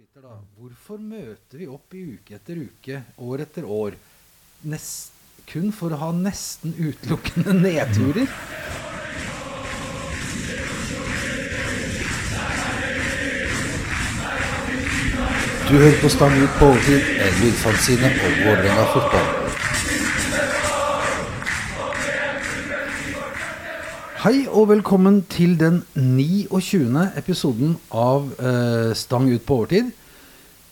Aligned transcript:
Twitter, 0.00 0.22
da. 0.24 0.38
Hvorfor 0.56 0.96
møter 0.96 1.60
vi 1.60 1.66
opp 1.68 1.92
i 1.92 1.98
uke 2.14 2.32
etter 2.32 2.56
uke, 2.56 3.00
år 3.20 3.42
etter 3.44 3.66
år, 3.68 3.98
nest, 4.72 5.10
kun 5.50 5.68
for 5.76 5.92
å 5.92 5.98
ha 6.00 6.08
nesten 6.16 6.72
utelukkende 6.72 7.52
nedturer? 7.58 8.32
Du 15.68 15.76
hører 15.76 16.00
på 16.00 16.14
Stang 16.16 16.38
ut 16.40 16.56
på 16.56 16.70
overtid, 16.70 17.12
en 17.26 17.38
lydfanzine 17.42 18.14
om 18.14 18.40
Vålerenga 18.46 18.88
fotball. 18.96 19.39
Hei 24.20 24.42
og 24.52 24.66
velkommen 24.68 25.22
til 25.32 25.54
den 25.56 25.78
29. 25.96 27.06
episoden 27.16 27.70
av 27.88 28.26
eh, 28.36 28.90
Stang 28.92 29.30
ut 29.32 29.46
på 29.48 29.54
overtid. 29.62 29.86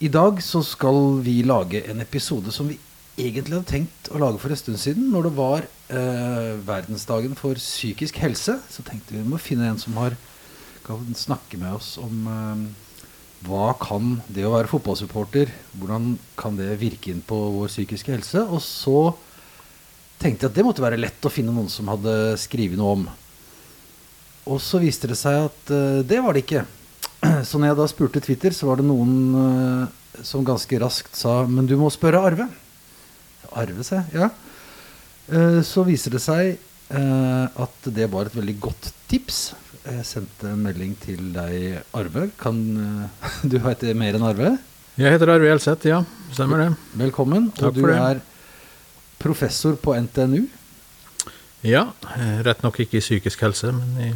I 0.05 0.11
dag 0.13 0.43
så 0.45 0.61
skal 0.61 1.23
vi 1.25 1.39
lage 1.49 1.81
en 1.89 2.03
episode 2.05 2.53
som 2.53 2.69
vi 2.69 2.75
egentlig 3.17 3.55
hadde 3.55 3.71
tenkt 3.71 4.11
å 4.13 4.19
lage 4.21 4.37
for 4.43 4.53
en 4.53 4.59
stund 4.61 4.77
siden. 4.83 5.07
Når 5.15 5.31
det 5.31 5.33
var 5.39 5.65
eh, 5.65 6.59
verdensdagen 6.67 7.33
for 7.41 7.57
psykisk 7.57 8.19
helse, 8.21 8.59
så 8.69 8.85
tenkte 8.85 9.15
vi 9.15 9.23
vi 9.23 9.31
må 9.33 9.41
finne 9.41 9.71
en 9.71 9.81
som 9.81 9.97
har, 9.97 10.19
kan 10.85 11.09
snakke 11.17 11.57
med 11.63 11.79
oss 11.79 11.95
om 12.03 12.27
eh, 12.29 13.07
hva 13.49 13.71
kan 13.81 14.19
det 14.29 14.45
å 14.45 14.53
være 14.59 14.69
fotballsupporter, 14.75 15.55
hvordan 15.81 16.19
kan 16.37 16.61
det 16.61 16.75
virke 16.83 17.15
inn 17.15 17.25
på 17.25 17.39
vår 17.57 17.73
psykiske 17.73 18.13
helse? 18.13 18.45
Og 18.45 18.61
så 18.61 18.99
tenkte 20.21 20.45
jeg 20.45 20.53
at 20.53 20.61
det 20.61 20.67
måtte 20.69 20.85
være 20.85 21.01
lett 21.01 21.25
å 21.25 21.33
finne 21.33 21.57
noen 21.57 21.73
som 21.73 21.89
hadde 21.95 22.37
skrevet 22.45 22.77
noe 22.77 22.99
om. 22.99 23.09
Og 24.49 24.61
så 24.65 24.81
viste 24.81 25.11
det 25.11 25.19
seg 25.21 25.49
at 25.49 25.73
uh, 25.73 26.01
det 26.07 26.21
var 26.25 26.35
det 26.35 26.45
ikke. 26.47 26.65
Så 27.49 27.59
når 27.59 27.73
jeg 27.73 27.79
da 27.81 27.89
spurte 27.91 28.23
Twitter, 28.25 28.55
så 28.55 28.71
var 28.71 28.81
det 28.81 28.89
noen 28.89 29.15
uh, 29.35 30.23
som 30.25 30.47
ganske 30.47 30.79
raskt 30.81 31.19
sa 31.19 31.43
Men 31.51 31.69
du 31.69 31.77
må 31.79 31.91
spørre 31.93 32.23
Arve. 32.31 32.49
Arve, 33.53 33.85
se. 33.87 34.01
Ja. 34.15 34.31
Uh, 35.29 35.61
så 35.67 35.85
viser 35.89 36.17
det 36.17 36.25
seg 36.25 36.57
at 36.89 37.87
det 37.93 38.07
var 38.09 38.31
et 38.31 38.33
veldig 38.39 38.55
godt 38.65 38.87
tips. 39.11 39.51
Jeg 39.85 40.07
sendte 40.09 40.47
en 40.49 40.63
melding 40.65 40.95
til 41.03 41.19
deg, 41.35 41.83
Arve. 41.93 42.31
Kan 42.41 42.63
du 43.51 43.59
heter 43.61 43.93
mer 43.93 44.17
enn 44.17 44.25
Arve? 44.25 44.55
Jeg 44.97 45.13
heter 45.13 45.35
Arve 45.35 45.51
Elseth, 45.53 45.85
ja. 45.85 45.99
Stemmer 46.33 46.63
det. 46.63 46.71
Velkommen. 46.97 47.51
Takk 47.59 47.77
og 47.77 47.77
du 47.77 47.93
er 47.93 48.23
professor 49.21 49.77
på 49.77 49.99
NTNU. 50.01 50.47
Ja, 51.69 51.91
rett 52.49 52.65
nok 52.65 52.81
ikke 52.87 53.03
i 53.03 53.05
psykisk 53.05 53.45
helse, 53.45 53.75
men 53.77 54.01
i 54.01 54.11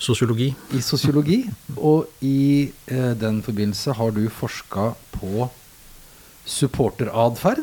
sosiologi. 0.00 0.50
i 0.74 0.80
sosiologi. 0.82 1.44
Og 1.76 2.08
i 2.24 2.70
eh, 2.88 3.12
den 3.20 3.42
forbindelse 3.44 3.94
har 3.98 4.16
du 4.16 4.24
forska 4.32 4.92
på 5.18 5.48
supporteratferd. 6.48 7.62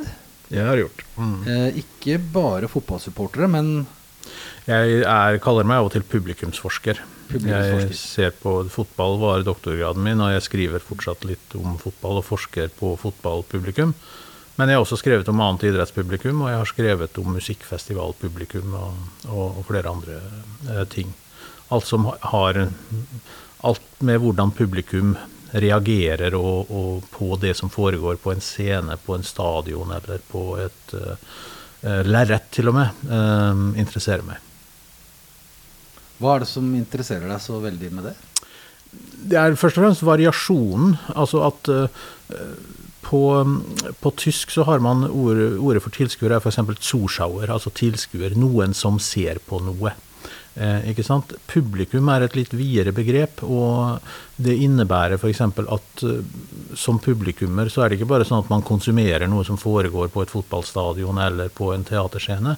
Jeg 0.53 0.63
har 0.63 0.80
gjort. 0.80 1.03
Mm. 1.17 1.38
Eh, 1.49 1.83
ikke 1.83 2.19
bare 2.33 2.71
fotballsupportere, 2.71 3.47
men 3.52 3.88
Jeg 4.67 5.03
er, 5.08 5.38
kaller 5.39 5.63
meg 5.63 5.80
av 5.80 5.85
og 5.88 5.93
til 5.93 6.03
publikumsforsker. 6.03 6.99
Publikumsforsker. 7.30 7.93
Jeg 7.93 7.95
ser 7.95 8.33
på 8.35 8.58
Fotball 8.67 9.15
var 9.21 9.45
doktorgraden 9.47 10.03
min, 10.03 10.19
og 10.19 10.33
jeg 10.33 10.43
skriver 10.43 10.83
fortsatt 10.83 11.23
litt 11.23 11.55
om 11.55 11.77
fotball 11.80 12.19
og 12.19 12.25
forsker 12.27 12.73
på 12.75 12.91
fotballpublikum. 12.99 13.93
Men 14.58 14.69
jeg 14.69 14.75
har 14.75 14.83
også 14.83 14.99
skrevet 14.99 15.30
om 15.31 15.39
annet 15.45 15.69
idrettspublikum, 15.69 16.41
og 16.43 16.52
jeg 16.52 16.59
har 16.59 16.69
skrevet 16.73 17.21
om 17.21 17.31
musikkfestivalpublikum 17.38 18.75
og, 18.75 18.99
og, 19.30 19.61
og 19.61 19.65
flere 19.69 19.93
andre 19.93 20.19
eh, 20.67 20.83
ting. 20.91 21.15
Alt 21.73 21.87
som 21.87 22.05
har 22.31 22.67
Alt 23.67 24.01
med 24.05 24.21
hvordan 24.21 24.53
publikum 24.53 25.15
reagerer 25.55 26.35
og, 26.37 26.71
og 26.71 27.05
på 27.13 27.35
det 27.41 27.53
som 27.57 27.71
foregår 27.71 28.19
på 28.21 28.33
en 28.33 28.43
scene, 28.43 28.97
på 29.05 29.15
en 29.15 29.25
stadion 29.25 29.93
eller 29.95 30.23
på 30.31 30.43
et 30.61 30.95
uh, 30.97 31.15
lerret, 32.07 32.49
til 32.53 32.71
og 32.71 32.77
med, 32.77 33.03
uh, 33.09 33.79
interesserer 33.79 34.25
meg. 34.27 34.42
hva 36.17 36.36
er 36.36 36.43
det 36.43 36.49
som 36.52 36.67
interesserer 36.75 37.30
deg 37.30 37.43
så 37.43 37.61
veldig 37.64 37.92
med 37.93 38.09
det? 38.09 38.15
Det 39.27 39.37
er 39.37 39.58
først 39.59 39.77
og 39.77 39.86
fremst 39.86 40.05
variasjonen. 40.08 40.95
Altså 41.15 41.43
at 41.47 41.69
uh, 41.69 41.87
på, 43.08 43.21
på 44.02 44.11
tysk 44.19 44.52
så 44.52 44.65
har 44.67 44.81
man 44.83 45.05
ordet, 45.08 45.53
ordet 45.63 45.83
for 45.83 45.95
tilskuer 45.95 46.36
er 46.36 46.43
f.eks. 46.43 46.59
Zuschauer, 46.83 47.47
altså 47.53 47.71
tilskuer. 47.71 48.36
Noen 48.39 48.75
som 48.75 48.99
ser 48.99 49.39
på 49.47 49.61
noe. 49.63 49.93
Eh, 50.57 50.89
ikke 50.89 51.03
sant? 51.05 51.35
Publikum 51.45 52.07
er 52.09 52.23
et 52.25 52.33
litt 52.33 52.53
videre 52.57 52.89
begrep, 52.95 53.43
og 53.45 54.01
det 54.41 54.55
innebærer 54.65 55.19
f.eks. 55.19 55.43
at 55.45 56.03
eh, 56.07 56.23
som 56.73 56.97
publikummer 57.03 57.69
så 57.69 57.83
er 57.83 57.91
det 57.91 57.99
ikke 57.99 58.09
bare 58.09 58.25
sånn 58.25 58.41
at 58.41 58.49
man 58.49 58.65
konsumerer 58.65 59.29
noe 59.29 59.45
som 59.45 59.59
foregår 59.61 60.09
på 60.13 60.23
et 60.23 60.33
fotballstadion 60.33 61.21
eller 61.21 61.53
på 61.53 61.69
en 61.75 61.85
teaterscene. 61.85 62.55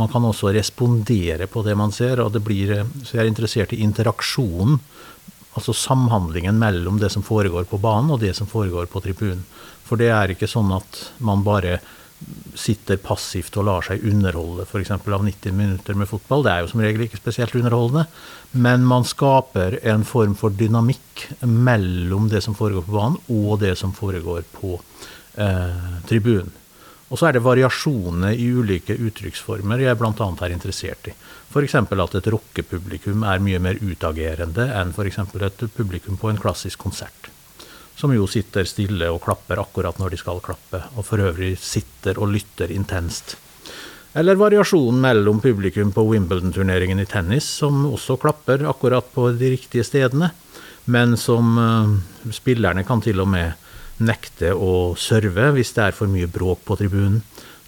Man 0.00 0.08
kan 0.08 0.24
også 0.24 0.54
respondere 0.56 1.44
på 1.50 1.64
det 1.66 1.76
man 1.76 1.92
ser, 1.92 2.24
og 2.24 2.32
det 2.32 2.40
blir, 2.46 2.72
eh, 2.78 2.94
så 3.04 3.18
jeg 3.18 3.26
er 3.26 3.32
interessert 3.34 3.76
i 3.76 3.82
interaksjonen 3.84 4.80
altså 5.52 5.74
samhandlingen 5.76 6.56
mellom 6.56 6.96
det 6.96 7.10
som 7.12 7.20
foregår 7.20 7.66
på 7.68 7.76
banen 7.76 8.14
og 8.14 8.22
det 8.22 8.32
som 8.38 8.48
foregår 8.48 8.88
på 8.88 9.02
tribunen. 9.04 9.44
For 9.84 10.00
det 10.00 10.08
er 10.08 10.32
ikke 10.32 10.48
sånn 10.48 10.72
at 10.72 11.02
man 11.20 11.44
bare 11.44 11.82
sitter 12.58 12.98
passivt 13.00 13.56
og 13.56 13.66
lar 13.68 13.86
seg 13.86 14.04
underholde 14.08 14.66
f.eks. 14.66 14.92
av 14.92 15.24
90 15.24 15.56
minutter 15.56 15.96
med 15.98 16.10
fotball. 16.10 16.44
Det 16.44 16.52
er 16.52 16.62
jo 16.62 16.70
som 16.72 16.82
regel 16.84 17.06
ikke 17.06 17.20
spesielt 17.20 17.54
underholdende. 17.58 18.06
Men 18.52 18.86
man 18.88 19.06
skaper 19.08 19.78
en 19.88 20.04
form 20.08 20.36
for 20.38 20.54
dynamikk 20.54 21.26
mellom 21.48 22.28
det 22.32 22.42
som 22.44 22.56
foregår 22.58 22.86
på 22.86 22.96
banen 22.96 23.20
og 23.32 23.60
det 23.64 23.74
som 23.80 23.94
foregår 23.96 24.44
på 24.54 24.76
eh, 25.40 25.96
tribunen. 26.08 26.52
Og 27.12 27.20
så 27.20 27.28
er 27.28 27.36
det 27.36 27.44
variasjoner 27.44 28.38
i 28.40 28.46
ulike 28.56 28.96
uttrykksformer 28.96 29.82
jeg 29.84 29.98
bl.a. 30.00 30.12
er 30.16 30.54
interessert 30.54 31.10
i. 31.12 31.16
F.eks. 31.52 31.76
at 31.76 32.16
et 32.16 32.30
rockepublikum 32.32 33.26
er 33.28 33.44
mye 33.44 33.60
mer 33.60 33.80
utagerende 33.84 34.70
enn 34.72 34.94
f.eks. 34.96 35.20
et 35.20 35.66
publikum 35.76 36.16
på 36.16 36.32
en 36.32 36.40
klassisk 36.40 36.80
konsert. 36.80 37.31
Som 38.02 38.10
jo 38.16 38.24
sitter 38.26 38.66
stille 38.66 39.06
og 39.14 39.20
klapper 39.22 39.60
akkurat 39.62 40.00
når 40.02 40.10
de 40.10 40.18
skal 40.18 40.40
klappe, 40.42 40.80
og 40.98 41.04
for 41.06 41.22
øvrig 41.22 41.52
sitter 41.62 42.18
og 42.18 42.32
lytter 42.34 42.72
intenst. 42.74 43.36
Eller 44.18 44.34
variasjonen 44.40 44.98
mellom 45.04 45.38
publikum 45.40 45.92
på 45.94 46.02
Wimbledon-turneringen 46.08 46.98
i 46.98 47.06
tennis, 47.06 47.46
som 47.62 47.84
også 47.86 48.16
klapper 48.18 48.66
akkurat 48.66 49.06
på 49.14 49.28
de 49.38 49.52
riktige 49.54 49.86
stedene, 49.86 50.32
men 50.90 51.14
som 51.14 51.54
uh, 51.54 51.94
spillerne 52.34 52.82
kan 52.88 53.00
til 53.06 53.22
og 53.22 53.30
med 53.30 53.54
nekte 54.02 54.50
å 54.50 54.96
serve 54.98 55.52
hvis 55.54 55.70
det 55.76 55.86
er 55.86 55.94
for 55.94 56.10
mye 56.10 56.26
bråk 56.26 56.66
på 56.66 56.80
tribunen. 56.82 57.22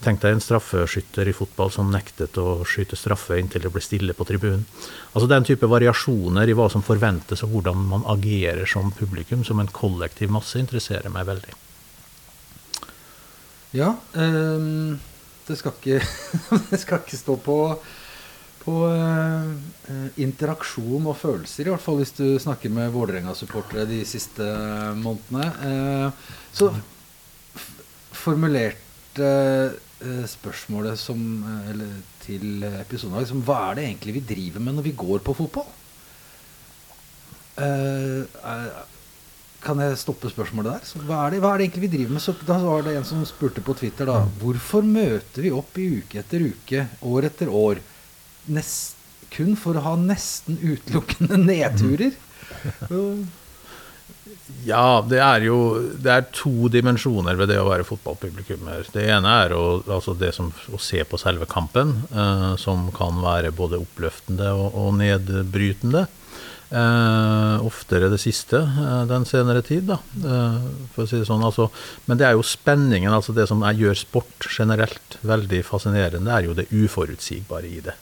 Tenk 0.05 0.21
deg 0.21 0.35
en 0.35 0.43
straffeskytter 0.43 1.31
i 1.31 1.33
fotball 1.33 1.71
som 1.73 1.89
nektet 1.89 2.37
å 2.37 2.59
skyte 2.69 2.97
straffe 2.99 3.39
inntil 3.41 3.65
det 3.65 3.71
ble 3.73 3.81
stille 3.81 4.13
på 4.17 4.27
tribunen. 4.29 4.67
Altså 5.15 5.29
Den 5.31 5.47
type 5.49 5.69
variasjoner 5.71 6.51
i 6.51 6.57
hva 6.57 6.67
som 6.73 6.85
forventes 6.85 7.41
og 7.47 7.55
hvordan 7.55 7.87
man 7.89 8.05
agerer 8.13 8.69
som 8.69 8.93
publikum, 8.93 9.47
som 9.49 9.63
en 9.63 9.73
kollektiv 9.73 10.33
masse, 10.35 10.59
interesserer 10.61 11.13
meg 11.13 11.29
veldig. 11.31 11.57
Ja, 13.75 13.95
Um, 14.15 15.01
det, 15.49 15.57
skal 15.59 15.73
ikke, 15.75 16.01
det 16.71 16.81
skal 16.83 17.01
ikke 17.01 17.19
stå 17.19 17.35
på, 17.43 17.57
på 18.63 18.75
eh, 18.89 19.49
eh, 19.93 20.07
interaksjon 20.25 21.09
og 21.11 21.19
følelser, 21.21 21.67
i 21.67 21.73
hvert 21.73 21.85
fall 21.85 21.99
hvis 22.01 22.15
du 22.17 22.27
snakker 22.41 22.73
med 22.73 22.93
Vålerenga-supportere 22.95 23.89
de 23.91 24.03
siste 24.09 24.47
månedene. 25.01 25.49
Eh, 25.69 26.37
så 26.55 26.71
formulerte 28.15 29.27
eh, 29.27 29.81
spørsmålet 30.31 30.99
som, 31.01 31.21
eh, 31.49 31.71
eller, 31.73 31.95
til 32.25 32.63
episoden 32.69 33.19
liksom, 33.21 33.43
Hva 33.47 33.59
er 33.71 33.75
det 33.81 33.85
egentlig 33.89 34.15
vi 34.19 34.25
driver 34.35 34.61
med 34.65 34.75
når 34.79 34.87
vi 34.89 34.93
går 35.05 35.23
på 35.27 35.35
fotball? 35.39 35.71
Eh, 37.57 38.25
er- 38.43 38.75
kan 39.65 39.79
jeg 39.81 39.97
stoppe 39.97 40.29
spørsmålet 40.29 40.73
der? 40.75 40.81
Så 40.85 40.99
hva, 41.09 41.23
er 41.27 41.31
det, 41.33 41.39
hva 41.41 41.55
er 41.55 41.59
det 41.63 41.67
egentlig 41.71 41.85
vi 41.87 41.93
driver 41.97 42.13
med? 42.13 42.21
Så 42.23 42.35
da 42.45 42.59
var 42.61 42.83
det 42.85 42.97
en 42.99 43.05
som 43.09 43.23
spurte 43.25 43.63
på 43.65 43.73
Twitter 43.79 44.05
da 44.11 44.19
Hvorfor 44.43 44.83
møter 44.85 45.41
vi 45.47 45.51
opp 45.57 45.79
i 45.81 45.87
uke 46.03 46.19
etter 46.21 46.45
uke, 46.51 46.83
år 47.03 47.25
etter 47.31 47.49
år, 47.49 47.81
nest, 48.53 48.97
kun 49.33 49.57
for 49.57 49.75
å 49.81 49.85
ha 49.87 49.95
nesten 49.97 50.59
utelukkende 50.61 51.39
nedturer? 51.41 52.13
Og- 52.91 53.25
Ja, 54.65 55.01
det 55.09 55.21
er 55.25 55.47
jo 55.47 55.59
det 56.05 56.11
er 56.13 56.27
to 56.37 56.69
dimensjoner 56.73 57.37
ved 57.41 57.49
det 57.49 57.57
å 57.61 57.69
være 57.69 57.87
fotballpublikummer. 57.89 58.85
Det 58.93 59.07
ene 59.09 59.39
er 59.45 59.55
å, 59.57 59.63
altså 59.89 60.13
det 60.21 60.35
som, 60.37 60.51
å 60.69 60.81
se 60.81 61.01
på 61.09 61.21
selve 61.21 61.49
kampen, 61.49 61.95
eh, 62.13 62.51
som 62.61 62.91
kan 62.97 63.23
være 63.25 63.55
både 63.57 63.81
oppløftende 63.81 64.51
og, 64.53 64.77
og 64.77 64.93
nedbrytende. 65.01 66.05
Eh, 66.75 67.65
oftere 67.65 68.09
det 68.13 68.19
siste 68.21 68.61
eh, 68.61 69.03
den 69.09 69.25
senere 69.29 69.65
tid, 69.65 69.89
da, 69.89 70.01
eh, 70.21 70.61
for 70.93 71.05
å 71.05 71.09
si 71.09 71.21
det 71.21 71.29
sånn. 71.29 71.45
Altså, 71.45 71.71
men 72.09 72.21
det 72.21 72.29
er 72.29 72.37
jo 72.37 72.45
spenningen, 72.45 73.13
altså 73.17 73.33
det 73.37 73.49
som 73.49 73.65
gjør 73.65 73.97
sport 73.97 74.49
generelt 74.53 75.21
veldig 75.25 75.65
fascinerende, 75.65 76.33
er 76.33 76.49
jo 76.49 76.57
det 76.59 76.69
uforutsigbare 76.73 77.71
i 77.71 77.85
det. 77.85 77.97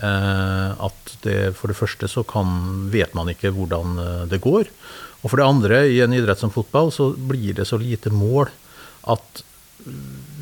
Eh, 0.00 0.70
at 0.86 1.14
det 1.26 1.52
for 1.58 1.68
det 1.68 1.76
første 1.76 2.08
så 2.08 2.24
kan, 2.24 2.88
vet 2.92 3.12
man 3.16 3.28
ikke 3.32 3.52
hvordan 3.56 3.98
eh, 4.00 4.26
det 4.30 4.40
går. 4.44 4.70
Og 5.20 5.28
for 5.28 5.40
det 5.40 5.46
andre, 5.46 5.84
i 5.88 6.00
en 6.04 6.14
idrett 6.16 6.40
som 6.40 6.52
fotball, 6.52 6.92
så 6.92 7.10
blir 7.12 7.58
det 7.58 7.68
så 7.68 7.78
lite 7.80 8.12
mål 8.12 8.48
at 9.12 9.42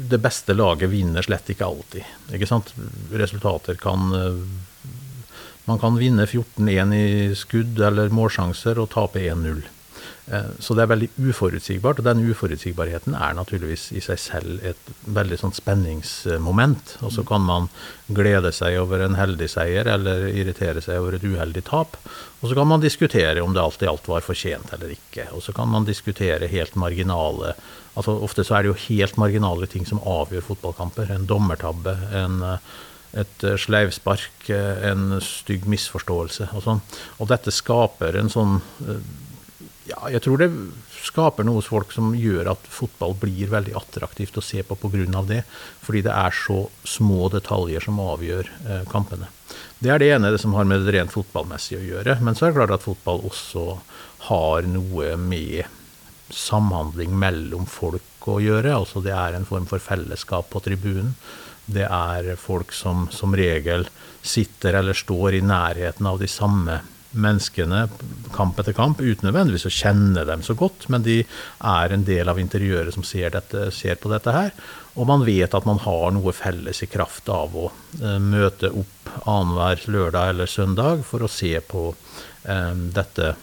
det 0.08 0.18
beste 0.22 0.54
laget 0.54 0.90
vinner 0.90 1.22
slett 1.22 1.50
ikke 1.52 1.66
alltid. 1.66 2.06
Ikke 2.34 2.48
sant? 2.48 2.72
Resultater 3.14 3.78
kan 3.78 4.10
Man 5.68 5.78
kan 5.78 5.98
vinne 6.00 6.24
14-1 6.24 6.94
i 6.96 7.34
skudd 7.36 7.80
eller 7.84 8.08
målsjanser 8.08 8.78
og 8.80 8.88
tape 8.94 9.20
1-0. 9.20 9.66
Eh, 10.30 10.48
så 10.60 10.74
det 10.76 10.84
er 10.84 10.90
veldig 10.92 11.08
uforutsigbart, 11.30 12.00
og 12.02 12.06
den 12.06 12.20
uforutsigbarheten 12.28 13.16
er 13.16 13.36
naturligvis 13.38 13.88
i 13.96 14.02
seg 14.04 14.20
selv 14.20 14.66
et 14.66 14.90
veldig 15.08 15.38
sånn 15.40 15.56
spenningsmoment. 15.56 16.96
Og 17.06 17.14
så 17.14 17.24
kan 17.28 17.44
man 17.46 17.68
glede 18.12 18.52
seg 18.54 18.76
over 18.82 19.04
en 19.04 19.16
heldig 19.18 19.48
seier 19.52 19.88
eller 19.88 20.28
irritere 20.28 20.82
seg 20.84 21.00
over 21.00 21.16
et 21.16 21.24
uheldig 21.24 21.64
tap. 21.70 21.96
Og 22.42 22.50
så 22.50 22.58
kan 22.58 22.68
man 22.70 22.84
diskutere 22.84 23.42
om 23.44 23.56
det 23.56 23.62
alt 23.62 23.82
i 23.82 23.90
alt 23.90 24.08
var 24.10 24.26
fortjent 24.26 24.74
eller 24.76 24.92
ikke. 24.94 25.30
Og 25.32 25.44
så 25.46 25.54
kan 25.56 25.70
man 25.72 25.88
diskutere 25.88 26.50
helt 26.50 26.78
marginale 26.78 27.56
altså 27.98 28.12
Ofte 28.22 28.44
så 28.46 28.54
er 28.54 28.62
det 28.62 28.68
jo 28.68 28.82
helt 28.84 29.16
marginale 29.18 29.66
ting 29.66 29.82
som 29.82 29.98
avgjør 30.06 30.44
fotballkamper. 30.52 31.08
En 31.10 31.24
dommertabbe, 31.26 31.96
en 32.14 32.44
et 33.16 33.44
sleivspark, 33.58 34.50
en 34.52 35.16
stygg 35.24 35.64
misforståelse 35.66 36.50
og 36.52 36.62
sånn. 36.62 36.82
Og 37.18 37.30
dette 37.30 37.50
skaper 37.50 38.18
en 38.20 38.28
sånn 38.30 38.58
ja, 39.88 39.98
jeg 40.12 40.22
tror 40.24 40.40
det 40.40 40.48
skaper 41.04 41.46
noe 41.46 41.60
hos 41.60 41.70
folk 41.70 41.92
som 41.94 42.12
gjør 42.16 42.50
at 42.52 42.66
fotball 42.72 43.14
blir 43.18 43.50
veldig 43.52 43.74
attraktivt 43.78 44.36
å 44.38 44.44
se 44.44 44.62
på 44.66 44.76
pga. 44.76 45.22
det. 45.26 45.42
Fordi 45.84 46.02
det 46.04 46.12
er 46.12 46.34
så 46.34 46.68
små 46.84 47.28
detaljer 47.32 47.84
som 47.84 48.00
avgjør 48.02 48.50
eh, 48.66 48.84
kampene. 48.90 49.30
Det 49.78 49.90
er 49.90 49.98
det 49.98 50.10
ene 50.12 50.32
det 50.34 50.42
som 50.42 50.54
har 50.58 50.68
med 50.68 50.84
det 50.84 50.94
rent 50.96 51.14
fotballmessige 51.14 51.80
å 51.80 51.88
gjøre. 51.88 52.18
Men 52.20 52.36
så 52.36 52.46
er 52.46 52.52
det 52.52 52.60
klart 52.60 52.76
at 52.76 52.86
fotball 52.86 53.24
også 53.28 53.66
har 54.28 54.68
noe 54.68 55.14
med 55.16 55.64
samhandling 56.34 57.14
mellom 57.16 57.66
folk 57.70 58.28
å 58.28 58.38
gjøre. 58.44 58.74
Altså 58.74 59.00
det 59.04 59.14
er 59.16 59.36
en 59.36 59.48
form 59.48 59.68
for 59.70 59.80
fellesskap 59.82 60.50
på 60.52 60.62
tribunen. 60.64 61.14
Det 61.68 61.84
er 61.84 62.34
folk 62.40 62.72
som 62.72 63.08
som 63.12 63.34
regel 63.36 63.88
sitter 64.24 64.80
eller 64.80 64.96
står 64.96 65.38
i 65.38 65.44
nærheten 65.44 66.06
av 66.08 66.20
de 66.20 66.28
samme 66.28 66.80
menneskene 67.16 67.86
kamp 68.34 68.58
etter 68.60 68.74
kamp, 68.76 69.00
uten 69.00 69.28
nødvendigvis 69.28 69.66
å 69.68 69.72
kjenne 69.72 70.24
dem 70.28 70.42
så 70.44 70.56
godt, 70.58 70.88
men 70.92 71.04
de 71.06 71.22
er 71.22 71.94
en 71.94 72.04
del 72.04 72.28
av 72.28 72.40
interiøret 72.40 72.94
som 72.94 73.06
ser, 73.06 73.30
dette, 73.32 73.70
ser 73.74 73.96
på 74.00 74.12
dette 74.12 74.34
her. 74.34 74.52
Og 74.98 75.08
man 75.08 75.24
vet 75.26 75.54
at 75.54 75.66
man 75.68 75.80
har 75.84 76.12
noe 76.12 76.34
felles 76.36 76.82
i 76.84 76.90
kraft 76.90 77.30
av 77.32 77.56
å 77.56 77.68
uh, 77.70 78.18
møte 78.20 78.72
opp 78.74 79.12
annenhver 79.24 79.84
lørdag 79.88 80.34
eller 80.34 80.50
søndag 80.50 81.04
for 81.08 81.24
å 81.24 81.32
se 81.32 81.54
på 81.64 81.88
um, 81.94 82.88
dette, 82.94 83.34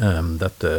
um, 0.00 0.36
dette 0.40 0.74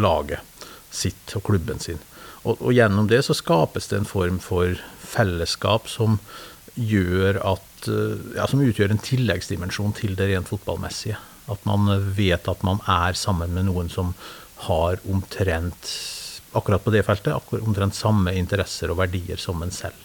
laget 0.00 0.56
sitt 0.94 1.36
og 1.36 1.44
klubben 1.50 1.82
sin. 1.82 2.00
Og, 2.46 2.60
og, 2.60 2.70
gjennom 2.72 3.08
det 3.10 3.24
så 3.26 3.34
skapes 3.36 3.90
det 3.90 4.00
en 4.00 4.08
form 4.08 4.38
for 4.42 4.78
fellesskap 5.02 5.90
som 5.90 6.20
gjør 6.76 7.40
at 7.44 7.75
ja, 7.88 8.46
som 8.48 8.62
utgjør 8.64 8.92
en 8.94 9.02
tilleggsdimensjon 9.02 9.94
til 9.96 10.16
det 10.18 10.30
rent 10.30 10.50
fotballmessige. 10.50 11.18
At 11.50 11.62
man 11.68 11.88
vet 12.16 12.48
at 12.50 12.64
man 12.66 12.82
er 12.90 13.16
sammen 13.18 13.54
med 13.54 13.68
noen 13.68 13.90
som 13.92 14.14
har 14.66 15.00
omtrent 15.06 15.92
akkurat 16.56 16.84
på 16.84 16.92
det 16.94 17.04
feltet, 17.06 17.36
omtrent 17.60 17.96
samme 17.96 18.32
interesser 18.34 18.90
og 18.90 19.00
verdier 19.02 19.40
som 19.40 19.60
en 19.62 19.74
selv. 19.74 19.98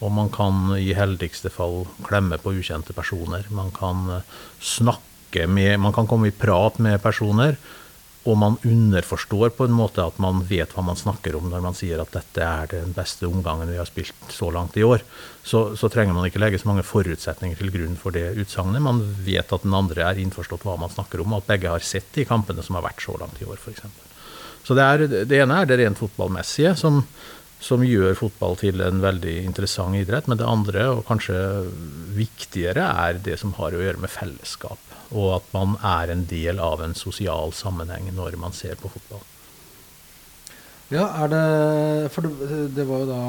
Og 0.00 0.12
man 0.16 0.30
kan 0.32 0.72
i 0.78 0.94
heldigste 0.96 1.52
fall 1.52 1.84
klemme 2.06 2.38
på 2.40 2.54
ukjente 2.56 2.96
personer. 2.96 3.44
Man 3.52 3.70
kan 3.76 4.22
snakke 4.58 5.46
med 5.46 5.78
Man 5.78 5.92
kan 5.94 6.08
komme 6.10 6.26
i 6.26 6.34
prat 6.34 6.80
med 6.82 7.02
personer 7.02 7.54
og 8.28 8.36
man 8.36 8.58
underforstår 8.68 9.54
på 9.56 9.64
en 9.64 9.72
måte 9.72 10.04
at 10.04 10.18
man 10.20 10.42
vet 10.48 10.74
hva 10.76 10.82
man 10.84 10.98
snakker 10.98 11.38
om 11.38 11.46
når 11.48 11.62
man 11.64 11.76
sier 11.76 12.02
at 12.02 12.12
dette 12.12 12.44
er 12.44 12.68
den 12.74 12.92
beste 12.96 13.24
omgangen 13.28 13.70
vi 13.72 13.78
har 13.80 13.88
spilt 13.88 14.34
så 14.34 14.50
langt 14.52 14.76
i 14.76 14.84
år, 14.84 15.00
så, 15.40 15.70
så 15.72 15.88
trenger 15.88 16.16
man 16.16 16.28
ikke 16.28 16.42
legge 16.42 16.60
så 16.60 16.68
mange 16.68 16.84
forutsetninger 16.84 17.56
til 17.56 17.72
grunn 17.72 17.96
for 18.00 18.12
det 18.12 18.26
utsagnet. 18.42 18.84
Man 18.84 19.00
vet 19.24 19.54
at 19.56 19.64
den 19.64 19.76
andre 19.76 20.04
er 20.10 20.20
innforstått 20.20 20.66
hva 20.68 20.76
man 20.80 20.92
snakker 20.92 21.24
om, 21.24 21.32
og 21.32 21.40
at 21.40 21.48
begge 21.54 21.72
har 21.72 21.86
sett 21.86 22.12
de 22.16 22.28
kampene 22.28 22.64
som 22.66 22.76
har 22.76 22.84
vært 22.90 23.00
så 23.06 23.16
langt 23.20 23.40
i 23.40 23.48
år, 23.48 23.56
f.eks. 23.56 23.88
Så 24.68 24.76
det, 24.76 24.84
er, 24.84 25.06
det, 25.24 25.40
ene 25.40 25.62
er 25.62 25.70
det 25.70 25.80
rent 25.80 25.98
fotballmessige, 25.98 26.74
som, 26.76 27.00
som 27.64 27.80
gjør 27.86 28.12
fotball 28.20 28.60
til 28.60 28.84
en 28.84 29.00
veldig 29.00 29.38
interessant 29.46 29.96
idrett. 29.96 30.28
Men 30.28 30.36
det 30.36 30.48
andre, 30.48 30.90
og 30.92 31.06
kanskje 31.08 31.40
viktigere, 32.20 32.84
er 32.84 33.24
det 33.24 33.40
som 33.40 33.56
har 33.56 33.72
å 33.72 33.80
gjøre 33.80 34.04
med 34.04 34.12
fellesskap 34.12 34.89
og 35.10 35.36
at 35.40 35.52
man 35.54 35.76
er 35.82 36.12
en 36.14 36.24
del 36.30 36.62
av 36.62 36.82
en 36.84 36.94
sosial 36.94 37.54
sammenheng 37.56 38.10
når 38.14 38.38
man 38.40 38.54
ser 38.56 38.78
på 38.80 38.90
fotball. 38.92 39.22
Ja, 40.90 41.06
er 41.22 41.30
det 41.30 42.10
For 42.10 42.26
det, 42.26 42.74
det 42.74 42.86
var 42.88 43.04
jo 43.04 43.10
da 43.10 43.22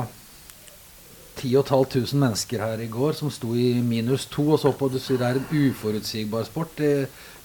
10 1.42 1.64
500 1.66 2.18
mennesker 2.22 2.62
her 2.62 2.82
i 2.84 2.90
går 2.92 3.14
som 3.18 3.32
sto 3.34 3.54
i 3.58 3.74
minus 3.82 4.28
to 4.30 4.52
og 4.54 4.60
så 4.62 4.74
på. 4.78 4.90
Du 4.92 5.00
sier 5.02 5.22
det 5.22 5.30
er 5.30 5.40
en 5.40 5.50
uforutsigbar 5.50 6.46
sport. 6.46 6.82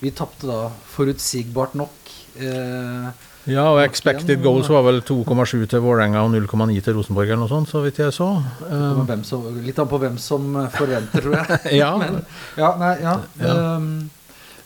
Vi 0.01 0.13
tapte 0.13 0.49
da 0.51 0.67
forutsigbart 0.93 1.77
nok. 1.79 2.13
Eh, 2.37 3.09
ja, 3.47 3.63
og 3.71 3.79
expected 3.85 4.43
goals 4.43 4.69
var 4.69 4.83
vel 4.89 4.99
2,7 5.07 5.69
til 5.71 5.81
Vålerenga 5.85 6.25
og 6.27 6.35
0,9 6.35 6.81
til 6.83 6.97
Rosenborg 6.99 7.31
eller 7.31 7.45
noe 7.45 7.53
sånt, 7.53 7.71
så 7.71 7.81
vidt 7.85 8.01
jeg 8.03 8.13
så. 8.13 8.27
Um, 8.67 9.07
som, 9.25 9.47
litt 9.63 9.79
an 9.79 9.89
på 9.89 10.01
hvem 10.03 10.19
som 10.19 10.51
forventer, 10.75 11.23
tror 11.23 11.37
jeg. 11.39 11.61
ja. 11.81 11.93
Men, 12.03 12.19
ja, 12.59 12.73
nei, 12.81 12.93
ja. 13.05 13.15
ja. 13.39 13.55
Um, 13.79 13.93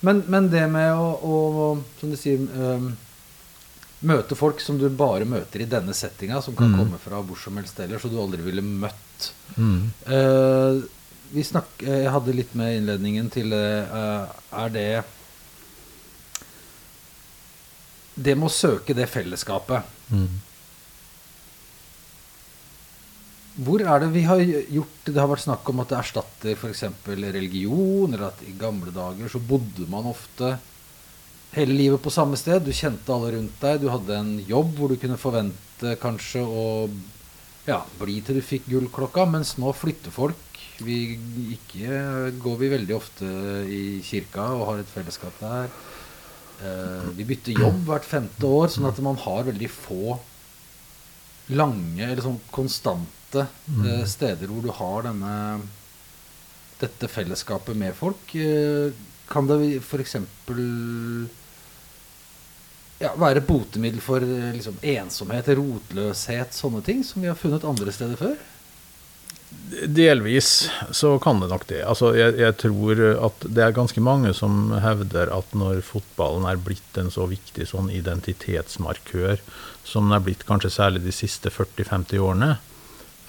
men, 0.01 0.25
men, 0.33 0.49
det 0.53 0.65
med 0.73 0.95
å, 0.97 1.09
å 1.21 1.71
som 2.01 2.13
du 2.13 2.19
sier 2.19 2.41
um, 2.41 2.93
Møte 4.01 4.33
folk 4.33 4.63
som 4.65 4.79
du 4.81 4.87
bare 4.89 5.27
møter 5.29 5.61
i 5.61 5.69
denne 5.69 5.93
settinga, 5.93 6.39
som 6.41 6.55
kan 6.57 6.71
mm. 6.73 6.77
komme 6.79 6.99
fra 7.03 7.19
hvor 7.21 7.37
som 7.37 7.59
helst 7.61 7.83
ellers, 7.85 8.07
og 8.09 8.15
du 8.15 8.17
aldri 8.23 8.41
ville 8.47 8.63
møtt. 8.65 9.27
Mm. 9.61 9.91
Uh, 10.09 10.81
vi 11.35 11.45
snak, 11.45 11.83
jeg 11.85 12.09
hadde 12.09 12.33
litt 12.33 12.55
med 12.57 12.79
innledningen 12.79 13.29
til 13.31 13.53
uh, 13.53 14.25
Er 14.57 14.73
det 14.73 14.87
Det 18.17 18.35
med 18.39 18.49
å 18.49 18.55
søke 18.55 18.97
det 18.97 19.07
fellesskapet. 19.13 19.93
Mm. 20.09 20.41
Hvor 23.61 23.83
er 23.85 24.01
det 24.01 24.09
vi 24.15 24.23
har 24.25 24.41
gjort 24.41 25.09
Det 25.11 25.21
har 25.21 25.29
vært 25.29 25.45
snakk 25.45 25.69
om 25.69 25.83
at 25.83 25.91
det 25.93 25.99
erstatter 25.99 26.57
f.eks. 26.57 26.85
religion, 27.07 28.09
eller 28.09 28.31
at 28.31 28.43
i 28.47 28.57
gamle 28.57 28.93
dager 28.95 29.29
så 29.29 29.41
bodde 29.43 29.89
man 29.91 30.09
ofte 30.09 30.55
hele 31.53 31.75
livet 31.75 32.01
på 32.03 32.13
samme 32.15 32.39
sted. 32.41 32.63
Du 32.65 32.73
kjente 32.73 33.13
alle 33.13 33.35
rundt 33.35 33.59
deg. 33.61 33.83
Du 33.83 33.91
hadde 33.91 34.17
en 34.17 34.37
jobb 34.49 34.77
hvor 34.79 34.93
du 34.93 35.01
kunne 35.01 35.21
forvente 35.21 35.97
kanskje 36.01 36.45
å 36.47 36.67
ja, 37.67 37.83
bli 38.01 38.21
til 38.25 38.39
du 38.39 38.45
fikk 38.45 38.71
gullklokka, 38.71 39.27
mens 39.29 39.57
nå 39.61 39.75
flytter 39.77 40.15
folk. 40.15 40.61
Vi 40.81 41.19
ikke, 41.59 42.33
går 42.41 42.59
vi 42.63 42.73
veldig 42.73 42.97
ofte 42.97 43.29
i 43.69 44.01
kirka 44.05 44.47
og 44.57 44.67
har 44.71 44.81
et 44.81 44.93
fellesskap 44.95 45.37
der. 45.43 45.69
Eh, 46.65 47.11
vi 47.19 47.29
bytter 47.29 47.61
jobb 47.61 47.85
hvert 47.89 48.09
femte 48.09 48.49
år, 48.49 48.71
sånn 48.73 48.89
at 48.89 49.01
man 49.05 49.21
har 49.21 49.45
veldig 49.51 49.69
få 49.73 50.17
lange 51.53 52.07
eller 52.07 52.23
sånn 52.25 52.41
konstante 52.55 53.20
lite 53.31 53.47
mm. 53.67 54.01
Eh, 54.01 54.07
steder 54.07 54.47
hvor 54.47 54.63
du 54.63 54.71
har 54.71 55.03
denne 55.07 55.61
dette 56.81 57.09
fellesskapet 57.09 57.77
med 57.77 57.95
folk. 57.95 58.35
Eh, 58.35 58.93
kan 59.29 59.47
det 59.47 59.81
f.eks. 59.81 60.17
Ja, 63.01 63.15
være 63.17 63.41
botemiddel 63.41 64.01
for 64.01 64.21
eh, 64.21 64.53
liksom, 64.55 64.79
ensomhet, 64.83 65.49
rotløshet, 65.49 66.55
sånne 66.55 66.83
ting, 66.83 67.05
som 67.05 67.23
vi 67.23 67.31
har 67.31 67.39
funnet 67.39 67.65
andre 67.65 67.93
steder 67.93 68.17
før? 68.17 68.39
Delvis 69.51 70.69
så 70.95 71.17
kan 71.19 71.41
det 71.43 71.49
nok 71.51 71.65
det. 71.67 71.81
Altså, 71.83 72.13
jeg, 72.15 72.37
jeg, 72.39 72.55
tror 72.61 73.01
at 73.27 73.47
det 73.51 73.65
er 73.65 73.75
ganske 73.75 74.03
mange 74.03 74.31
som 74.35 74.71
hevder 74.79 75.33
at 75.35 75.57
når 75.59 75.83
fotballen 75.83 76.47
er 76.47 76.61
blitt 76.63 77.01
en 77.01 77.11
så 77.11 77.27
viktig 77.31 77.67
sånn 77.67 77.91
identitetsmarkør 77.91 79.43
som 79.83 80.07
den 80.07 80.15
er 80.15 80.23
blitt 80.23 80.47
kanskje 80.47 80.71
særlig 80.71 81.03
de 81.03 81.15
siste 81.15 81.51
40-50 81.51 82.23
årene, 82.23 82.53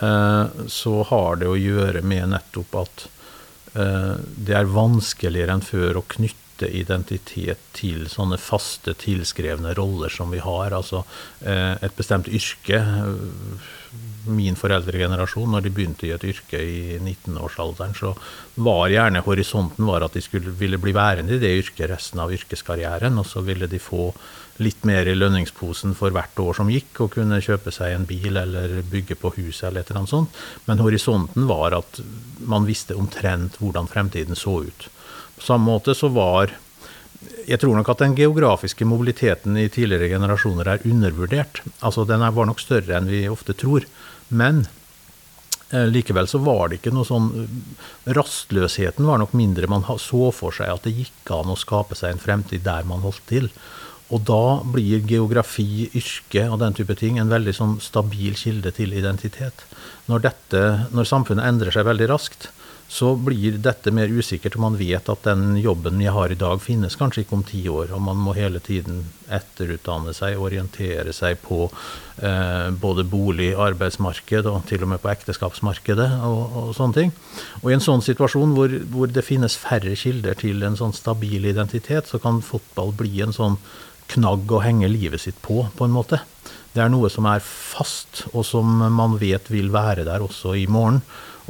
så 0.02 0.94
har 1.12 1.42
det 1.42 1.50
å 1.50 1.58
gjøre 1.60 2.02
med 2.02 2.32
nettopp 2.34 2.78
at 2.82 3.08
eh, 3.78 4.16
det 4.18 4.56
er 4.58 4.72
vanskeligere 4.72 5.58
enn 5.58 5.66
før 5.66 6.02
å 6.02 6.08
knytte 6.16 6.70
identitet 6.70 7.62
til 7.78 8.06
sånne 8.10 8.38
faste, 8.42 8.94
tilskrevne 8.98 9.74
roller 9.78 10.14
som 10.14 10.34
vi 10.34 10.42
har. 10.44 10.74
Altså 10.78 11.04
eh, 11.42 11.78
et 11.82 11.96
bestemt 11.98 12.30
yrke. 12.30 12.82
Min 14.30 14.58
foreldregenerasjon, 14.58 15.50
når 15.50 15.66
de 15.66 15.74
begynte 15.74 16.06
i 16.06 16.14
et 16.14 16.26
yrke 16.30 16.60
i 16.62 17.00
19-årsalderen, 17.00 17.96
så 17.98 18.14
var 18.62 18.92
gjerne 18.94 19.24
horisonten 19.26 19.88
var 19.90 20.06
at 20.06 20.18
de 20.18 20.22
skulle, 20.22 20.54
ville 20.58 20.78
bli 20.82 20.94
værende 20.94 21.38
i 21.38 21.42
det 21.42 21.56
yrket 21.64 21.90
resten 21.90 22.22
av 22.22 22.34
yrkeskarrieren, 22.34 23.18
og 23.18 23.26
så 23.26 23.42
ville 23.46 23.70
de 23.72 23.82
få 23.82 24.12
litt 24.62 24.84
mer 24.88 25.08
i 25.08 25.16
lønningsposen 25.16 25.94
for 25.98 26.14
hvert 26.16 26.40
år 26.42 26.58
som 26.58 26.72
gikk, 26.72 27.04
og 27.04 27.14
kunne 27.16 27.42
kjøpe 27.44 27.74
seg 27.74 27.96
en 27.96 28.08
bil 28.10 28.38
eller 28.38 28.82
bygge 28.92 29.18
på 29.22 29.34
huset 29.38 29.70
eller 29.70 29.82
et 29.82 29.92
eller 29.92 30.04
annet 30.04 30.16
sånt. 30.16 30.42
Men 30.68 30.84
horisonten 30.84 31.48
var 31.50 31.78
at 31.78 32.02
man 32.40 32.68
visste 32.68 32.98
omtrent 32.98 33.60
hvordan 33.62 33.90
fremtiden 33.92 34.38
så 34.38 34.62
ut. 34.68 34.90
På 35.38 35.48
samme 35.48 35.72
måte 35.72 35.96
så 35.98 36.12
var 36.14 36.54
jeg 37.22 37.60
tror 37.62 37.78
nok 37.78 37.90
at 37.94 38.02
den 38.02 38.16
geografiske 38.18 38.86
mobiliteten 38.88 39.58
i 39.60 39.70
tidligere 39.70 40.10
generasjoner 40.10 40.68
er 40.74 40.86
undervurdert. 40.90 41.62
Altså 41.80 42.06
Den 42.06 42.24
var 42.24 42.48
nok 42.50 42.62
større 42.62 42.98
enn 42.98 43.10
vi 43.10 43.28
ofte 43.30 43.54
tror. 43.58 43.86
Men 44.30 44.64
eh, 45.70 45.86
likevel 45.90 46.30
så 46.30 46.42
var 46.42 46.70
det 46.70 46.80
ikke 46.80 46.94
noe 46.96 47.06
sånn 47.06 47.30
Rastløsheten 48.18 49.06
var 49.06 49.22
nok 49.22 49.36
mindre. 49.38 49.70
Man 49.70 49.86
så 50.02 50.32
for 50.34 50.56
seg 50.56 50.74
at 50.74 50.88
det 50.88 50.96
gikk 50.98 51.34
an 51.36 51.54
å 51.54 51.60
skape 51.60 51.98
seg 51.98 52.16
en 52.16 52.24
fremtid 52.24 52.66
der 52.66 52.88
man 52.90 53.06
holdt 53.06 53.26
til. 53.30 53.52
Og 54.12 54.24
da 54.28 54.62
blir 54.68 55.04
geografi, 55.08 55.90
yrke 55.96 56.48
og 56.52 56.60
den 56.62 56.76
type 56.76 56.96
ting 57.00 57.20
en 57.20 57.32
veldig 57.32 57.54
sånn 57.56 57.78
stabil 57.84 58.36
kilde 58.40 58.74
til 58.76 58.96
identitet. 58.98 59.64
Når, 60.12 60.26
dette, 60.28 60.64
når 60.92 61.08
samfunnet 61.08 61.48
endrer 61.48 61.72
seg 61.76 61.88
veldig 61.88 62.10
raskt, 62.12 62.50
så 62.92 63.14
blir 63.16 63.56
dette 63.64 63.88
mer 63.96 64.12
usikkert. 64.12 64.58
og 64.58 64.66
Man 64.66 64.74
vet 64.76 65.08
at 65.10 65.24
den 65.24 65.56
jobben 65.64 66.02
jeg 66.04 66.12
har 66.12 66.32
i 66.34 66.36
dag, 66.36 66.60
finnes 66.60 66.98
kanskje 67.00 67.24
ikke 67.24 67.38
om 67.38 67.44
ti 67.48 67.62
år. 67.72 67.94
Og 67.96 68.02
man 68.04 68.20
må 68.20 68.34
hele 68.36 68.60
tiden 68.60 69.06
etterutdanne 69.32 70.12
seg, 70.12 70.36
orientere 70.36 71.14
seg 71.16 71.40
på 71.40 71.70
eh, 71.70 72.68
både 72.84 73.06
bolig, 73.08 73.54
arbeidsmarked 73.56 74.50
og 74.52 74.66
til 74.68 74.84
og 74.84 74.92
med 74.92 75.00
på 75.00 75.12
ekteskapsmarkedet 75.14 76.10
og, 76.28 76.58
og 76.66 76.74
sånne 76.76 76.98
ting. 76.98 77.16
Og 77.62 77.72
i 77.72 77.78
en 77.78 77.86
sånn 77.86 78.04
situasjon 78.04 78.58
hvor, 78.58 78.76
hvor, 78.92 79.08
det 79.08 79.24
finnes 79.24 79.56
færre 79.56 79.96
kilder 79.96 80.36
til 80.44 80.60
en 80.68 80.76
sånn 80.76 80.92
stabil 80.98 81.48
identitet, 81.48 82.12
så 82.12 82.20
kan 82.20 82.44
fotball 82.44 82.92
bli 83.00 83.24
en 83.24 83.32
sånn 83.32 83.56
knagg 84.12 84.52
å 84.52 84.62
henge 84.64 84.90
livet 84.92 85.24
sitt 85.24 85.42
på, 85.44 85.64
på 85.78 85.88
en 85.88 85.96
måte. 85.96 86.22
Det 86.72 86.84
er 86.84 86.92
noe 86.92 87.10
som 87.12 87.28
er 87.28 87.44
fast, 87.44 88.26
og 88.32 88.46
som 88.48 88.68
man 88.96 89.18
vet 89.20 89.52
vil 89.52 89.72
være 89.74 90.06
der 90.08 90.24
også 90.24 90.56
i 90.60 90.68
morgen 90.72 91.02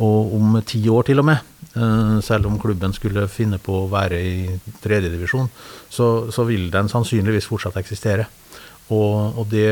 og 0.02 0.36
om 0.38 0.56
ti 0.66 0.80
år 0.90 1.06
til 1.10 1.22
og 1.22 1.28
med. 1.28 1.48
Eh, 1.76 2.18
selv 2.26 2.48
om 2.50 2.60
klubben 2.60 2.94
skulle 2.96 3.28
finne 3.32 3.60
på 3.62 3.84
å 3.84 3.90
være 3.92 4.20
i 4.20 4.60
tredjedivisjon, 4.82 5.50
så, 5.92 6.08
så 6.34 6.46
vil 6.48 6.70
den 6.74 6.90
sannsynligvis 6.92 7.50
fortsatt 7.52 7.78
eksistere. 7.82 8.26
Og, 8.92 9.38
og 9.40 9.46
det, 9.52 9.68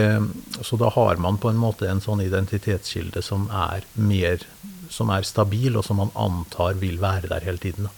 så 0.64 0.78
da 0.80 0.92
har 0.96 1.20
man 1.20 1.40
på 1.42 1.50
en 1.52 1.60
måte 1.60 1.90
en 1.90 2.04
sånn 2.04 2.22
identitetskilde 2.24 3.24
som 3.26 3.50
er 3.52 3.88
mer 4.00 4.46
som 4.90 5.12
er 5.14 5.26
stabil, 5.28 5.76
og 5.78 5.86
som 5.86 6.00
man 6.02 6.10
antar 6.18 6.78
vil 6.82 6.98
være 7.02 7.30
der 7.30 7.46
hele 7.46 7.62
tiden. 7.62 7.90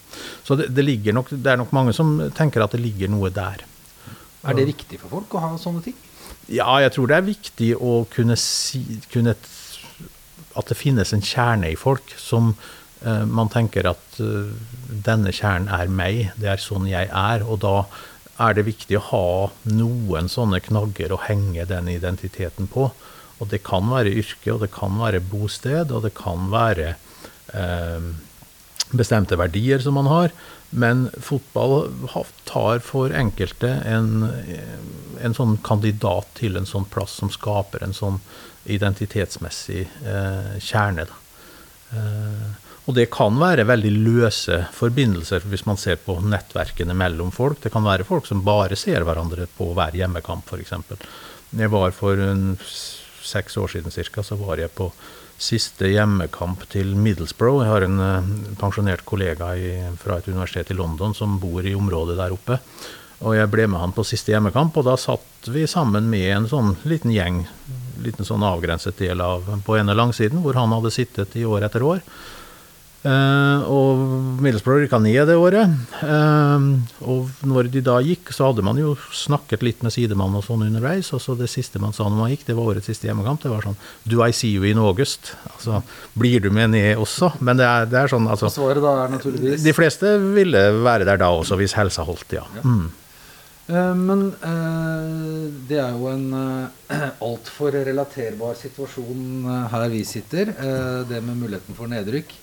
Så 0.44 0.58
det, 0.60 0.70
det, 0.76 1.14
nok, 1.16 1.32
det, 1.32 1.48
er 1.48 1.60
nok 1.62 1.72
mange 1.76 1.94
som 1.96 2.18
tenker 2.36 2.66
at 2.66 2.76
det 2.76 2.82
ligger 2.84 3.12
noe 3.14 3.32
der. 3.32 3.64
Er 4.42 4.58
det 4.58 4.70
viktig 4.72 5.00
for 5.04 5.20
folk 5.20 5.36
å 5.38 5.44
ha 5.44 5.52
sånne 5.62 5.84
ting? 5.86 5.98
Ja, 6.52 6.74
jeg 6.82 6.96
tror 6.96 7.10
det 7.10 7.18
er 7.18 7.28
viktig 7.28 7.72
å 7.78 8.02
kunne 8.12 8.38
si 8.40 8.82
kunne 9.12 9.36
at 10.58 10.68
det 10.68 10.76
finnes 10.76 11.14
en 11.16 11.24
kjerne 11.24 11.70
i 11.72 11.78
folk 11.80 12.12
som 12.20 12.52
uh, 13.06 13.26
man 13.28 13.52
tenker 13.54 13.88
at 13.88 14.18
uh, 14.20 14.50
denne 14.90 15.32
kjernen 15.36 15.72
er 15.72 15.92
meg, 15.92 16.34
det 16.42 16.50
er 16.52 16.64
sånn 16.64 16.90
jeg 16.90 17.08
er. 17.08 17.46
Og 17.46 17.62
da 17.64 17.86
er 18.42 18.58
det 18.58 18.68
viktig 18.68 18.98
å 18.98 19.06
ha 19.12 19.28
noen 19.72 20.28
sånne 20.32 20.60
knagger 20.66 21.14
å 21.14 21.22
henge 21.28 21.68
den 21.70 21.92
identiteten 21.94 22.68
på. 22.72 22.90
Og 23.42 23.50
det 23.54 23.62
kan 23.66 23.88
være 23.90 24.14
yrke, 24.22 24.52
og 24.54 24.66
det 24.66 24.72
kan 24.74 25.00
være 25.00 25.24
bosted, 25.32 25.94
og 25.94 26.04
det 26.06 26.14
kan 26.18 26.50
være 26.54 26.96
uh, 27.56 28.12
bestemte 28.92 29.40
verdier 29.40 29.82
som 29.84 29.96
man 29.98 30.10
har. 30.12 30.36
Men 30.72 31.10
fotball 31.20 31.92
tar 32.48 32.80
for 32.80 33.12
enkelte 33.12 33.70
en, 33.88 34.30
en 35.20 35.36
sånn 35.36 35.58
kandidat 35.66 36.30
til 36.40 36.56
en 36.56 36.68
sånn 36.70 36.88
plass 36.92 37.18
som 37.20 37.32
skaper 37.34 37.84
en 37.84 37.96
sånn 37.96 38.22
identitetsmessig 38.72 39.84
eh, 39.84 40.54
kjerne. 40.64 41.08
Eh, 41.92 42.72
og 42.90 42.96
det 42.98 43.10
kan 43.14 43.36
være 43.38 43.68
veldig 43.70 43.92
løse 44.00 44.64
forbindelser 44.74 45.44
hvis 45.52 45.68
man 45.68 45.78
ser 45.80 46.00
på 46.02 46.18
nettverkene 46.24 46.96
mellom 46.98 47.34
folk. 47.36 47.60
Det 47.62 47.72
kan 47.74 47.86
være 47.86 48.08
folk 48.08 48.30
som 48.30 48.46
bare 48.46 48.80
ser 48.80 49.06
hverandre 49.06 49.50
på 49.58 49.74
hver 49.78 49.98
hjemmekamp, 50.00 50.48
f.eks. 50.48 50.74
Jeg 51.52 51.72
var 51.74 51.92
for 51.94 52.24
en, 52.24 52.56
seks 53.22 53.58
år 53.60 53.76
siden 53.76 53.94
cirka, 53.94 54.24
så 54.24 54.38
var 54.40 54.58
jeg 54.58 54.74
på 54.74 54.90
siste 55.42 55.90
hjemmekamp 55.90 56.68
til 56.72 56.94
Middlesbrough. 56.96 57.64
Jeg 57.66 57.72
har 57.72 57.86
en 57.88 58.02
uh, 58.02 58.32
pensjonert 58.62 59.04
kollega 59.08 59.52
i, 59.58 59.72
fra 60.02 60.20
et 60.20 60.30
universitet 60.30 60.72
i 60.72 60.78
London 60.78 61.16
som 61.18 61.40
bor 61.42 61.66
i 61.66 61.76
området 61.78 62.20
der 62.20 62.36
oppe. 62.36 62.60
Og 63.22 63.36
jeg 63.38 63.50
ble 63.54 63.68
med 63.70 63.82
han 63.82 63.94
på 63.94 64.06
siste 64.06 64.34
hjemmekamp, 64.34 64.78
og 64.78 64.88
da 64.88 64.96
satt 64.98 65.50
vi 65.54 65.68
sammen 65.70 66.08
med 66.10 66.30
en 66.34 66.48
sånn 66.50 66.76
liten 66.90 67.14
gjeng 67.14 67.44
liten 68.02 68.26
sånn 68.26 68.44
avgrenset 68.46 68.98
del 69.02 69.22
av 69.22 69.46
på 69.66 69.78
ene 69.78 69.96
langsiden, 69.98 70.42
hvor 70.44 70.58
han 70.58 70.74
hadde 70.76 70.94
sittet 70.94 71.36
i 71.40 71.46
år 71.48 71.68
etter 71.68 71.86
år. 71.86 72.02
Uh, 73.02 73.66
og 73.66 74.02
Middlesbrough 74.46 74.84
rykka 74.84 75.00
ned 75.02 75.26
det 75.30 75.38
året. 75.40 75.74
Uh, 76.04 76.78
og 77.10 77.32
når 77.50 77.72
de 77.74 77.82
da 77.86 77.96
gikk, 78.06 78.30
så 78.36 78.52
hadde 78.52 78.66
man 78.66 78.78
jo 78.78 78.94
snakket 79.16 79.66
litt 79.66 79.82
med 79.82 79.96
sidemann 79.96 80.38
og 80.38 80.46
sånn 80.46 80.68
underveis. 80.68 81.10
Og 81.18 81.24
så 81.24 81.34
det 81.40 81.50
siste 81.50 81.82
man 81.82 81.96
sa 81.98 82.06
når 82.06 82.20
man 82.20 82.32
gikk, 82.36 82.46
det 82.52 82.58
var 82.60 82.76
årets 82.76 82.92
siste 82.92 83.10
hjemmekamp. 83.10 83.42
Det 83.42 83.54
var 83.54 83.66
sånn 83.66 83.80
Do 84.06 84.22
I 84.22 84.30
see 84.36 84.54
you 84.54 84.70
in 84.70 84.82
August? 84.82 85.34
Altså, 85.56 85.82
blir 86.14 86.46
du 86.46 86.52
med 86.54 86.76
ned 86.76 87.02
også? 87.02 87.34
Men 87.42 87.58
det 87.62 87.66
er, 87.66 87.90
det 87.90 88.04
er 88.04 88.14
sånn 88.14 88.30
altså, 88.30 88.54
Svaret 88.54 88.86
da 88.86 88.96
er 89.06 89.14
naturligvis 89.18 89.66
De 89.66 89.74
fleste 89.76 90.16
ville 90.38 90.68
være 90.86 91.08
der 91.10 91.22
da 91.22 91.32
også, 91.34 91.58
hvis 91.58 91.78
helsa 91.80 92.06
holdt, 92.06 92.38
ja. 92.38 92.46
ja. 92.60 92.66
Mm. 92.66 92.90
Eh, 93.72 93.96
men 93.96 94.24
eh, 94.44 95.50
det 95.70 95.80
er 95.80 95.96
jo 95.96 96.10
en 96.12 96.28
eh, 96.36 97.10
altfor 97.30 97.76
relaterbar 97.88 98.58
situasjon 98.60 99.48
her 99.72 99.90
vi 99.94 100.04
sitter. 100.08 100.54
det 101.10 101.22
med 101.24 101.40
muligheten 101.40 101.78
for 101.78 101.92
nedrykk. 101.92 102.34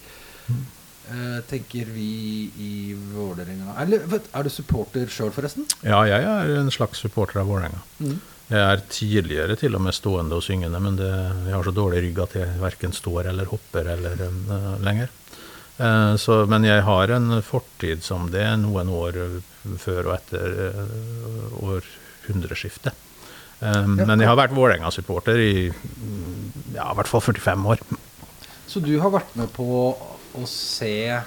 Tenker 1.49 1.88
vi 1.88 2.50
i 2.61 2.73
Vålerenga 3.14 3.78
Eller 3.81 4.02
er 4.12 4.45
du 4.45 4.50
supporter 4.52 5.09
sjøl, 5.09 5.31
forresten? 5.33 5.64
Ja, 5.81 6.02
jeg 6.05 6.21
er 6.21 6.50
en 6.59 6.69
slags 6.69 7.00
supporter 7.00 7.40
av 7.40 7.49
Vålerenga. 7.49 7.81
Mm. 8.02 8.19
Jeg 8.49 8.64
er 8.64 8.83
tidligere 8.88 9.57
til 9.61 9.76
og 9.76 9.83
med 9.85 9.93
stående 9.97 10.38
og 10.38 10.45
syngende, 10.45 10.78
men 10.81 10.97
det, 10.97 11.09
jeg 11.45 11.52
har 11.52 11.67
så 11.67 11.73
dårlig 11.76 12.00
rygg 12.07 12.21
at 12.25 12.37
jeg 12.38 12.61
verken 12.62 12.95
står 12.97 13.28
eller 13.28 13.50
hopper 13.50 13.90
eller 13.93 14.23
uh, 14.25 14.71
lenger. 14.81 15.12
Uh, 15.76 16.17
så, 16.17 16.40
men 16.49 16.64
jeg 16.64 16.81
har 16.87 17.12
en 17.12 17.43
fortid 17.45 18.00
som 18.07 18.31
det, 18.33 18.47
noen 18.62 18.88
år 18.88 19.21
før 19.83 20.09
og 20.09 20.14
etter 20.17 20.57
uh, 20.73 21.61
århundreskiftet. 21.61 22.97
Um, 23.61 23.99
ja. 23.99 24.07
Men 24.07 24.17
jeg 24.17 24.31
har 24.31 24.40
vært 24.40 24.57
Vålerenga-supporter 24.57 25.45
i 25.45 25.52
ja, 25.69 26.88
i 26.88 26.97
hvert 26.97 27.11
fall 27.11 27.26
45 27.26 27.69
år. 27.75 27.85
Så 28.69 28.81
du 28.81 28.95
har 29.02 29.12
vært 29.12 29.37
med 29.37 29.52
på 29.52 29.69
å 30.37 30.44
se 30.50 31.20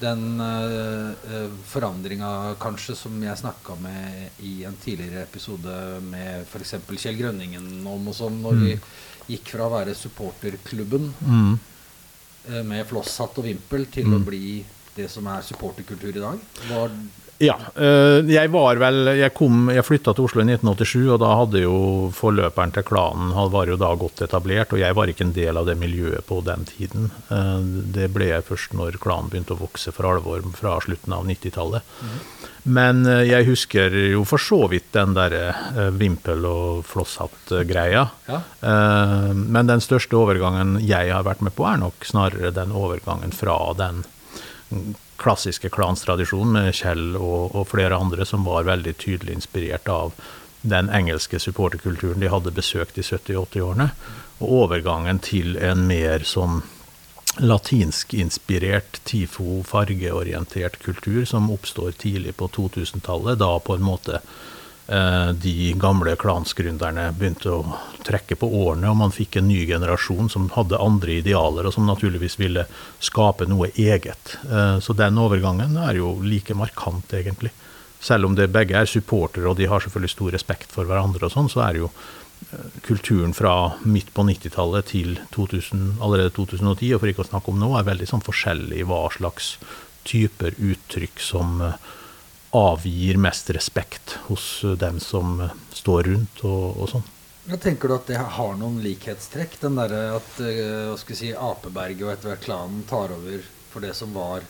den 0.00 0.40
uh, 0.40 1.50
forandringa 1.70 2.54
kanskje 2.60 2.96
som 2.98 3.14
jeg 3.22 3.38
snakka 3.40 3.76
med 3.80 4.40
i 4.44 4.64
en 4.66 4.76
tidligere 4.82 5.22
episode 5.22 5.74
med 6.04 6.42
f.eks. 6.48 6.76
Kjell 6.98 7.20
Grønningen 7.20 7.68
om 7.86 8.10
og 8.10 8.16
sånn, 8.16 8.40
når 8.42 8.58
mm. 8.58 8.64
vi 8.64 9.34
gikk 9.34 9.54
fra 9.54 9.68
å 9.68 9.74
være 9.76 9.94
supporterklubben 9.96 11.08
mm. 11.20 11.52
uh, 12.50 12.62
med 12.66 12.86
flosshatt 12.90 13.38
og 13.40 13.48
vimpel 13.48 13.86
til 13.94 14.10
mm. 14.10 14.16
å 14.18 14.24
bli 14.26 14.46
det 14.96 15.10
som 15.12 15.26
er 15.30 15.44
supporterkultur 15.46 16.14
i 16.14 16.22
dag? 16.22 16.42
Var 16.70 16.96
ja. 17.42 17.56
Eh, 17.74 18.22
jeg 18.30 18.50
var 18.54 18.78
vel 18.78 19.08
Jeg, 19.18 19.32
kom, 19.34 19.68
jeg 19.72 19.84
flytta 19.84 20.14
til 20.14 20.28
Oslo 20.28 20.42
i 20.42 20.46
1987, 20.46 21.08
og 21.14 21.20
da 21.22 21.32
hadde 21.40 21.64
jo 21.64 21.78
forløperen 22.14 22.74
til 22.74 22.86
klanen 22.86 23.32
var 23.54 23.70
jo 23.70 23.78
da 23.80 23.90
godt 23.98 24.22
etablert. 24.26 24.74
Og 24.74 24.82
jeg 24.82 24.96
var 24.96 25.10
ikke 25.10 25.26
en 25.26 25.34
del 25.36 25.58
av 25.58 25.66
det 25.68 25.76
miljøet 25.80 26.26
på 26.28 26.40
den 26.46 26.66
tiden. 26.68 27.10
Eh, 27.28 27.60
det 27.96 28.10
ble 28.14 28.30
jeg 28.30 28.46
først 28.46 28.76
når 28.78 29.00
klanen 29.02 29.32
begynte 29.32 29.56
å 29.56 29.62
vokse 29.64 29.94
for 29.94 30.12
alvor 30.12 30.46
fra 30.54 30.78
slutten 30.84 31.16
av 31.16 31.26
90-tallet. 31.28 31.94
Mm. 32.00 32.16
Men 32.78 33.02
eh, 33.10 33.24
jeg 33.28 33.50
husker 33.50 33.98
jo 34.14 34.24
for 34.28 34.42
så 34.42 34.62
vidt 34.70 34.92
den 34.94 35.16
derre 35.18 35.90
vimpel- 35.98 36.46
og 36.48 36.84
flosshatt-greia. 36.88 38.06
Ja. 38.30 38.40
Men 39.34 39.68
den 39.68 39.82
største 39.84 40.16
overgangen 40.16 40.78
jeg 40.86 41.10
har 41.12 41.26
vært 41.26 41.42
med 41.44 41.54
på, 41.56 41.66
er 41.68 41.80
nok 41.82 42.06
snarere 42.08 42.54
den 42.54 42.72
overgangen 42.72 43.34
fra 43.36 43.58
den 43.76 44.04
klassiske 45.20 45.70
klanstradisjonen 45.70 46.56
med 46.58 46.74
Kjell 46.74 47.14
og, 47.16 47.54
og, 47.54 47.68
flere 47.70 47.96
andre 47.96 48.26
som 48.28 48.46
var 48.48 48.66
veldig 48.68 48.96
tydelig 49.00 49.38
inspirert 49.38 49.88
av 49.88 50.14
den 50.64 50.88
engelske 50.88 51.38
supporterkulturen 51.40 52.22
de 52.22 52.30
hadde 52.32 52.54
besøkt 52.56 52.98
i 52.98 53.04
70-80-årene. 53.04 53.90
Og 54.40 54.54
overgangen 54.64 55.20
til 55.22 55.58
en 55.60 55.84
mer 55.88 56.24
sånn 56.26 56.62
latinsk-inspirert, 57.42 59.00
tifo-fargeorientert 59.04 60.78
kultur 60.82 61.24
som 61.28 61.50
oppstår 61.52 61.96
tidlig 61.98 62.36
på 62.38 62.48
2000-tallet, 62.56 63.38
da 63.42 63.56
på 63.58 63.76
en 63.76 63.86
måte 63.86 64.20
de 64.84 65.72
gamle 65.80 66.12
klansgründerne 66.20 67.06
begynte 67.16 67.48
å 67.54 67.60
trekke 68.04 68.36
på 68.36 68.48
årene, 68.48 68.90
og 68.90 68.98
man 69.00 69.14
fikk 69.14 69.38
en 69.40 69.48
ny 69.48 69.64
generasjon 69.68 70.28
som 70.32 70.48
hadde 70.54 70.80
andre 70.80 71.18
idealer, 71.20 71.66
og 71.66 71.74
som 71.74 71.86
naturligvis 71.88 72.36
ville 72.40 72.66
skape 73.02 73.48
noe 73.48 73.70
eget. 73.74 74.36
Eh, 74.44 74.78
så 74.84 74.96
den 74.96 75.20
overgangen 75.20 75.78
er 75.80 75.98
jo 76.00 76.14
like 76.24 76.56
markant, 76.58 77.14
egentlig. 77.16 77.54
Selv 78.04 78.28
om 78.28 78.36
det 78.36 78.50
begge 78.52 78.76
er 78.76 78.90
supportere, 78.90 79.48
og 79.48 79.56
de 79.58 79.70
har 79.70 79.80
selvfølgelig 79.80 80.12
stor 80.12 80.36
respekt 80.36 80.76
for 80.76 80.88
hverandre, 80.88 81.24
og 81.26 81.32
sånn, 81.32 81.50
så 81.52 81.64
er 81.68 81.80
jo 81.80 81.88
eh, 81.88 82.68
kulturen 82.84 83.32
fra 83.36 83.56
midt 83.88 84.12
på 84.14 84.26
90-tallet 84.28 84.92
til 84.92 85.18
2000, 85.36 85.96
allerede 86.04 86.34
2010, 86.36 86.92
og 86.92 87.02
for 87.02 87.14
ikke 87.14 87.24
å 87.24 87.30
snakke 87.32 87.54
om 87.54 87.60
nå, 87.62 87.72
er 87.78 87.88
veldig 87.88 88.10
sånn 88.12 88.24
forskjellig 88.26 88.84
hva 88.90 89.06
slags 89.16 89.54
typer 90.04 90.52
uttrykk 90.60 91.22
som 91.22 91.62
avgir 92.54 93.18
mest 93.20 93.50
respekt 93.54 94.18
hos 94.28 94.62
dem 94.78 95.00
som 95.02 95.40
står 95.74 96.10
rundt 96.12 96.44
og, 96.46 96.78
og 96.78 96.90
sånn. 96.92 97.08
Ja, 97.44 97.58
tenker 97.60 97.90
du 97.90 97.96
at 97.98 98.06
det 98.08 98.16
har 98.16 98.54
noen 98.56 98.78
likhetstrekk? 98.80 99.58
Den 99.60 99.76
derre 99.76 100.14
at 100.16 100.30
uh, 100.40 100.92
hva 100.92 100.96
skal 101.00 101.12
jeg 101.12 101.20
si, 101.20 101.32
Apeberget 101.36 102.06
og 102.06 102.12
etter 102.14 102.32
hvert 102.32 102.46
klanen 102.46 102.84
tar 102.88 103.12
over 103.12 103.42
for 103.72 103.84
det 103.84 103.92
som 103.98 104.14
var 104.16 104.46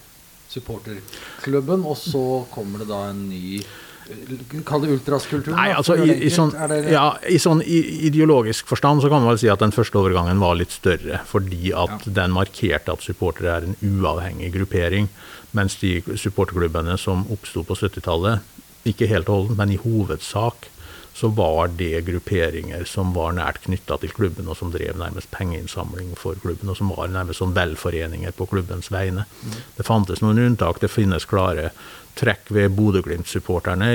supporterklubben, 0.53 1.83
og 1.89 1.97
så 1.99 2.45
kommer 2.53 2.85
det 2.85 2.93
da 2.93 3.09
en 3.11 3.27
ny 3.31 3.65
Kall 4.69 4.83
det 4.85 4.91
ultraskulturen? 4.93 5.57
Nei, 5.57 5.71
altså, 5.73 5.95
i, 5.97 6.13
i, 6.27 6.31
sånn, 6.33 6.51
ja, 6.93 7.07
i, 7.25 7.39
sånn, 7.41 7.63
ideologisk 7.65 8.69
forstand 8.69 9.01
så 9.01 9.09
kan 9.09 9.23
man 9.23 9.33
vel 9.33 9.41
si 9.41 9.49
at 9.49 9.63
den 9.65 9.73
første 9.73 9.97
overgangen 9.97 10.43
var 10.43 10.59
litt 10.61 10.75
større, 10.75 11.23
fordi 11.25 11.73
at 11.73 12.05
ja. 12.05 12.13
den 12.21 12.35
markerte 12.37 12.93
at 12.93 13.07
supportere 13.07 13.55
er 13.55 13.69
en 13.71 13.79
uavhengig 13.81 14.53
gruppering, 14.59 15.09
mens 15.55 15.79
de 15.81 15.97
supporterklubbene 16.19 16.99
som 17.01 17.27
oppsto 17.33 17.65
på 17.67 17.77
70-tallet, 17.79 18.45
ikke 18.85 19.09
helt 19.09 19.31
og 19.31 19.39
holdent, 19.39 19.59
men 19.59 19.73
i 19.73 19.81
hovedsak 19.81 20.69
så 21.15 21.29
var 21.31 21.69
det 21.79 22.01
grupperinger 22.09 22.85
som 22.91 23.13
var 23.15 23.37
nært 23.37 23.61
knytta 23.63 24.01
til 24.03 24.11
klubben, 24.11 24.49
og 24.51 24.59
som 24.59 24.73
drev 24.75 24.99
nærmest 24.99 25.31
pengeinnsamling 25.31 26.11
for 26.19 26.35
klubben, 26.43 26.73
og 26.73 26.77
som 26.81 26.91
var 26.91 27.07
nærmest 27.07 27.39
som 27.39 27.55
velforeninger 27.55 28.35
på 28.35 28.49
klubbens 28.51 28.91
vegne. 28.91 29.23
Mm. 29.23 29.61
Det 29.77 29.87
fantes 29.87 30.25
noen 30.25 30.43
unntak. 30.43 30.83
Det 30.83 30.91
finnes 30.91 31.29
klare 31.31 31.71
trekk 32.19 32.51
ved 32.55 32.75
Bodø-Glimt-supporterne 32.75 33.93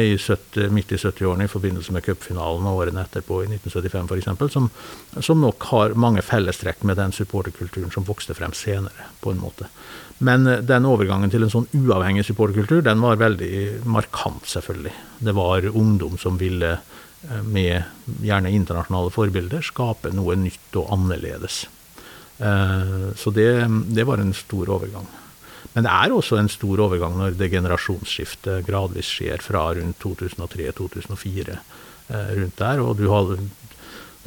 midt 0.72 0.96
i 0.96 1.00
70-årene 1.00 1.48
i 1.48 1.52
forbindelse 1.52 1.96
med 1.96 2.08
cupfinalen 2.08 2.68
og 2.72 2.86
årene 2.86 3.04
etterpå, 3.04 3.44
i 3.44 3.52
1975 3.52 4.16
f.eks., 4.16 4.56
som, 4.56 4.72
som 5.20 5.44
nok 5.44 5.68
har 5.74 6.00
mange 6.00 6.24
fellestrekk 6.24 6.88
med 6.88 7.00
den 7.00 7.16
supporterkulturen 7.16 7.92
som 7.92 8.08
vokste 8.08 8.36
frem 8.36 8.56
senere, 8.56 9.12
på 9.20 9.36
en 9.36 9.44
måte. 9.44 9.68
Men 10.26 10.48
eh, 10.48 10.64
den 10.66 10.88
overgangen 10.90 11.32
til 11.32 11.46
en 11.46 11.54
sånn 11.54 11.70
uavhengig 11.74 12.26
supporterkultur, 12.28 12.84
den 12.86 13.04
var 13.04 13.20
veldig 13.22 13.86
markant, 13.90 14.48
selvfølgelig. 14.50 14.96
Det 15.24 15.36
var 15.38 15.70
ungdom 15.74 16.18
som 16.22 16.40
ville 16.42 16.78
Eh, 17.28 17.44
med 17.44 17.84
gjerne 18.24 18.52
internasjonale 18.56 19.12
forbilder, 19.12 19.64
skape 19.66 20.14
noe 20.16 20.38
nytt 20.40 20.76
og 20.80 20.92
annerledes. 20.96 21.66
Eh, 22.40 23.10
så 23.20 23.34
det, 23.36 23.50
det, 23.92 24.06
var 24.08 24.24
en 24.24 24.32
stor 24.36 24.72
overgang. 24.78 25.08
Men 25.74 25.86
det 25.86 25.92
er 25.92 26.16
også 26.16 26.40
en 26.40 26.50
stor 26.52 26.80
overgang 26.88 27.18
når 27.20 27.36
det 27.38 27.52
generasjonsskiftet 27.52 28.64
gradvis 28.68 29.12
skjer 29.18 29.44
fra 29.44 29.68
rundt 29.76 30.00
2003-2004. 30.00 31.60
Eh, 32.08 32.32
rundt 32.40 32.64
der, 32.64 32.84
og 32.86 32.96
du 33.02 33.10
hadde, 33.12 33.42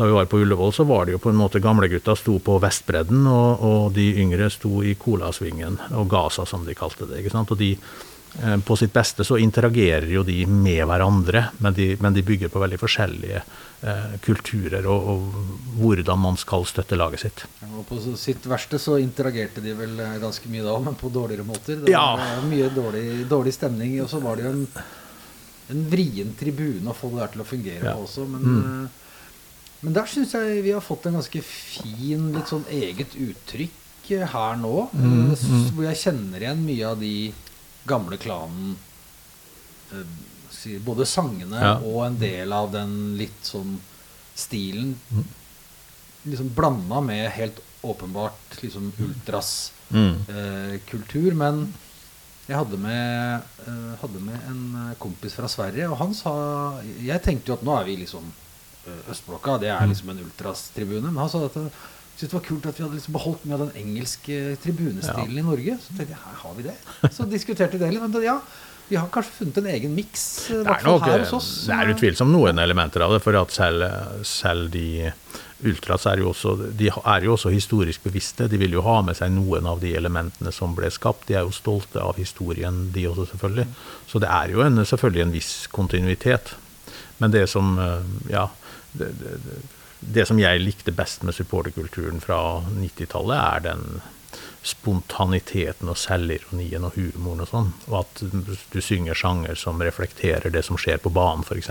Da 0.02 0.06
vi 0.08 0.14
var 0.16 0.26
på 0.26 0.40
Ullevål, 0.42 0.72
så 0.74 0.82
var 0.88 1.06
det 1.06 1.14
jo 1.14 1.20
på 1.22 1.30
en 1.30 1.38
måte 1.38 1.60
gamlegutta 1.62 2.16
sto 2.18 2.40
på 2.42 2.56
Vestbredden, 2.58 3.22
og, 3.30 3.60
og 3.62 3.92
de 3.94 4.08
yngre 4.18 4.48
sto 4.50 4.80
i 4.82 4.96
Colasvingen, 4.98 5.76
og 5.94 6.08
Gaza, 6.10 6.42
som 6.48 6.64
de 6.66 6.74
kalte 6.74 7.06
det. 7.06 7.20
ikke 7.22 7.36
sant? 7.36 7.54
Og 7.54 7.60
de 7.60 7.76
Eh, 8.40 8.60
på 8.60 8.76
sitt 8.76 8.92
beste 8.92 9.24
så 9.24 9.36
interagerer 9.38 10.08
jo 10.08 10.22
de 10.24 10.46
med 10.48 10.80
hverandre, 10.88 11.44
men 11.60 11.74
de, 11.76 11.90
men 12.00 12.14
de 12.16 12.22
bygger 12.24 12.48
på 12.48 12.62
veldig 12.62 12.78
forskjellige 12.80 13.42
eh, 13.42 14.14
kulturer 14.24 14.88
og, 14.88 15.10
og, 15.12 15.42
hvordan 15.76 16.22
man 16.22 16.38
skal 16.40 16.64
støtte 16.68 16.96
laget 16.96 17.26
sitt. 17.26 17.44
og 17.68 17.84
på 17.90 17.98
sitt 18.16 18.46
verste 18.48 18.80
så 18.80 18.96
interagerte 19.02 19.60
de 19.60 19.76
vel 19.76 20.00
eh, 20.00 20.16
ganske 20.22 20.48
mye 20.48 20.64
da, 20.64 20.78
men 20.80 20.96
på 20.96 21.12
dårligere 21.12 21.44
måter. 21.44 21.84
Det 21.84 21.92
var 21.92 22.24
ja. 22.24 22.40
mye 22.48 22.72
dårlig, 22.72 23.04
dårlig, 23.28 23.52
stemning, 23.58 23.98
og 24.00 24.08
så 24.08 24.22
var 24.24 24.40
det 24.40 24.48
jo 24.48 24.54
en, 24.56 24.66
en 25.76 25.86
vrien 25.92 26.32
tribune 26.38 26.88
å 26.88 26.96
få 26.96 27.12
det 27.12 27.20
der 27.20 27.36
til 27.36 27.44
å 27.44 27.48
fungere 27.52 27.84
ja. 27.84 27.92
på 27.92 28.08
også. 28.08 28.26
Men, 28.32 28.48
mm. 28.48 28.90
Eh, 29.82 29.86
men 29.86 29.94
der 29.96 30.06
syns 30.06 30.34
jeg 30.34 30.62
vi 30.62 30.72
har 30.72 30.84
fått 30.84 31.06
en 31.06 31.18
ganske 31.18 31.42
fin, 31.42 32.30
litt 32.34 32.50
sånn 32.50 32.66
eget 32.70 33.16
uttrykk 33.18 33.78
her 34.12 34.56
nå, 34.60 34.88
mm, 34.92 35.12
mm. 35.32 35.66
hvor 35.72 35.86
jeg 35.86 36.00
kjenner 36.00 36.42
igjen 36.42 36.64
mye 36.66 36.88
av 36.90 36.98
de 37.00 37.32
gamle 37.88 38.18
klanen 38.20 38.74
eh, 39.92 40.18
Både 40.84 41.06
sangene 41.08 41.58
ja. 41.58 41.70
og 41.80 42.02
en 42.04 42.18
del 42.20 42.52
av 42.54 42.68
den 42.70 43.16
litt 43.18 43.46
sånn 43.46 43.72
stilen 44.38 44.92
mm. 45.10 45.24
liksom 46.28 46.52
blanda 46.54 47.00
med 47.02 47.24
helt 47.34 47.58
åpenbart 47.82 48.60
liksom 48.60 48.92
ultras 48.98 49.72
mm. 49.88 50.12
eh, 50.28 50.76
kultur. 50.86 51.32
Men 51.34 51.64
jeg 52.46 52.58
hadde 52.58 52.78
med, 52.78 53.48
eh, 53.64 53.96
hadde 54.04 54.22
med, 54.22 54.38
en 54.52 54.94
kompis 55.02 55.34
fra 55.34 55.50
Sverige, 55.50 55.88
og 55.90 55.98
han 56.04 56.14
sa 56.14 56.34
Jeg 57.00 57.22
tenkte 57.24 57.50
jo 57.50 57.58
at 57.58 57.66
nå 57.66 57.74
er 57.80 57.88
vi 57.88 57.96
liksom 58.04 58.28
eh, 58.28 58.41
Østblokka, 59.12 59.58
det 59.62 59.70
er 59.72 59.86
liksom 59.90 60.10
en 60.12 60.22
ultrastribune. 60.24 61.10
Men 61.10 61.22
han 61.22 61.30
sa 61.30 61.44
at 61.46 61.58
syntes 61.58 62.30
det 62.30 62.36
var 62.36 62.44
kult 62.46 62.66
at 62.68 62.78
vi 62.78 62.84
hadde 62.84 62.98
liksom 62.98 63.16
beholdt 63.16 63.46
mye 63.46 63.56
av 63.56 63.64
den 63.66 63.78
engelske 63.82 64.40
tribunestilen 64.62 65.38
ja. 65.38 65.40
i 65.40 65.46
Norge. 65.46 65.78
Så 65.82 65.96
tenkte 65.96 66.14
jeg 66.14 66.22
her 66.24 66.36
har 66.42 66.58
vi 66.58 66.66
det. 66.68 66.76
Så 67.14 67.26
diskuterte 67.30 67.78
vi 67.78 67.82
det 67.82 67.92
litt. 67.94 68.04
Men 68.04 68.24
ja, 68.24 68.38
vi 68.88 68.98
har 69.00 69.08
kanskje 69.12 69.38
funnet 69.38 69.62
en 69.62 69.70
egen 69.72 69.94
miks. 69.96 70.24
Det, 70.50 70.62
det 70.66 71.76
er 71.78 71.94
utvilsomt 71.94 72.34
noen 72.34 72.60
elementer 72.62 73.06
av 73.06 73.16
det. 73.16 73.22
For 73.24 73.38
at 73.40 73.54
selv, 73.54 73.86
selv 74.28 74.70
de 74.74 75.08
ultras 75.62 76.04
er 76.10 76.18
jo, 76.18 76.32
også, 76.32 76.56
de 76.76 76.90
er 76.90 77.26
jo 77.26 77.36
også 77.36 77.52
historisk 77.54 78.04
bevisste. 78.04 78.48
De 78.50 78.58
vil 78.60 78.74
jo 78.76 78.82
ha 78.84 78.98
med 79.06 79.16
seg 79.18 79.32
noen 79.32 79.68
av 79.70 79.80
de 79.82 79.94
elementene 79.96 80.52
som 80.54 80.74
ble 80.76 80.90
skapt. 80.92 81.28
De 81.30 81.38
er 81.38 81.46
jo 81.46 81.54
stolte 81.54 82.02
av 82.02 82.18
historien, 82.20 82.88
de 82.92 83.06
også, 83.08 83.30
selvfølgelig. 83.32 83.68
Så 84.10 84.22
det 84.22 84.30
er 84.30 84.52
jo 84.52 84.66
en, 84.66 84.82
selvfølgelig 84.84 85.24
en 85.24 85.36
viss 85.38 85.52
kontinuitet. 85.72 86.56
Men 87.22 87.32
det 87.34 87.46
som 87.50 87.78
Ja. 88.30 88.50
Det, 88.92 89.12
det, 89.20 89.60
det 90.00 90.26
som 90.26 90.40
jeg 90.40 90.62
likte 90.62 90.94
best 90.94 91.22
med 91.22 91.36
supporterkulturen 91.36 92.20
fra 92.20 92.40
90-tallet, 92.66 93.38
er 93.38 93.64
den 93.68 93.86
spontaniteten 94.62 95.90
og 95.90 95.98
selvironien 95.98 96.86
og 96.86 96.96
humoren 96.96 97.44
og 97.44 97.50
sånn. 97.50 97.70
Og 97.90 97.98
at 98.02 98.22
du 98.72 98.80
synger 98.82 99.18
sanger 99.18 99.58
som 99.58 99.82
reflekterer 99.82 100.54
det 100.54 100.64
som 100.66 100.78
skjer 100.78 101.02
på 101.02 101.12
banen, 101.14 101.46
f.eks. 101.46 101.70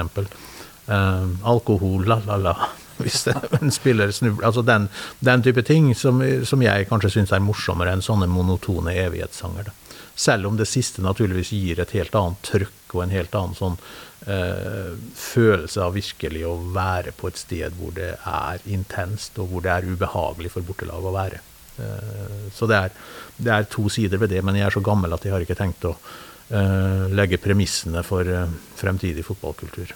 Uh, 0.88 1.28
alkohol, 1.48 2.06
la-la-la. 2.08 2.56
Hvis 3.02 3.24
en 3.32 3.72
spiller 3.74 4.12
snubler 4.14 4.46
Altså 4.46 4.62
den, 4.62 4.84
den, 5.26 5.42
type 5.42 5.64
ting 5.66 5.88
som, 5.98 6.20
som 6.46 6.62
jeg 6.62 6.86
kanskje 6.90 7.10
syns 7.16 7.32
er 7.34 7.42
morsommere 7.42 7.96
enn 7.96 8.04
sånne 8.06 8.28
monotone 8.30 8.94
evighetssanger. 9.08 9.72
Da. 9.72 9.98
Selv 10.16 10.52
om 10.52 10.60
det 10.60 10.68
siste 10.70 11.02
naturligvis 11.02 11.54
gir 11.56 11.82
et 11.82 11.96
helt 11.98 12.16
annet 12.18 12.44
trøkk 12.46 12.94
og 12.94 13.06
en 13.06 13.16
helt 13.16 13.36
annen 13.38 13.58
sånn 13.58 13.80
eh, 14.28 14.92
følelse 15.18 15.86
av 15.86 15.96
virkelig 15.96 16.44
å 16.48 16.58
være 16.76 17.14
på 17.18 17.32
et 17.32 17.40
sted 17.42 17.78
hvor 17.80 17.94
det 17.96 18.14
er 18.18 18.68
intenst, 18.74 19.40
og 19.42 19.52
hvor 19.52 19.66
det 19.66 19.74
er 19.74 19.88
ubehagelig 19.90 20.54
for 20.56 20.68
bortelaget 20.68 21.10
å 21.10 21.16
være. 21.16 21.42
Eh, 21.82 22.52
så 22.54 22.68
det 22.70 22.78
er, 22.78 22.94
det 23.38 23.56
er, 23.56 23.72
to 23.72 23.88
sider 23.90 24.22
ved 24.22 24.34
det, 24.34 24.44
men 24.46 24.60
jeg 24.60 24.68
er 24.68 24.78
så 24.78 24.84
gammel 24.86 25.16
at 25.16 25.26
jeg 25.26 25.34
har 25.36 25.44
ikke 25.46 25.58
tenkt 25.60 25.88
å 25.90 25.96
eh, 25.96 27.10
legge 27.14 27.42
premissene 27.42 28.04
for 28.06 28.28
eh, 28.28 28.56
fremtidig 28.80 29.26
fotballkultur. 29.28 29.96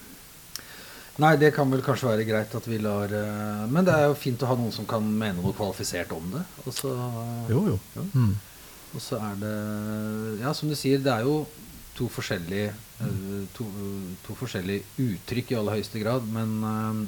Nei, 1.24 1.36
det 1.40 1.54
kan 1.56 1.70
vel 1.72 1.84
kanskje 1.84 2.10
være 2.10 2.26
greit 2.28 2.56
at 2.58 2.66
vi 2.68 2.76
lar 2.84 3.08
uh, 3.08 3.62
Men 3.72 3.86
det 3.88 3.94
er 3.96 4.10
jo 4.10 4.18
fint 4.20 4.42
å 4.44 4.50
ha 4.50 4.58
noen 4.60 4.74
som 4.76 4.84
kan 4.90 5.00
mene 5.00 5.40
noe 5.40 5.56
kvalifisert 5.56 6.10
om 6.12 6.26
det. 6.34 6.42
Og 6.66 6.76
så, 6.76 6.92
jo, 7.48 7.62
jo. 7.72 7.78
Ja. 7.94 8.04
Mm. 8.12 8.34
Og 8.92 9.04
så 9.04 9.22
er 9.24 9.38
det 9.40 9.54
Ja, 10.42 10.52
som 10.52 10.68
du 10.68 10.76
sier, 10.76 11.00
det 11.00 11.14
er 11.14 11.24
jo 11.24 11.46
to 11.96 12.08
forskjellige, 12.12 12.74
uh, 13.02 13.44
to, 13.56 13.68
to, 14.26 14.36
forskjellige 14.38 14.84
uttrykk 15.06 15.54
i 15.54 15.60
aller 15.60 15.78
høyeste 15.80 16.02
grad. 16.02 16.26
Men 16.32 16.58
uh, 16.64 17.06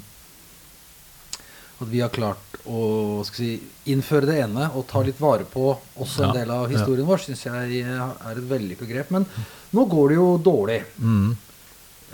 at 1.78 1.90
vi 1.90 2.00
har 2.02 2.10
klart 2.10 2.56
å 2.66 3.22
si, 3.28 3.52
innføre 3.92 4.26
det 4.26 4.38
ene 4.42 4.70
og 4.74 4.88
ta 4.90 5.02
litt 5.06 5.20
vare 5.22 5.46
på 5.46 5.70
også 6.02 6.26
en 6.26 6.34
del 6.34 6.50
av 6.50 6.66
historien 6.72 7.06
vår, 7.06 7.22
syns 7.22 7.44
jeg 7.46 7.84
er 7.84 8.32
et 8.32 8.48
vellykka 8.50 8.88
grep. 8.88 9.12
Men 9.14 9.28
nå 9.76 9.84
går 9.90 10.08
det 10.10 10.16
jo 10.18 10.30
dårlig 10.42 10.80
mm. 10.98 11.28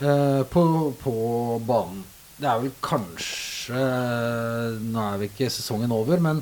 uh, 0.03 0.43
på, 0.51 0.67
på, 1.01 1.15
banen. 1.65 2.05
Det 2.35 2.51
er 2.51 2.61
vel 2.65 2.73
kanskje 2.83 3.81
Nå 4.83 4.99
er 5.01 5.21
vi 5.21 5.29
ikke 5.31 5.47
sesongen 5.55 5.93
over, 5.95 6.19
men 6.21 6.41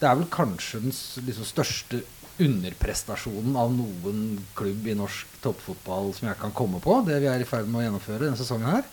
det 0.00 0.08
er 0.08 0.16
vel 0.18 0.26
kanskje 0.30 0.80
den 0.82 0.92
liksom, 1.26 1.46
største 1.46 2.02
underprestasjonen 2.38 3.56
av 3.58 3.72
noen 3.74 4.20
klubb 4.58 4.86
i 4.86 4.96
norsk 4.98 5.38
toppfotball 5.42 6.12
som 6.16 6.30
jeg 6.30 6.40
kan 6.40 6.54
komme 6.56 6.82
på. 6.82 7.00
Det 7.06 7.18
vi 7.22 7.30
er 7.30 7.42
i 7.42 7.48
ferd 7.48 7.70
med 7.70 7.82
å 7.82 7.86
gjennomføre 7.86 8.26
denne 8.26 8.40
sesongen 8.40 8.70
her. 8.70 8.86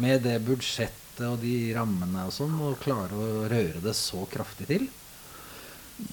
Med 0.00 0.24
det 0.26 0.38
budsjettet 0.46 1.26
og 1.26 1.40
de 1.42 1.74
rammene 1.74 2.28
og 2.28 2.34
sånn, 2.34 2.54
og 2.62 2.78
klare 2.82 3.18
å 3.18 3.44
røre 3.50 3.82
det 3.82 3.96
så 3.98 4.22
kraftig 4.30 4.68
til. 4.70 4.88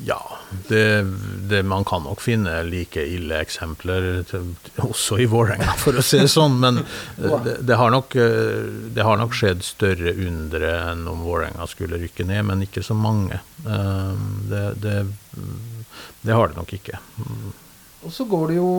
Ja, 0.02 0.38
det, 0.68 1.06
det, 1.50 1.64
man 1.64 1.86
kan 1.86 2.04
nok 2.04 2.22
finne 2.24 2.56
like 2.66 3.04
ille 3.06 3.38
eksempler 3.38 4.24
til, 4.26 4.48
også 4.82 5.20
i 5.22 5.28
Vålerenga, 5.30 5.76
for 5.78 6.00
å 6.00 6.04
si 6.06 6.24
det 6.24 6.32
sånn. 6.34 6.58
Men 6.64 6.80
det, 7.20 7.60
det, 7.62 7.78
har 7.78 7.94
nok, 7.94 8.18
det, 8.18 9.04
har 9.06 9.22
nok, 9.22 9.36
skjedd 9.38 9.62
større 9.66 10.16
undre 10.26 10.74
enn 10.90 11.06
om 11.12 11.22
Vålerenga 11.28 11.70
skulle 11.70 12.02
rykke 12.02 12.26
ned, 12.26 12.48
men 12.50 12.66
ikke 12.66 12.82
så 12.86 12.98
mange. 12.98 13.38
Det, 13.62 14.66
det, 14.82 14.98
det 16.26 16.36
har 16.36 16.50
det 16.50 16.58
nok 16.58 16.74
ikke. 16.78 17.00
Mm. 17.22 17.54
Og 18.06 18.14
så 18.14 18.26
går 18.30 18.52
det 18.52 18.58
jo, 18.60 18.72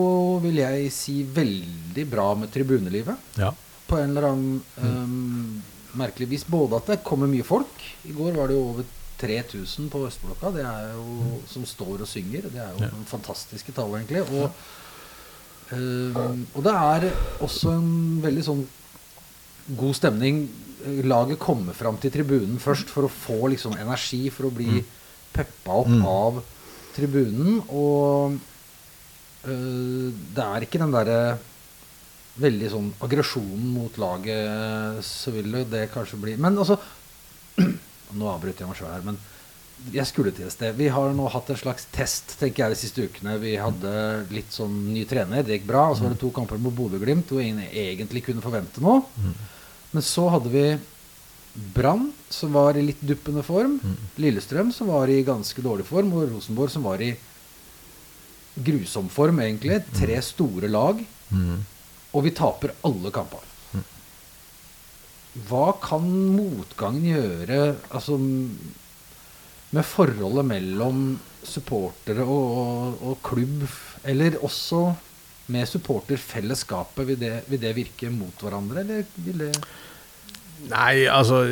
vil 0.43 0.61
jeg 0.61 0.91
si, 0.95 1.21
veldig 1.25 2.05
bra 2.11 2.29
med 2.39 2.53
tribunelivet. 2.55 3.33
Ja. 3.41 3.51
På 3.87 3.99
en 3.99 4.13
eller 4.13 4.29
annen 4.31 4.61
um, 4.83 5.63
merkelig 5.99 6.29
vis. 6.31 6.47
Både 6.47 6.79
at 6.79 6.93
det 6.93 7.03
kommer 7.07 7.31
mye 7.31 7.47
folk. 7.47 7.83
I 8.07 8.15
går 8.15 8.37
var 8.37 8.51
det 8.51 8.59
jo 8.59 8.69
over 8.71 8.87
3000 9.19 9.91
på 9.91 10.05
Østblokka. 10.07 10.53
Det 10.55 10.65
er 10.67 10.95
jo 10.95 11.07
mm. 11.19 11.37
som 11.51 11.67
står 11.67 12.07
og 12.07 12.11
synger. 12.11 12.49
Det 12.53 12.63
er 12.63 12.75
jo 12.75 12.87
ja. 12.87 12.93
fantastiske 13.11 13.75
tall, 13.75 13.97
egentlig. 13.99 14.23
Og 14.31 14.51
um, 15.75 16.47
og 16.55 16.63
det 16.63 16.77
er 16.79 17.11
også 17.43 17.75
en 17.75 17.93
veldig 18.23 18.47
sånn 18.47 18.67
god 19.75 19.99
stemning. 19.99 20.45
Laget 21.03 21.43
kommer 21.43 21.75
fram 21.75 21.99
til 21.99 22.15
tribunen 22.15 22.61
først 22.63 22.93
for 22.93 23.09
å 23.09 23.11
få 23.11 23.49
liksom 23.51 23.75
energi, 23.81 24.29
for 24.31 24.47
å 24.47 24.55
bli 24.55 24.77
mm. 24.77 24.93
peppa 25.35 25.81
opp 25.83 25.91
mm. 25.91 26.05
av 26.07 26.45
tribunen. 26.97 27.61
Og 27.69 28.37
øh, 29.47 30.09
det 30.37 30.49
er 30.49 30.67
ikke 30.67 30.81
den 30.83 30.97
derre 30.97 31.21
veldig 32.41 32.69
sånn 32.73 32.91
aggresjonen 33.05 33.71
mot 33.73 33.97
laget, 34.01 35.01
så 35.07 35.33
vil 35.33 35.63
det 35.71 35.87
kanskje 35.95 36.19
bli 36.21 36.35
Men 36.37 36.59
altså 36.61 36.77
Nå 38.19 38.29
avbryter 38.29 38.65
jeg 38.65 38.69
meg 38.69 38.77
sjøl 38.79 38.93
her, 38.93 39.07
men 39.07 39.17
jeg 39.93 40.09
skulle 40.09 40.33
til 40.33 40.47
et 40.47 40.55
sted. 40.55 40.77
Vi 40.79 40.87
har 40.93 41.13
nå 41.15 41.27
hatt 41.31 41.51
en 41.53 41.59
slags 41.61 41.85
test 41.93 42.37
tenker 42.41 42.65
jeg, 42.65 42.73
de 42.73 42.79
siste 42.81 43.05
ukene. 43.05 43.35
Vi 43.43 43.53
hadde 43.61 43.91
litt 44.33 44.55
sånn 44.55 44.73
ny 44.89 45.03
trener, 45.09 45.45
det 45.45 45.59
gikk 45.59 45.67
bra. 45.69 45.83
Og 45.91 45.99
så 45.99 46.07
var 46.07 46.15
det 46.15 46.21
to 46.23 46.31
kamper 46.35 46.61
mot 46.63 46.75
Bodø-Glimt 46.75 47.29
hvor 47.33 47.43
ingen 47.45 47.67
egentlig 47.67 48.25
kunne 48.25 48.45
forvente 48.45 48.83
noe. 48.85 49.03
Mm. 49.21 49.35
Men 49.93 50.07
så 50.07 50.25
hadde 50.33 50.53
vi 50.55 50.65
Brann, 51.57 52.11
som 52.29 52.53
var 52.53 52.77
i 52.77 52.85
litt 52.85 53.01
duppende 53.01 53.43
form. 53.47 53.79
Mm. 53.83 53.97
Lillestrøm, 54.21 54.73
som 54.73 54.93
var 54.93 55.09
i 55.09 55.23
ganske 55.25 55.63
dårlig 55.65 55.87
form. 55.89 56.13
Og 56.17 56.31
Rosenborg, 56.35 56.73
som 56.73 56.85
var 56.87 57.03
i 57.05 57.15
grusom 58.57 59.09
form, 59.13 59.41
egentlig. 59.45 59.81
Tre 59.97 60.21
store 60.25 60.69
lag. 60.69 61.03
Mm. 61.31 61.61
Og 62.13 62.25
vi 62.25 62.33
taper 62.37 62.75
alle 62.87 63.13
kampene. 63.15 63.53
Hva 65.47 65.75
kan 65.83 66.05
motgangen 66.33 67.05
gjøre 67.11 67.57
altså, 67.93 68.17
med 68.17 69.85
forholdet 69.85 70.47
mellom 70.49 71.03
supportere 71.47 72.25
og, 72.25 72.47
og, 72.57 73.03
og, 73.03 73.19
klubb, 73.27 73.67
eller 74.09 74.39
også 74.41 74.81
med 75.53 75.69
supporterfellesskapet? 75.69 77.05
Vil 77.11 77.21
det, 77.21 77.35
vil 77.53 77.61
det 77.61 77.75
virke 77.77 78.09
mot 78.15 78.47
hverandre, 78.47 78.81
eller 78.81 79.05
vil 79.27 79.45
det 79.45 79.53
Nei, 80.71 81.07
altså 81.11 81.45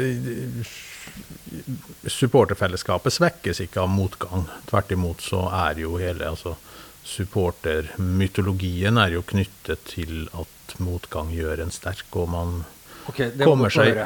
Supporterfellesskapet 2.11 3.15
svekkes 3.15 3.61
ikke 3.65 3.85
av 3.85 3.91
motgang. 3.93 4.49
Tvert 4.69 4.93
imot 4.93 5.23
så 5.25 5.45
er 5.55 5.79
jo 5.85 5.97
hele 6.01 6.27
altså, 6.33 6.57
Supportermytologien 7.05 8.99
er 8.99 9.15
jo 9.15 9.25
knyttet 9.29 9.85
til 9.93 10.25
at 10.35 10.79
motgang 10.83 11.31
gjør 11.35 11.63
en 11.65 11.75
sterk, 11.75 12.09
og 12.17 12.31
man 12.33 12.63
Okay, 13.05 13.35
kommer 13.37 13.69
seg 13.69 13.99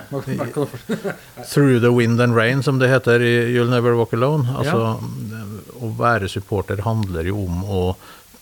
through 1.52 1.78
the 1.78 1.92
wind 1.94 2.18
and 2.20 2.34
rain, 2.34 2.64
som 2.66 2.80
det 2.80 2.88
heter 2.90 3.22
i 3.22 3.34
You'll 3.54 3.70
Never 3.70 3.94
Walk 3.94 4.12
Alone. 4.16 4.50
Altså, 4.58 4.96
ja. 4.98 5.50
Å 5.78 5.90
være 5.94 6.26
supporter 6.26 6.82
handler 6.82 7.28
jo 7.30 7.44
om 7.44 7.62
å 7.62 7.82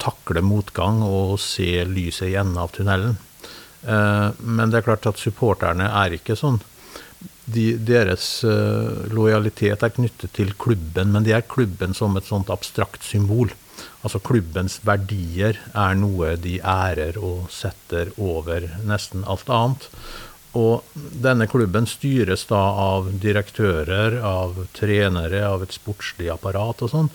takle 0.01 0.41
motgang 0.45 1.03
og 1.05 1.37
se 1.41 1.85
lyset 1.85 2.31
i 2.31 2.39
enden 2.41 2.57
av 2.61 2.73
tunnelen. 2.73 3.19
Uh, 3.87 4.35
men 4.43 4.73
det 4.73 4.81
er 4.81 4.89
klart 4.89 5.07
at 5.07 5.21
supporterne 5.23 5.87
er 6.03 6.17
ikke 6.17 6.37
sånn. 6.39 6.59
De, 7.47 7.69
deres 7.79 8.27
uh, 8.43 9.07
lojalitet 9.15 9.85
er 9.87 9.95
knyttet 9.95 10.35
til 10.35 10.51
klubben, 10.59 11.15
men 11.15 11.27
de 11.27 11.37
er 11.37 11.47
klubben 11.47 11.95
som 11.95 12.19
et 12.19 12.27
sånt 12.27 12.51
abstrakt 12.51 13.07
symbol. 13.07 13.55
Altså 14.03 14.21
klubbens 14.25 14.81
verdier 14.87 15.59
er 15.77 15.99
noe 15.99 16.35
de 16.41 16.59
ærer 16.61 17.19
og 17.21 17.51
setter 17.53 18.13
over 18.17 18.69
nesten 18.89 19.27
alt 19.29 19.51
annet. 19.53 19.89
Og 20.57 20.87
denne 20.95 21.49
klubben 21.51 21.89
styres 21.91 22.47
da 22.49 22.63
av 22.81 23.11
direktører, 23.21 24.21
av 24.25 24.63
trenere, 24.77 25.43
av 25.45 25.67
et 25.67 25.75
sportslig 25.77 26.31
apparat 26.33 26.85
og 26.87 26.93
sånn. 26.93 27.11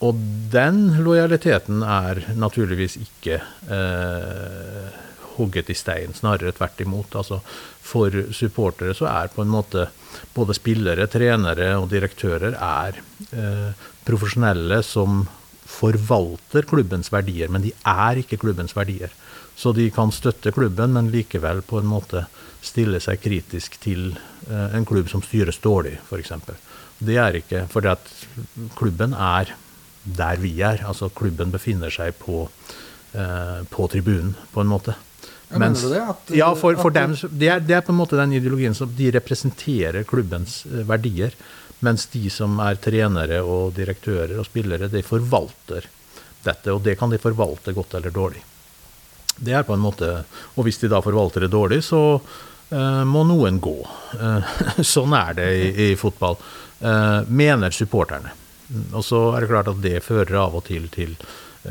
Og 0.00 0.20
den 0.52 1.02
lojaliteten 1.04 1.82
er 1.84 2.22
naturligvis 2.40 2.96
ikke 3.02 3.36
eh, 3.68 4.94
hugget 5.40 5.72
i 5.72 5.76
stein, 5.78 6.14
snarere 6.16 6.52
tvert 6.56 6.80
imot. 6.84 7.16
Altså, 7.18 7.40
for 7.82 8.14
supportere 8.36 8.94
så 8.96 9.08
er 9.10 9.32
på 9.34 9.44
en 9.44 9.52
måte 9.52 9.88
både 10.36 10.56
spillere, 10.58 11.08
trenere 11.10 11.72
og 11.80 11.90
direktører 11.92 12.56
er 12.56 13.00
eh, 13.32 13.86
profesjonelle 14.06 14.82
som 14.86 15.24
forvalter 15.70 16.66
klubbens 16.68 17.12
verdier, 17.12 17.50
men 17.52 17.64
de 17.64 17.72
er 17.86 18.20
ikke 18.22 18.40
klubbens 18.42 18.74
verdier. 18.76 19.12
Så 19.56 19.72
de 19.76 19.90
kan 19.92 20.12
støtte 20.14 20.52
klubben, 20.54 20.94
men 20.96 21.10
likevel 21.12 21.62
på 21.66 21.80
en 21.80 21.90
måte 21.90 22.24
stille 22.64 23.00
seg 23.02 23.20
kritisk 23.22 23.78
til 23.82 24.12
eh, 24.48 24.76
en 24.76 24.86
klubb 24.88 25.10
som 25.12 25.24
styres 25.24 25.60
dårlig, 25.62 25.98
f.eks. 26.08 26.32
Det 27.00 27.16
er 27.16 27.38
ikke 27.40 27.64
fordi 27.72 27.92
at 27.94 28.10
klubben 28.76 29.14
er 29.16 29.54
der 30.04 30.40
vi 30.40 30.52
er. 30.60 30.84
Altså 30.88 31.08
klubben 31.08 31.52
befinner 31.52 31.92
seg 31.92 32.16
på, 32.20 32.48
eh, 33.14 33.60
på 33.70 33.88
tribunen, 33.92 34.34
på 34.52 34.60
en 34.64 34.70
måte. 34.70 34.96
Mens, 35.58 35.82
det, 35.82 35.98
at, 35.98 36.30
ja, 36.36 36.52
for, 36.54 36.76
for 36.78 36.94
dem, 36.94 37.16
det 37.30 37.48
er, 37.50 37.62
det 37.64 37.74
er, 37.74 37.80
på 37.82 37.90
en 37.90 37.98
måte 37.98 38.18
den 38.18 38.36
ideologien 38.38 38.74
som 38.76 38.92
de 38.94 39.08
representerer 39.16 40.06
klubbens 40.06 40.60
eh, 40.68 40.84
verdier. 40.86 41.34
Mens 41.82 42.06
de 42.12 42.28
som 42.30 42.58
er 42.62 42.78
trenere 42.78 43.40
og 43.42 43.72
direktører 43.74 44.36
og 44.38 44.46
spillere, 44.46 44.90
de 44.92 45.02
forvalter 45.02 45.88
dette. 46.44 46.70
Og 46.70 46.84
det 46.84 46.94
kan 47.00 47.10
de 47.10 47.18
forvalte 47.18 47.74
godt 47.74 47.96
eller 47.98 48.14
dårlig. 48.14 48.44
Det 49.40 49.56
er 49.56 49.64
på 49.64 49.74
en 49.74 49.82
måte, 49.82 50.24
Og 50.54 50.66
hvis 50.66 50.78
de 50.82 50.90
da 50.92 51.00
forvalter 51.00 51.46
det 51.46 51.54
dårlig, 51.54 51.80
så 51.86 52.20
uh, 52.20 53.04
må 53.08 53.24
noen 53.24 53.56
gå. 53.64 53.78
Uh, 54.20 54.44
sånn 54.94 55.16
er 55.16 55.38
det 55.38 55.48
i, 55.56 55.70
i 55.86 55.96
fotball, 55.96 56.36
uh, 56.84 57.24
mener 57.26 57.72
supporterne. 57.72 58.34
Og 58.92 59.02
så 59.02 59.30
er 59.32 59.40
det 59.40 59.50
klart 59.50 59.72
at 59.72 59.80
det 59.82 60.04
fører 60.04 60.36
av 60.44 60.60
og 60.60 60.66
til 60.68 60.86
til 60.92 61.16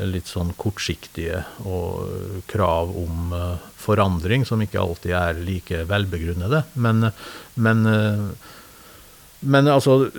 litt 0.06 0.28
sånn 0.30 0.52
kortsiktige 0.54 1.42
og 1.66 2.44
krav 2.50 2.92
om 2.94 3.32
forandring, 3.80 4.44
som 4.46 4.62
ikke 4.62 4.78
alltid 4.78 5.16
er 5.18 5.40
like 5.42 5.82
velbegrunnede. 5.90 6.62
Men, 6.78 7.08
men 7.58 7.82
men 9.40 9.68
altså, 9.72 10.10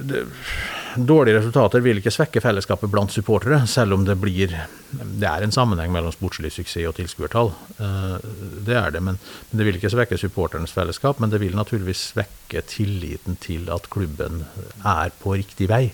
dårlige 0.96 1.38
resultater 1.38 1.84
vil 1.86 2.00
ikke 2.02 2.14
svekke 2.14 2.42
fellesskapet 2.42 2.90
blant 2.90 3.14
supportere, 3.14 3.60
selv 3.70 3.94
om 3.94 4.06
det 4.08 4.16
blir 4.18 4.56
Det 4.92 5.28
er 5.28 5.46
en 5.46 5.54
sammenheng 5.54 5.92
mellom 5.94 6.12
sportslig 6.12 6.52
suksess 6.52 6.90
og 6.90 6.98
tilskuertall. 6.98 7.52
Uh, 7.78 8.18
det 8.66 8.76
er 8.76 8.90
det, 8.92 9.04
men, 9.06 9.20
men, 9.22 9.60
det 9.60 9.68
vil 9.68 9.78
ikke 9.78 9.94
svekke 9.94 10.18
supporternes 10.18 10.74
fellesskap. 10.74 11.22
Men 11.22 11.30
det 11.30 11.40
vil 11.44 11.56
naturligvis 11.56 12.10
svekke 12.16 12.66
tilliten 12.68 13.38
til 13.40 13.70
at 13.72 13.88
klubben 13.94 14.44
er 14.82 15.14
på 15.22 15.38
riktig 15.38 15.70
vei. 15.70 15.86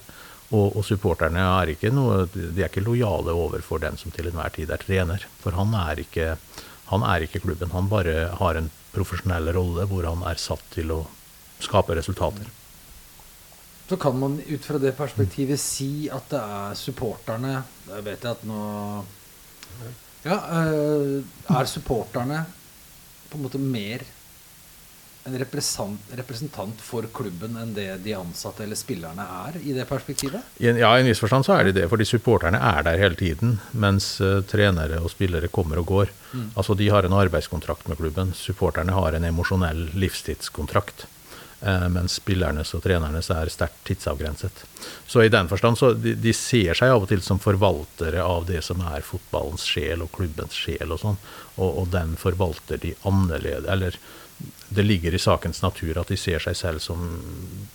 Og, 0.48 0.78
og 0.80 0.84
supporterne 0.88 1.44
er 1.44 1.74
ikke, 1.74 1.92
noe, 1.92 2.24
de 2.32 2.62
er 2.62 2.70
ikke 2.70 2.86
lojale 2.86 3.36
overfor 3.36 3.82
den 3.84 4.00
som 4.00 4.14
til 4.16 4.30
enhver 4.30 4.54
tid 4.56 4.72
er 4.72 4.80
trener. 4.80 5.26
For 5.42 5.58
han 5.58 5.74
er 5.76 6.00
ikke, 6.06 6.38
han 6.92 7.04
er 7.04 7.26
ikke 7.26 7.44
klubben. 7.44 7.74
Han 7.76 7.92
bare 7.92 8.30
har 8.40 8.60
en 8.60 8.72
profesjonell 8.94 9.52
rolle 9.58 9.90
hvor 9.92 10.08
han 10.08 10.24
er 10.30 10.40
satt 10.40 10.64
til 10.74 10.96
å 10.96 11.02
skape 11.60 11.98
resultater 11.98 12.48
så 13.88 13.96
kan 13.98 14.20
man 14.20 14.42
ut 14.48 14.66
fra 14.66 14.80
det 14.82 14.92
perspektivet 14.98 15.60
si 15.62 16.10
at 16.12 16.28
det 16.32 16.40
er 16.42 16.76
supporterne 16.76 17.54
Jeg 17.88 18.04
vet 18.04 18.26
at 18.28 18.44
nå 18.48 18.62
Ja, 20.26 20.38
eh, 20.60 21.24
er 21.56 21.70
supporterne 21.72 22.42
på 23.30 23.38
en 23.38 23.46
måte 23.46 23.62
mer 23.62 24.04
en 25.28 25.38
representant 26.18 26.82
for 26.82 27.08
klubben 27.14 27.58
enn 27.60 27.74
det 27.76 27.90
de 28.06 28.14
ansatte 28.16 28.64
eller 28.64 28.80
spillerne 28.80 29.26
er, 29.48 29.60
i 29.60 29.76
det 29.76 29.88
perspektivet? 29.90 30.56
Ja, 30.64 30.94
i 30.96 31.04
en 31.04 31.10
viss 31.10 31.22
forstand 31.24 31.48
så 31.48 31.58
er 31.58 31.68
de 31.68 31.76
det, 31.82 31.88
fordi 31.92 32.08
supporterne 32.08 32.62
er 32.64 32.86
der 32.88 33.02
hele 33.02 33.20
tiden. 33.20 33.58
Mens 33.72 34.16
uh, 34.24 34.40
trenere 34.48 35.02
og 35.04 35.12
spillere 35.14 35.52
kommer 35.52 35.82
og 35.82 35.92
går. 35.92 36.16
Mm. 36.32 36.48
Altså 36.56 36.78
De 36.80 36.90
har 36.94 37.04
en 37.04 37.20
arbeidskontrakt 37.20 37.90
med 37.92 38.00
klubben. 38.00 38.34
Supporterne 38.38 38.96
har 38.96 39.18
en 39.18 39.28
emosjonell 39.28 39.90
livstidskontrakt. 40.00 41.08
Uh, 41.58 41.88
mens 41.90 42.20
spillernes 42.20 42.72
og 42.78 42.84
trenernes 42.86 43.32
er 43.34 43.50
sterkt 43.50 43.82
tidsavgrenset. 43.90 44.62
Så 45.10 45.26
i 45.26 45.32
den 45.34 45.50
forstand 45.50 45.80
så 45.80 45.92
de, 45.98 46.14
de, 46.14 46.34
ser 46.38 46.78
seg 46.78 46.94
av 46.94 47.08
og 47.08 47.10
til 47.10 47.24
som 47.26 47.42
forvaltere 47.42 48.22
av 48.24 48.46
det 48.46 48.62
som 48.64 48.84
er 48.86 49.04
fotballens 49.06 49.66
sjel 49.66 50.06
og 50.06 50.14
klubbens 50.14 50.56
sjel 50.56 50.94
og 50.94 51.02
sånn, 51.02 51.20
og, 51.58 51.72
og, 51.72 51.84
den 51.92 52.14
forvalter 52.22 52.80
de 52.84 52.94
annerledes. 53.10 53.68
Eller 53.74 53.98
det 54.70 54.84
ligger 54.84 55.16
i 55.16 55.20
sakens 55.20 55.62
natur 55.64 55.98
at 56.02 56.12
de 56.12 56.18
ser 56.20 56.44
seg 56.44 56.56
selv 56.58 56.84
som 56.84 57.04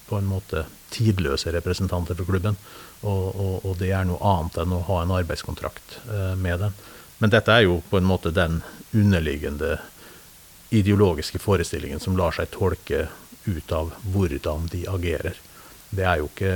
på 0.09 0.19
en 0.19 0.29
måte 0.29 0.67
tidløse 0.93 1.53
representanter 1.55 2.19
for 2.19 2.29
klubben, 2.29 2.59
og, 3.01 3.25
og, 3.33 3.55
og 3.65 3.79
det 3.81 3.93
er 3.97 4.05
noe 4.07 4.21
annet 4.21 4.59
enn 4.63 4.75
å 4.77 4.83
ha 4.91 4.99
en 5.03 5.15
arbeidskontrakt 5.17 5.97
eh, 6.05 6.35
med 6.37 6.61
dem. 6.67 6.77
Men 7.23 7.33
dette 7.33 7.55
er 7.55 7.65
jo 7.65 7.81
på 7.89 7.99
en 7.99 8.09
måte 8.09 8.35
den 8.35 8.61
underliggende 8.93 9.79
ideologiske 10.73 11.41
forestillingen 11.41 12.01
som 12.01 12.17
lar 12.17 12.35
seg 12.37 12.51
tolke 12.53 13.07
ut 13.45 13.73
av 13.73 13.93
hvordan 14.13 14.69
de 14.73 14.85
agerer. 14.91 15.39
Det 15.91 16.07
er 16.09 16.23
jo 16.23 16.31
ikke 16.31 16.55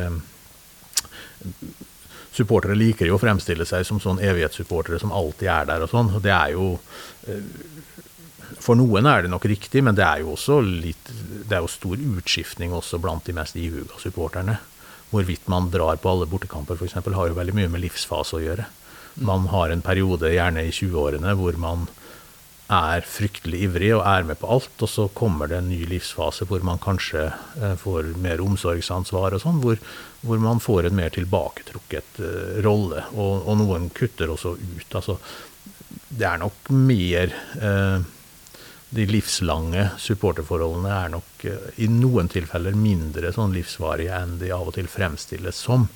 Supportere 2.37 2.75
liker 2.77 3.09
jo 3.09 3.17
å 3.17 3.21
fremstille 3.21 3.65
seg 3.65 3.85
som 3.89 3.97
sånn 4.03 4.19
evighetssupportere 4.21 4.99
som 5.01 5.13
alltid 5.15 5.49
er 5.49 5.69
der 5.71 5.85
og 5.85 5.89
sånn. 5.89 6.11
og 6.13 6.21
det 6.25 6.33
er 6.35 6.51
jo 6.53 6.67
eh, 7.33 7.47
For 8.67 8.79
noen 8.79 9.07
er 9.07 9.23
det 9.23 9.31
nok 9.31 9.47
riktig, 9.47 9.85
men 9.87 9.95
det 9.95 10.03
er 10.03 10.25
jo 10.25 10.33
også 10.35 10.59
litt 10.65 11.11
Det 11.47 11.55
er 11.55 11.63
jo 11.63 11.71
stor 11.71 12.01
utskiftning 12.19 12.75
også 12.75 12.99
blant 13.03 13.29
de 13.29 13.35
mest 13.37 13.59
ihuga 13.61 14.01
supporterne. 14.03 14.59
Hvorvidt 15.13 15.47
man 15.47 15.71
drar 15.71 16.01
på 16.03 16.11
alle 16.11 16.27
bortekamper 16.27 16.75
f.eks. 16.75 16.99
har 16.99 17.31
jo 17.31 17.37
veldig 17.37 17.55
mye 17.55 17.71
med 17.71 17.85
livsfase 17.85 18.41
å 18.41 18.43
gjøre. 18.43 18.67
Man 19.23 19.47
har 19.53 19.71
en 19.71 19.85
periode, 19.87 20.33
gjerne 20.35 20.67
i 20.67 20.75
20-årene, 20.75 21.37
hvor 21.39 21.57
man 21.63 21.87
er 22.67 23.05
fryktelig 23.07 23.61
ivrig 23.69 23.93
og 23.95 24.03
er 24.11 24.25
med 24.27 24.41
på 24.41 24.49
alt, 24.51 24.75
og 24.83 24.91
så 24.91 25.07
kommer 25.15 25.47
det 25.47 25.61
en 25.61 25.69
ny 25.71 25.85
livsfase 25.87 26.49
hvor 26.51 26.65
man 26.67 26.83
kanskje 26.83 27.29
eh, 27.31 27.77
får 27.79 28.11
mer 28.19 28.43
omsorgsansvar 28.43 29.37
og 29.37 29.45
sånn, 29.45 29.61
hvor, 29.63 29.79
hvor, 30.27 30.43
man 30.43 30.59
får 30.63 30.89
en 30.89 30.99
mer 30.99 31.15
tilbaketrukket 31.15 32.19
uh, 32.19 32.59
rolle. 32.67 33.07
Og, 33.15 33.47
og, 33.47 33.55
noen 33.63 33.87
kutter 33.95 34.35
også 34.35 34.57
ut. 34.59 34.99
Altså, 34.99 35.21
det 36.11 36.27
er 36.27 36.43
nok 36.43 36.75
mer 36.75 37.31
uh, 37.63 38.03
De 38.97 39.05
livslange 39.11 39.91
supporterforholdene 40.01 40.93
er 40.97 41.13
nok 41.13 41.45
uh, 41.45 41.69
i 41.83 41.89
noen 41.93 42.31
tilfeller 42.33 42.77
mindre 42.79 43.33
sånn 43.37 43.55
livsvarige 43.57 44.17
enn 44.17 44.39
de 44.41 44.53
av 44.57 44.71
og 44.71 44.77
til 44.79 44.89
fremstilles 44.91 45.61
som. 45.69 45.89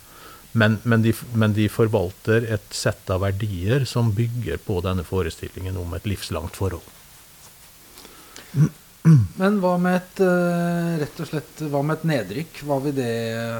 Men, 0.53 0.79
men, 0.83 1.03
de, 1.03 1.15
men, 1.39 1.55
de, 1.55 1.69
forvalter 1.71 2.47
et 2.51 2.73
sett 2.75 3.11
av 3.13 3.23
verdier 3.23 3.85
som 3.87 4.11
bygger 4.15 4.59
på 4.65 4.81
denne 4.83 5.05
forestillingen 5.07 5.79
om 5.79 5.95
et 5.95 6.09
livslangt 6.11 6.59
forhold. 6.59 6.87
Men 9.41 9.61
hva 9.63 9.77
med 9.81 10.01
et 10.01 10.23
eh, 10.27 10.97
rett 11.05 11.23
og 11.23 11.29
slett, 11.31 11.63
hva 11.71 11.85
med 11.87 12.01
et 12.01 12.09
nedrykk? 12.11 12.59
Det, 12.99 13.13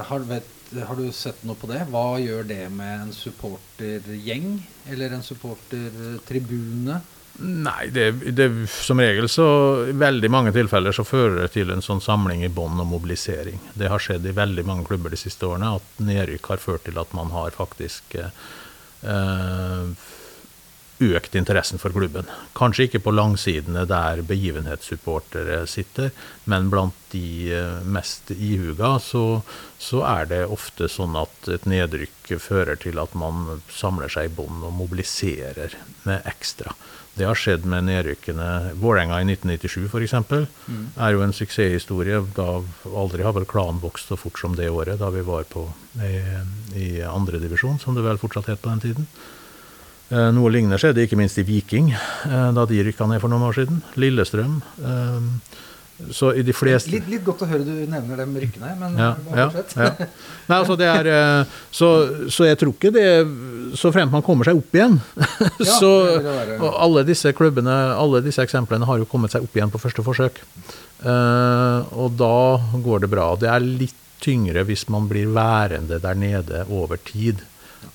har, 0.09 0.27
vet, 0.27 0.51
har 0.89 0.99
du 0.99 1.07
sett 1.15 1.41
noe 1.47 1.57
på 1.57 1.69
det? 1.71 1.79
Hva 1.89 2.19
gjør 2.21 2.45
det 2.51 2.65
med 2.75 3.07
en 3.07 3.15
supportergjeng? 3.15 4.51
Eller 4.91 5.15
en 5.15 5.25
supportertribune? 5.25 6.99
Nei, 7.41 7.87
det, 7.89 8.11
det, 8.37 8.47
som 8.69 8.99
regel 9.01 9.25
så 9.31 9.45
I 9.89 9.95
veldig 9.97 10.29
mange 10.29 10.51
tilfeller 10.53 10.93
så 10.93 11.05
fører 11.07 11.39
det 11.39 11.47
til 11.55 11.71
en 11.73 11.81
sånn 11.81 12.01
samling 12.03 12.43
i 12.45 12.51
bånd 12.53 12.77
og 12.83 12.89
mobilisering. 12.91 13.57
Det 13.73 13.89
har 13.89 14.03
skjedd 14.03 14.27
i 14.29 14.35
veldig 14.37 14.65
mange 14.67 14.85
klubber 14.85 15.13
de 15.13 15.17
siste 15.17 15.49
årene 15.49 15.73
at 15.79 16.01
nedrykk 16.05 16.51
har 16.53 16.61
ført 16.61 16.85
til 16.85 17.01
at 17.01 17.15
man 17.17 17.33
har 17.33 17.55
faktisk 17.55 18.17
eh, 18.21 19.87
økt 21.01 21.35
interessen 21.35 21.81
for 21.81 21.93
klubben. 21.95 22.29
Kanskje 22.57 22.85
ikke 22.87 23.01
på 23.07 23.15
langsidene 23.15 23.87
der 23.89 24.21
begivenhetssupportere 24.27 25.63
sitter, 25.69 26.11
men 26.45 26.69
blant 26.69 26.97
de 27.15 27.49
eh, 27.57 27.81
mest 27.81 28.29
ihuga 28.35 28.97
så, 29.01 29.41
så 29.81 30.05
er 30.05 30.29
det 30.29 30.41
ofte 30.45 30.89
sånn 30.91 31.17
at 31.19 31.49
et 31.57 31.65
nedrykk 31.69 32.35
fører 32.37 32.77
til 32.79 33.01
at 33.01 33.17
man 33.17 33.63
samler 33.73 34.11
seg 34.13 34.29
i 34.29 34.35
bånd 34.37 34.61
og 34.67 34.77
mobiliserer 34.77 35.73
med 36.05 36.27
ekstra. 36.29 36.75
Det 37.17 37.27
har 37.27 37.35
skjedd 37.35 37.65
med 37.67 37.85
nedrykkene. 37.89 38.47
Vålerenga 38.79 39.19
i 39.19 39.25
1997 39.27 39.89
f.eks. 39.89 40.13
Mm. 40.67 40.85
er 40.95 41.11
jo 41.15 41.23
en 41.25 41.35
suksesshistorie. 41.35 42.21
Da 42.37 42.47
aldri 42.87 43.25
har 43.27 43.35
vel 43.35 43.47
klanen 43.49 43.81
vokst 43.83 44.11
så 44.11 44.17
fort 44.19 44.39
som 44.39 44.55
det 44.55 44.69
året, 44.71 44.99
da 45.01 45.11
vi 45.11 45.25
var 45.27 45.43
på, 45.51 45.65
i, 45.99 46.15
i 46.79 46.87
andredivisjon, 47.03 47.81
som 47.83 47.97
det 47.97 48.05
vel 48.05 48.21
fortsatt 48.21 48.47
het 48.53 48.63
på 48.63 48.71
den 48.71 48.83
tiden. 48.85 49.09
Eh, 50.11 50.29
noe 50.35 50.51
lignende 50.51 50.79
skjedde 50.79 51.05
ikke 51.05 51.19
minst 51.19 51.39
i 51.39 51.45
Viking, 51.47 51.91
eh, 51.91 52.49
da 52.55 52.65
de 52.67 52.81
rykka 52.83 53.07
ned 53.07 53.21
for 53.23 53.31
noen 53.31 53.47
år 53.47 53.59
siden. 53.59 53.83
Lillestrøm. 53.99 54.61
Eh, 54.83 55.59
så 56.11 56.31
i 56.37 56.43
de 56.45 56.53
fleste 56.55 56.91
litt, 56.91 57.07
litt, 57.11 57.23
godt 57.25 57.43
å 57.45 57.49
høre 57.49 57.65
du 57.65 57.73
nevner 57.89 58.19
dem 58.23 58.33
rykkene, 58.41 58.73
men 58.79 58.97
ja, 58.99 59.11
ja, 59.35 59.47
ja. 59.75 59.89
Nei, 60.49 60.57
altså 60.57 60.77
det 60.79 60.89
er, 60.89 61.09
eh, 61.11 61.57
så, 61.71 61.89
så, 62.27 62.45
jeg 62.49 62.59
tror 62.59 62.73
ikke 62.73 62.91
det 62.95 63.05
Så 63.79 63.91
fremt 63.93 64.11
man 64.11 64.23
kommer 64.25 64.47
seg 64.47 64.59
opp 64.59 64.75
igjen 64.75 64.97
så, 65.79 65.91
Og 66.57 66.67
alle 66.71 67.05
disse 67.07 67.31
klubbene, 67.37 67.75
alle 67.95 68.23
disse 68.25 68.43
eksemplene 68.43 68.89
har 68.89 69.01
jo 69.01 69.07
kommet 69.09 69.33
seg 69.33 69.45
opp 69.45 69.55
igjen 69.55 69.71
på 69.71 69.81
første 69.81 70.03
forsøk. 70.05 70.41
Uh, 71.01 71.87
og 71.97 72.13
da 72.19 72.61
går 72.83 73.05
det 73.05 73.09
bra. 73.09 73.31
Det 73.39 73.49
er 73.49 73.63
litt 73.63 73.97
tyngre 74.21 74.65
hvis 74.67 74.85
man 74.93 75.07
blir 75.09 75.31
værende 75.33 75.97
der 76.01 76.19
nede 76.19 76.65
over 76.69 76.99
tid. 77.01 77.41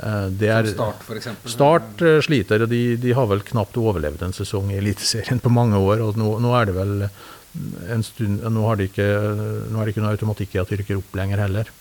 Uh, 0.01 0.27
er, 0.43 0.67
start, 0.73 1.05
f.eks.? 1.07 1.29
Start 1.49 2.03
uh, 2.03 2.19
sliter. 2.25 2.65
og 2.67 2.73
de, 2.73 2.83
de, 3.01 3.15
har 3.15 3.29
vel 3.31 3.45
knapt 3.47 3.79
overlevd 3.81 4.27
en 4.27 4.35
sesong 4.37 4.73
i 4.75 4.81
Eliteserien 4.81 5.41
på 5.41 5.53
mange 5.53 5.79
år. 5.79 6.03
og 6.05 6.19
nå, 6.21 6.35
nå 6.43 6.53
er 6.59 6.69
det 6.69 6.77
vel 6.77 6.95
en 7.91 8.05
stund, 8.05 8.43
nå, 8.43 8.63
har 8.69 8.79
de 8.79 8.89
ikke, 8.91 9.07
nå 9.71 9.81
er 9.81 9.87
det 9.87 9.95
ikke 9.95 10.05
noe 10.05 10.15
automatikk 10.17 10.57
i 10.57 10.63
at 10.63 10.73
de 10.73 10.81
rykker 10.83 11.01
opp 11.01 11.19
lenger 11.19 11.45
heller. 11.47 11.73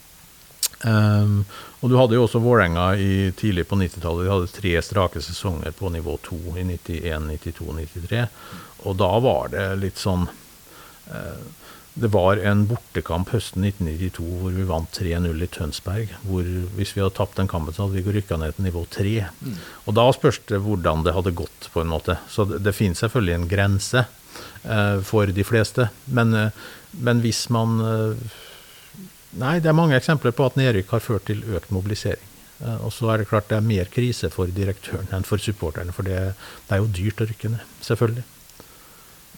Um, 0.86 1.44
og 1.82 1.90
du 1.90 1.96
hadde 1.98 2.18
jo 2.18 2.26
også 2.26 2.42
Vålerenga 2.44 2.92
tidlig 3.40 3.66
på 3.70 3.78
90-tallet. 3.80 4.26
De 4.26 4.34
hadde 4.34 4.54
tre 4.54 4.74
strake 4.86 5.22
sesonger 5.24 5.76
på 5.78 5.90
nivå 5.94 6.18
2 6.26 6.40
i 6.60 6.66
91, 6.68 7.30
92, 7.32 7.70
93. 7.96 8.24
Og 8.86 8.98
da 9.00 9.12
var 9.24 9.54
det 9.54 9.68
litt 9.82 10.02
sånn 10.02 10.28
uh, 10.28 11.46
Det 11.96 12.10
var 12.12 12.42
en 12.44 12.66
bortekamp 12.68 13.32
høsten 13.32 13.64
1992 13.66 14.26
hvor 14.42 14.52
vi 14.58 14.68
vant 14.68 15.00
3-0 15.00 15.46
i 15.46 15.50
Tønsberg. 15.58 16.12
hvor 16.28 16.44
Hvis 16.76 16.94
vi 16.96 17.02
hadde 17.02 17.16
tapt 17.18 17.40
den 17.40 17.50
kampen, 17.50 17.74
så 17.74 17.86
hadde 17.86 18.04
vi 18.04 18.18
rykka 18.20 18.38
ned 18.42 18.58
til 18.58 18.68
nivå 18.68 18.86
3. 18.92 19.16
Mm. 19.42 19.58
Og 19.86 19.96
da 19.96 20.10
spørs 20.14 20.42
det 20.52 20.62
hvordan 20.66 21.08
det 21.08 21.16
hadde 21.16 21.38
gått, 21.40 21.72
på 21.72 21.82
en 21.82 21.94
måte. 21.94 22.20
Så 22.30 22.46
det, 22.50 22.62
det 22.68 22.76
finnes 22.76 23.00
selvfølgelig 23.00 23.40
en 23.40 23.50
grense. 23.50 24.06
Eh, 24.66 25.02
for 25.02 25.28
de 25.28 25.44
fleste. 25.44 25.90
Men, 26.06 26.34
eh, 26.34 26.50
men, 26.92 27.22
hvis 27.22 27.50
man 27.50 27.80
eh, 27.80 28.36
Nei, 29.36 29.58
det 29.60 29.68
er 29.68 29.76
mange 29.76 29.98
eksempler 29.98 30.32
på 30.32 30.46
at 30.48 30.56
nedrykk 30.56 30.94
har 30.96 31.02
ført 31.04 31.26
til 31.28 31.42
økt 31.58 31.74
mobilisering. 31.76 32.30
Og 32.86 32.94
så 32.96 33.10
er 33.12 33.20
det 33.20 33.26
klart 33.28 33.50
det 33.50 33.58
er 33.58 33.66
mer 33.68 33.90
krise 33.92 34.30
for 34.32 34.48
direktøren 34.48 35.10
enn 35.12 35.28
for 35.28 35.44
supporterne. 35.44 35.92
For 35.92 36.08
det, 36.08 36.22
det 36.70 36.72
er 36.72 36.80
jo 36.80 36.88
dyrt 36.88 37.20
å 37.20 37.28
rykke 37.28 37.52
ned, 37.52 37.66
selvfølgelig. 37.84 38.24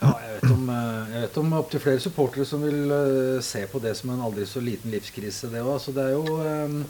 Ja, 0.03 0.11
jeg 0.21 0.35
vet 0.35 0.53
om, 0.53 0.69
jeg 0.69 1.23
vet 1.23 1.39
om 1.41 1.55
opptil 1.57 1.81
flere 1.81 2.03
supportere 2.03 2.45
som 2.45 2.61
vil 2.61 2.93
se 3.41 3.63
på 3.71 3.81
det 3.81 3.95
som 3.97 4.13
en 4.13 4.21
aldri 4.27 4.45
så 4.45 4.61
liten 4.61 4.93
livskrise, 4.93 5.49
det 5.49 5.65
òg. 5.65 5.79
Så 5.81 5.95
det 5.97 6.05
er 6.05 6.13
jo 6.13 6.85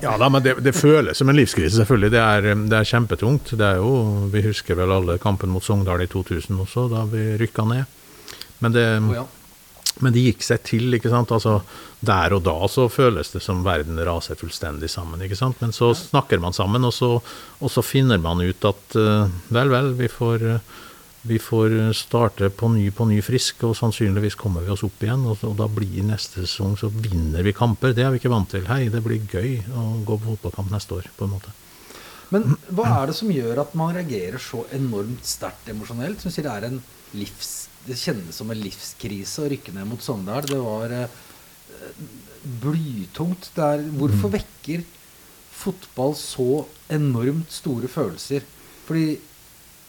ja 0.00 0.14
da, 0.18 0.28
men 0.28 0.42
det, 0.42 0.54
det, 0.64 0.72
føles 0.72 1.18
som 1.18 1.28
en 1.28 1.36
livskrise, 1.36 1.76
selvfølgelig. 1.76 2.12
Det 2.14 2.22
er, 2.22 2.48
det 2.70 2.78
er, 2.78 2.88
kjempetungt. 2.88 3.52
Det 3.58 3.66
er 3.66 3.82
jo, 3.82 3.92
Vi 4.32 4.42
husker 4.48 4.78
vel 4.78 4.94
alle 4.94 5.18
kampen 5.22 5.52
mot 5.52 5.64
Sogndal 5.64 6.02
i 6.02 6.08
2000 6.10 6.58
også, 6.64 6.88
da 6.92 7.04
vi 7.10 7.36
rykka 7.40 7.66
ned. 7.68 8.00
Men 8.62 8.74
det, 8.74 8.86
oh, 8.98 9.14
ja. 9.14 9.24
men 10.02 10.14
det 10.14 10.24
gikk 10.26 10.46
seg 10.46 10.62
til. 10.66 10.88
ikke 10.94 11.12
sant? 11.12 11.34
Altså, 11.34 11.60
Der 12.00 12.34
og 12.34 12.42
da 12.46 12.56
så 12.70 12.88
føles 12.90 13.30
det 13.34 13.42
som 13.44 13.64
verden 13.66 14.00
raser 14.02 14.38
fullstendig 14.38 14.90
sammen. 14.90 15.22
ikke 15.22 15.38
sant? 15.38 15.60
Men 15.62 15.74
så 15.74 15.92
snakker 15.98 16.42
man 16.42 16.56
sammen, 16.56 16.84
og 16.84 16.94
så, 16.94 17.12
og 17.60 17.70
så 17.70 17.82
finner 17.82 18.18
man 18.18 18.42
ut 18.42 18.64
at 18.64 18.96
uh, 18.98 19.30
vel, 19.54 19.70
vel, 19.70 19.92
vi 19.98 20.10
får 20.10 20.48
uh, 20.56 20.80
vi 21.22 21.38
får 21.38 21.92
starte 21.94 22.50
på 22.50 22.68
ny 22.72 22.88
på 22.90 23.06
ny 23.06 23.20
frisk, 23.22 23.62
og 23.68 23.76
sannsynligvis 23.78 24.34
kommer 24.38 24.64
vi 24.66 24.72
oss 24.74 24.82
opp 24.86 25.02
igjen. 25.04 25.22
Og, 25.30 25.44
og 25.46 25.54
da 25.60 25.68
blir 25.70 26.02
neste 26.06 26.42
sesong 26.42 26.74
så 26.80 26.90
vinner 26.90 27.46
vi 27.46 27.54
kamper. 27.54 27.94
Det 27.94 28.02
er 28.02 28.10
vi 28.14 28.18
ikke 28.18 28.32
vant 28.32 28.50
til. 28.50 28.66
Hei, 28.66 28.88
det 28.90 29.02
blir 29.04 29.22
gøy 29.30 29.60
å 29.70 29.84
gå 30.02 30.16
på 30.18 30.32
fotballkamp 30.32 30.72
neste 30.74 30.98
år, 30.98 31.10
på 31.16 31.28
en 31.28 31.36
måte. 31.36 31.54
Men 32.32 32.56
hva 32.72 32.88
er 32.96 33.10
det 33.10 33.16
som 33.18 33.30
gjør 33.30 33.60
at 33.62 33.74
man 33.78 33.92
reagerer 33.94 34.40
så 34.42 34.64
enormt 34.74 35.26
sterkt 35.28 35.68
emosjonelt? 35.70 36.22
Som 36.22 36.34
sier 36.34 36.48
det 36.48 36.56
er 36.56 36.70
en 36.70 36.80
livs... 37.18 37.52
Det 37.82 37.96
kjennes 37.98 38.36
som 38.38 38.50
en 38.50 38.60
livskrise 38.62 39.42
å 39.42 39.48
rykke 39.50 39.72
ned 39.74 39.88
mot 39.90 40.02
Sogndal. 40.02 40.46
Det 40.46 40.58
var 40.58 40.92
eh, 40.94 41.16
blytungt. 42.62 43.48
Der, 43.56 43.82
hvorfor 43.98 44.30
mm. 44.30 44.36
vekker 44.36 44.84
fotball 45.52 46.14
så 46.18 46.64
enormt 46.94 47.50
store 47.50 47.90
følelser? 47.90 48.46
Fordi 48.86 49.16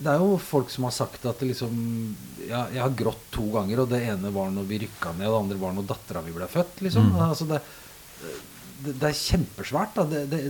det 0.03 0.11
er 0.11 0.21
jo 0.21 0.35
folk 0.41 0.71
som 0.73 0.87
har 0.87 0.93
sagt 0.95 1.25
at 1.29 1.41
liksom 1.45 1.73
ja, 2.43 2.65
Jeg 2.73 2.81
har 2.81 2.95
grått 2.97 3.25
to 3.33 3.47
ganger, 3.53 3.83
og 3.83 3.89
det 3.93 4.03
ene 4.09 4.33
var 4.35 4.51
når 4.53 4.67
vi 4.69 4.83
rykka 4.83 5.15
ned, 5.17 5.29
og 5.29 5.33
det 5.33 5.41
andre 5.43 5.61
var 5.63 5.75
når 5.77 5.89
dattera 5.89 6.23
mi 6.25 6.35
ble 6.35 6.47
født. 6.51 6.83
Liksom. 6.87 7.09
Mm. 7.13 7.19
Altså 7.29 7.47
det, 7.49 7.59
det, 8.83 8.93
det, 8.93 9.09
er 9.09 9.19
kjempesvært. 9.19 9.99
Det, 10.11 10.43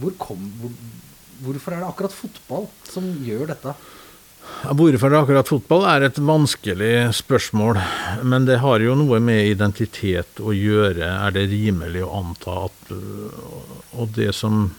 hvor 0.00 0.16
kom, 0.20 0.44
hvor, 0.60 0.76
hvorfor 1.44 1.76
er 1.76 1.82
det 1.82 1.90
akkurat 1.90 2.16
fotball 2.16 2.68
som 2.88 3.08
gjør 3.26 3.50
dette? 3.52 3.74
Hvorfor 4.60 5.12
det 5.12 5.18
akkurat 5.20 5.48
fotball 5.48 5.86
er 5.88 6.04
et 6.08 6.18
vanskelig 6.18 6.92
spørsmål. 7.16 7.78
Men 8.24 8.48
det 8.48 8.60
har 8.64 8.82
jo 8.82 8.96
noe 8.98 9.20
med 9.22 9.52
identitet 9.52 10.40
å 10.40 10.54
gjøre, 10.56 11.04
er 11.04 11.36
det 11.36 11.48
rimelig 11.52 12.04
å 12.06 12.14
anta 12.22 12.56
at 12.66 12.94
Og 14.00 14.14
det 14.16 14.32
som 14.36 14.70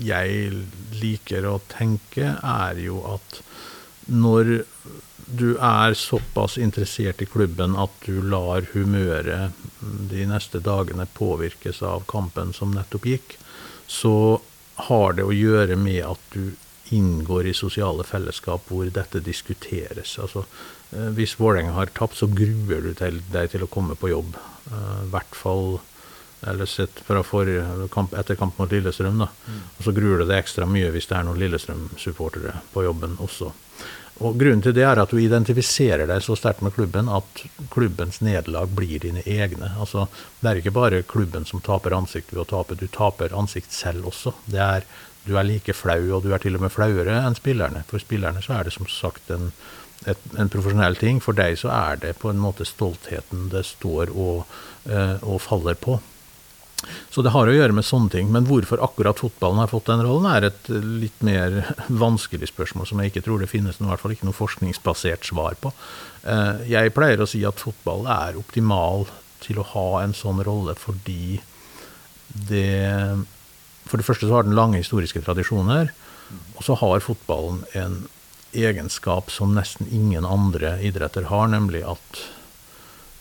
jeg 0.00 0.52
liker 1.00 1.46
å 1.48 1.58
tenke, 1.70 2.34
er 2.36 2.80
jo 2.80 3.02
at 3.14 3.40
når 4.10 4.60
du 5.30 5.54
er 5.62 5.94
såpass 5.94 6.56
interessert 6.58 7.22
i 7.22 7.28
klubben 7.28 7.76
at 7.78 7.92
du 8.06 8.18
lar 8.22 8.66
humøret 8.72 9.54
de 10.10 10.24
neste 10.26 10.58
dagene 10.64 11.06
påvirkes 11.14 11.82
av 11.86 12.06
kampen 12.10 12.54
som 12.56 12.74
nettopp 12.74 13.06
gikk, 13.06 13.36
så 13.86 14.40
har 14.88 15.14
det 15.18 15.26
å 15.26 15.34
gjøre 15.34 15.76
med 15.78 16.02
at 16.08 16.34
du 16.34 16.56
inngår 16.90 17.50
i 17.50 17.54
sosiale 17.54 18.04
fellesskap 18.06 18.66
hvor 18.70 18.88
dette 18.90 19.22
diskuteres. 19.22 20.16
Altså, 20.18 20.44
eh, 20.90 21.10
hvis 21.14 21.36
Vålerenga 21.38 21.76
har 21.76 21.92
tapt, 21.94 22.18
så 22.18 22.26
gruer 22.26 22.82
du 22.82 22.92
deg 22.98 23.52
til 23.52 23.62
å 23.62 23.70
komme 23.70 23.94
på 23.94 24.10
jobb. 24.10 24.34
Eh, 24.70 24.96
I 25.04 25.10
hvert 25.12 25.38
fall 25.38 25.78
eller 26.46 26.66
sett 26.66 27.02
fra 27.06 27.22
forrige 27.26 27.88
kamp, 27.92 28.14
etter 28.16 28.38
kamp 28.38 28.58
mot 28.58 28.72
Lillestrøm. 28.72 29.18
da. 29.18 29.28
Mm. 29.46 29.64
Og 29.78 29.84
så 29.84 29.92
gruer 29.96 30.22
det 30.22 30.30
deg 30.30 30.42
ekstra 30.42 30.68
mye 30.68 30.92
hvis 30.94 31.10
det 31.10 31.18
er 31.18 31.26
noen 31.28 31.40
Lillestrøm-supportere 31.42 32.60
på 32.72 32.84
jobben 32.86 33.18
også. 33.20 33.52
Og 34.20 34.36
Grunnen 34.36 34.60
til 34.60 34.74
det 34.76 34.84
er 34.84 35.00
at 35.00 35.12
du 35.12 35.16
identifiserer 35.16 36.04
deg 36.08 36.20
så 36.20 36.34
sterkt 36.36 36.60
med 36.60 36.74
klubben 36.76 37.08
at 37.08 37.44
klubbens 37.72 38.20
nederlag 38.20 38.68
blir 38.76 39.00
dine 39.00 39.22
egne. 39.24 39.72
Altså, 39.80 40.08
Det 40.40 40.50
er 40.50 40.60
ikke 40.60 40.76
bare 40.76 41.02
klubben 41.02 41.46
som 41.46 41.60
taper 41.60 41.96
ansikt 41.96 42.34
ved 42.34 42.42
å 42.42 42.50
tape, 42.50 42.76
du 42.76 42.86
taper 42.86 43.32
ansikt 43.32 43.72
selv 43.72 44.12
også. 44.12 44.34
Det 44.46 44.60
er 44.60 44.84
du 45.24 45.36
er 45.36 45.44
like 45.44 45.74
flau, 45.76 46.16
og 46.16 46.24
du 46.24 46.32
er 46.32 46.40
til 46.40 46.56
og 46.56 46.64
med 46.64 46.72
flauere 46.72 47.20
enn 47.20 47.36
spillerne. 47.36 47.84
For 47.90 48.00
spillerne 48.00 48.42
så 48.44 48.56
er 48.56 48.66
det 48.66 48.72
som 48.72 48.88
sagt 48.88 49.30
en, 49.30 49.50
et, 50.08 50.20
en 50.40 50.48
profesjonell 50.52 50.96
ting. 50.96 51.20
For 51.20 51.36
deg 51.36 51.58
så 51.60 51.72
er 51.74 52.00
det 52.04 52.14
på 52.22 52.32
en 52.32 52.40
måte 52.40 52.64
stoltheten 52.68 53.50
det 53.52 53.66
står 53.68 54.14
og, 54.16 54.48
eh, 54.88 55.18
og 55.20 55.42
faller 55.44 55.76
på. 55.76 55.98
Så 57.10 57.22
det 57.22 57.32
har 57.34 57.48
å 57.48 57.54
gjøre 57.54 57.74
med 57.76 57.86
sånne 57.86 58.12
ting. 58.12 58.30
Men 58.32 58.46
hvorfor 58.48 58.82
akkurat 58.84 59.20
fotballen 59.20 59.60
har 59.62 59.70
fått 59.70 59.90
den 59.90 60.04
rollen, 60.06 60.28
er 60.30 60.48
et 60.48 60.70
litt 60.70 61.24
mer 61.26 61.62
vanskelig 62.04 62.50
spørsmål 62.52 62.88
som 62.88 63.02
jeg 63.02 63.12
ikke 63.12 63.24
tror 63.26 63.42
det 63.42 63.50
finnes 63.50 63.80
noe, 63.80 63.90
i 63.90 63.92
hvert 63.94 64.04
fall 64.04 64.14
ikke 64.16 64.28
noe 64.28 64.38
forskningsbasert 64.38 65.26
svar 65.28 65.58
på. 65.60 65.72
Eh, 66.22 66.64
jeg 66.72 66.94
pleier 66.96 67.22
å 67.22 67.28
si 67.28 67.42
at 67.48 67.60
fotball 67.60 68.06
er 68.10 68.38
optimal 68.40 69.08
til 69.44 69.60
å 69.60 69.68
ha 69.72 69.88
en 70.02 70.14
sånn 70.16 70.42
rolle 70.44 70.76
fordi 70.76 71.40
det 72.30 73.16
For 73.90 73.98
det 73.98 74.04
første 74.06 74.28
så 74.28 74.36
har 74.36 74.44
den 74.46 74.54
lange 74.54 74.78
historiske 74.78 75.18
tradisjoner, 75.24 75.88
og 76.54 76.60
så 76.62 76.76
har 76.78 77.00
fotballen 77.02 77.64
en 77.74 77.96
egenskap 78.54 79.32
som 79.34 79.56
nesten 79.56 79.88
ingen 79.90 80.26
andre 80.28 80.76
idretter 80.86 81.26
har, 81.26 81.48
nemlig 81.50 81.80
at 81.90 82.20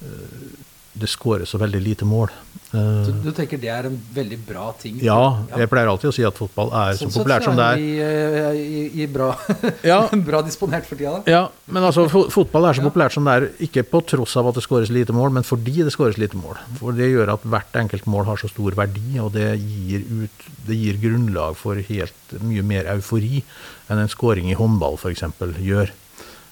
uh, 0.04 0.52
det 0.94 1.08
skåres 1.10 1.50
så 1.50 1.60
veldig 1.62 1.82
lite 1.82 2.06
mål. 2.08 2.32
Så 2.70 3.14
du 3.24 3.32
tenker 3.34 3.58
det 3.58 3.70
er 3.74 3.88
en 3.90 3.96
veldig 4.14 4.38
bra 4.46 4.68
ting? 4.78 5.00
Ja, 5.02 5.42
ja. 5.50 5.62
jeg 5.64 5.70
pleier 5.72 5.90
alltid 5.90 6.12
å 6.12 6.14
si 6.14 6.26
at 6.28 6.38
fotball 6.38 6.70
er 6.78 6.98
sånn 7.00 7.10
så 7.10 7.24
populært 7.24 7.48
som 7.48 7.56
det 7.58 7.66
er. 7.66 7.80
Er 7.80 8.52
vi 8.54 8.66
i, 8.76 8.82
i 9.02 9.08
bra, 9.10 9.32
ja. 9.92 10.04
bra, 10.30 10.42
disponert 10.46 10.86
for 10.86 11.00
tida, 11.00 11.16
da. 11.18 11.34
Ja, 11.34 11.42
men 11.74 11.88
altså, 11.88 12.06
fotball 12.10 12.70
er 12.70 12.78
så 12.78 12.86
populært 12.86 13.16
som 13.16 13.26
det 13.26 13.38
er, 13.40 13.48
ikke 13.70 13.86
på 13.90 14.04
tross 14.12 14.36
av 14.38 14.52
at 14.52 14.60
det 14.60 14.66
skåres 14.66 14.94
lite 14.94 15.16
mål, 15.18 15.34
men 15.40 15.48
fordi 15.48 15.80
det 15.82 15.96
skåres 15.96 16.20
lite 16.22 16.38
mål. 16.38 16.62
For 16.82 16.98
det 16.98 17.10
gjør 17.10 17.34
at 17.38 17.48
hvert 17.50 17.80
enkelt 17.82 18.10
mål 18.10 18.30
har 18.30 18.42
så 18.42 18.52
stor 18.52 18.78
verdi, 18.78 19.18
og 19.24 19.34
det 19.38 19.48
gir, 19.64 20.06
ut, 20.26 20.46
det 20.70 20.78
gir 20.78 21.02
grunnlag 21.02 21.58
for 21.58 21.82
helt 21.90 22.38
mye 22.46 22.66
mer 22.66 22.90
eufori 22.94 23.42
enn 23.90 24.04
en 24.04 24.14
skåring 24.14 24.52
i 24.54 24.58
håndball 24.60 25.00
f.eks. 25.00 25.26
gjør. 25.58 25.96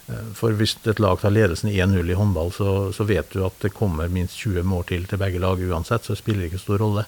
Eh, 0.07 0.27
for 0.37 0.55
hvis 0.57 0.77
et 0.87 1.01
lag 1.03 1.19
tar 1.21 1.33
ledelsen 1.35 1.71
1-0 1.71 2.11
i 2.11 2.17
håndball, 2.17 2.51
så, 2.55 2.75
så, 2.95 3.07
vet 3.07 3.31
du 3.33 3.43
at 3.45 3.59
det 3.63 3.75
kommer 3.75 4.11
minst 4.11 4.39
20 4.39 4.63
mål 4.67 4.87
til 4.87 5.07
til 5.07 5.21
begge 5.21 5.41
lag 5.43 5.59
uansett, 5.59 6.05
så 6.05 6.15
det 6.15 6.21
spiller 6.21 6.47
ikke 6.47 6.61
stor 6.63 6.81
rolle. 6.83 7.05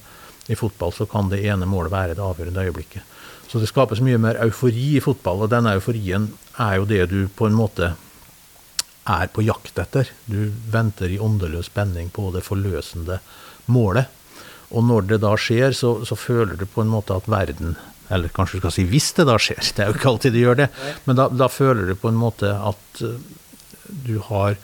I 0.49 0.57
fotball 0.57 0.93
så 0.95 1.05
kan 1.05 1.29
det 1.29 1.43
ene 1.45 1.69
målet 1.69 1.93
være 1.93 2.17
det 2.17 2.25
avgjørende 2.25 2.65
øyeblikket. 2.65 3.17
Så 3.49 3.61
det 3.61 3.69
skapes 3.69 4.01
mye 4.01 4.17
mer 4.21 4.37
eufori 4.43 4.95
i 4.97 5.01
fotball, 5.01 5.45
og 5.45 5.51
denne 5.53 5.75
euforien 5.77 6.29
er 6.57 6.77
jo 6.77 6.87
det 6.89 7.03
du 7.09 7.19
på 7.33 7.47
en 7.47 7.57
måte 7.57 7.93
er 9.09 9.29
på 9.33 9.45
jakt 9.45 9.77
etter. 9.81 10.09
Du 10.25 10.51
venter 10.69 11.09
i 11.09 11.19
åndeløs 11.21 11.69
spenning 11.69 12.09
på 12.13 12.29
det 12.33 12.43
forløsende 12.45 13.19
målet. 13.65 14.09
Og 14.69 14.85
når 14.85 15.07
det 15.09 15.21
da 15.23 15.33
skjer, 15.37 15.73
så, 15.73 15.95
så 16.05 16.17
føler 16.17 16.57
du 16.57 16.67
på 16.69 16.83
en 16.83 16.91
måte 16.93 17.15
at 17.15 17.29
verden 17.29 17.73
eller 18.09 18.31
kanskje 18.33 18.57
du 18.57 18.63
skal 18.63 18.73
si 18.73 18.85
hvis 18.89 19.11
det 19.17 19.27
da 19.29 19.37
skjer, 19.41 19.61
det 19.75 19.83
er 19.83 19.91
jo 19.91 19.97
ikke 19.97 20.11
alltid 20.11 20.35
det 20.35 20.43
gjør 20.43 20.59
det. 20.63 20.69
Men 21.05 21.19
da, 21.19 21.27
da 21.29 21.49
føler 21.51 21.89
du 21.89 21.95
på 21.99 22.09
en 22.09 22.19
måte 22.19 22.51
at 22.53 23.03
uh, 23.05 23.19
du 23.89 24.15
har, 24.29 24.57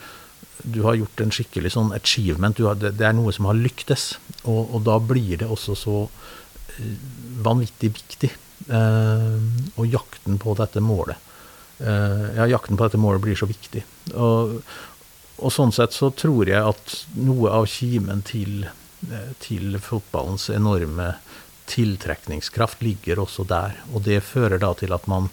du 0.63 0.81
har 0.85 0.97
gjort 0.97 1.21
en 1.21 1.33
skikkelig 1.33 1.75
sånn 1.75 1.93
achievement. 1.97 2.61
Har, 2.65 2.79
det, 2.81 2.95
det, 2.99 3.05
er 3.05 3.13
noe 3.17 3.33
som 3.35 3.49
har 3.49 3.57
lyktes. 3.57 4.15
Og, 4.43 4.63
og, 4.63 4.79
da 4.87 4.97
blir 5.01 5.37
det 5.41 5.49
også 5.51 5.77
så 5.77 5.99
uh, 6.07 6.89
vanvittig 7.45 7.93
viktig. 7.99 8.31
Eh, 8.71 9.33
og 9.75 9.91
jakten 9.91 10.37
på 10.41 10.53
dette 10.57 10.81
målet. 10.81 11.19
ja, 11.77 12.45
jakten 12.47 12.77
på 12.79 12.85
dette 12.87 12.97
målet 12.97 13.21
blir 13.21 13.35
så 13.35 13.45
viktig. 13.45 13.81
Og, 14.15 14.61
og 15.35 15.51
sånn 15.51 15.73
sett 15.75 15.93
så 15.93 16.07
tror 16.15 16.47
jeg 16.47 16.63
at 16.63 16.93
noe 17.19 17.51
av 17.51 17.67
kimen 17.67 18.23
til, 18.25 18.63
til 19.43 19.75
fotballens 19.83 20.47
enorme 20.55 21.11
tiltrekningskraft 21.69 22.81
ligger 22.85 23.21
også 23.23 23.45
der. 23.49 23.77
Og 23.93 24.05
det 24.05 24.23
fører 24.23 24.61
da 24.61 24.71
til 24.77 24.93
at 24.95 25.07
man 25.11 25.29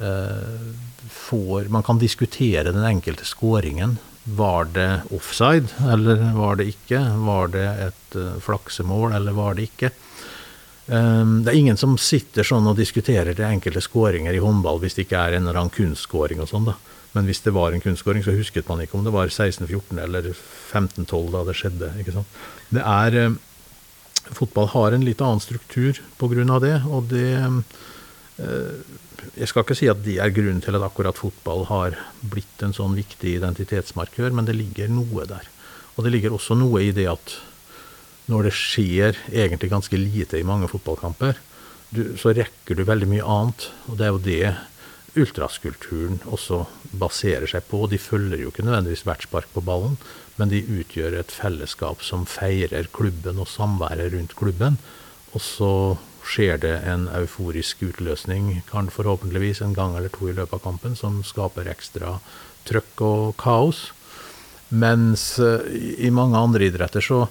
eh, 0.00 0.72
får 1.10 1.68
Man 1.68 1.82
kan 1.82 1.98
diskutere 1.98 2.72
den 2.72 2.84
enkelte 2.84 3.24
skåringen. 3.24 3.98
Var 4.24 4.64
det 4.72 5.02
offside, 5.12 5.68
eller 5.92 6.32
var 6.32 6.56
det 6.56 6.70
ikke? 6.72 7.00
Var 7.26 7.50
det 7.52 7.66
et 7.88 8.16
uh, 8.16 8.38
flaksemål, 8.40 9.12
eller 9.12 9.36
var 9.36 9.54
det 9.54 9.66
ikke? 9.68 9.90
Um, 10.86 11.42
det 11.44 11.52
er 11.52 11.58
ingen 11.58 11.76
som 11.76 11.98
sitter 12.00 12.44
sånn 12.44 12.64
og 12.68 12.78
diskuterer 12.78 13.36
de 13.36 13.44
enkelte 13.44 13.82
skåringer 13.84 14.32
i 14.32 14.40
håndball 14.40 14.80
hvis 14.80 14.96
det 14.96 15.06
ikke 15.06 15.20
er 15.20 15.36
en 15.36 15.44
eller 15.44 15.60
annen 15.60 15.72
kunstskåring 15.76 16.40
og 16.40 16.48
sånn, 16.48 16.70
da. 16.70 16.78
Men 17.12 17.28
hvis 17.28 17.44
det 17.44 17.52
var 17.54 17.72
en 17.72 17.84
kunstskåring, 17.84 18.24
så 18.24 18.32
husket 18.34 18.68
man 18.68 18.80
ikke 18.82 18.96
om 18.98 19.04
det 19.04 19.12
var 19.14 19.28
16-14 19.28 20.00
eller 20.02 20.32
15-12 20.32 21.28
da 21.36 21.44
det 21.46 21.56
skjedde. 21.60 21.92
ikke 22.00 22.16
sant? 22.16 22.40
Det 22.72 22.82
er 22.82 23.18
um, 23.28 23.36
fotball 24.32 24.70
har 24.72 24.94
en 24.94 25.04
litt 25.04 25.22
annen 25.24 25.42
struktur 25.42 26.00
pga. 26.18 26.58
det. 26.60 26.76
Og 26.88 27.08
det 27.10 27.32
eh, 28.38 28.76
Jeg 29.34 29.48
skal 29.48 29.64
ikke 29.64 29.76
si 29.78 29.88
at 29.88 30.02
det 30.04 30.18
er 30.20 30.34
grunnen 30.34 30.60
til 30.60 30.76
at 30.76 30.84
akkurat 30.84 31.16
fotball 31.16 31.64
har 31.70 31.96
blitt 32.20 32.62
en 32.62 32.74
sånn 32.76 32.94
viktig 32.94 33.38
identitetsmarkør, 33.38 34.30
men 34.32 34.44
det 34.44 34.56
ligger 34.56 34.88
noe 34.88 35.24
der. 35.26 35.48
Og 35.96 36.04
det 36.04 36.12
ligger 36.12 36.34
også 36.34 36.54
noe 36.58 36.82
i 36.82 36.92
det 36.92 37.08
at 37.08 37.38
når 38.28 38.48
det 38.48 38.54
skjer 38.56 39.16
egentlig 39.32 39.70
ganske 39.70 39.96
lite 39.96 40.38
i 40.40 40.46
mange 40.46 40.68
fotballkamper, 40.68 41.38
du, 41.94 42.16
så 42.18 42.32
rekker 42.34 42.76
du 42.76 42.84
veldig 42.84 43.08
mye 43.08 43.24
annet. 43.24 43.68
Og 43.88 43.98
det 43.98 44.06
er 44.06 44.12
jo 44.12 44.22
det 44.24 44.54
ultraskulturen 45.14 46.18
også 46.26 46.64
baserer 46.98 47.46
seg 47.50 47.66
på. 47.70 47.84
De 47.90 48.00
følger 48.00 48.42
jo 48.42 48.50
ikke 48.50 48.64
nødvendigvis 48.66 49.04
hvert 49.06 49.26
spark 49.26 49.50
på 49.54 49.62
ballen, 49.64 49.96
men 50.36 50.50
de 50.50 50.62
utgjør 50.80 51.18
et 51.18 51.32
fellesskap 51.32 52.02
som 52.02 52.26
feirer 52.26 52.90
klubben 52.92 53.38
og 53.42 53.50
samværet 53.50 54.12
rundt 54.14 54.34
klubben. 54.38 54.78
Og 55.34 55.42
så 55.42 55.72
skjer 56.24 56.60
det 56.62 56.74
en 56.88 57.08
euforisk 57.14 57.84
utløsning, 57.84 58.62
kan 58.70 58.90
forhåpentligvis 58.90 59.60
en 59.62 59.74
gang 59.76 59.96
eller 59.98 60.12
to 60.12 60.30
i 60.30 60.36
løpet 60.36 60.58
av 60.58 60.64
kampen, 60.64 60.96
som 60.96 61.22
skaper 61.26 61.68
ekstra 61.70 62.18
trøkk 62.68 63.04
og 63.04 63.34
kaos. 63.40 63.90
Mens 64.74 65.34
eh, 65.38 65.66
i 66.06 66.10
mange 66.10 66.40
andre 66.40 66.70
idretter 66.70 67.04
så 67.04 67.26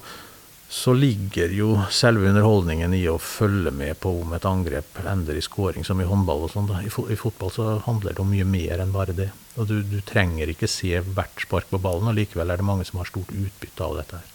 så 0.74 0.90
ligger 0.92 1.52
jo 1.54 1.68
selve 1.92 2.26
underholdningen 2.32 2.94
i 2.96 3.04
å 3.06 3.18
følge 3.22 3.70
med 3.70 3.94
på 4.02 4.10
om 4.24 4.32
et 4.34 4.46
angrep 4.48 4.98
ender 5.06 5.36
i 5.38 5.44
scoring, 5.44 5.84
som 5.86 6.00
i 6.02 6.06
håndball 6.08 6.46
og 6.46 6.50
sånn. 6.50 6.72
I, 6.82 6.90
fotball 7.20 7.52
så 7.54 7.66
handler 7.84 8.16
det 8.16 8.22
om 8.24 8.32
mye 8.32 8.46
mer 8.48 8.82
enn 8.82 8.94
bare 8.94 9.14
det. 9.14 9.28
Og 9.54 9.68
du, 9.70 9.76
du 9.86 10.00
trenger 10.06 10.50
ikke 10.50 10.70
se 10.70 10.96
hvert 10.98 11.44
spark 11.44 11.68
på 11.70 11.78
ballen, 11.82 12.10
og 12.10 12.16
likevel 12.18 12.50
er 12.50 12.60
det 12.60 12.66
mange 12.66 12.86
som 12.88 12.98
har 13.00 13.10
stort 13.10 13.30
utbytte 13.30 13.86
av 13.86 14.00
dette 14.00 14.18
her. 14.18 14.32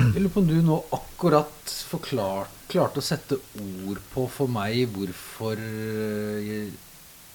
Jeg 0.00 0.22
lurer 0.22 0.32
på 0.32 0.40
om 0.40 0.48
du 0.48 0.60
nå 0.64 0.76
akkurat 0.96 1.72
forklart, 1.90 2.54
klarte 2.70 3.02
å 3.02 3.04
sette 3.04 3.36
ord 3.60 3.98
på 4.12 4.24
for 4.30 4.50
meg 4.50 4.94
hvorfor 4.94 5.58
eh, 5.58 6.70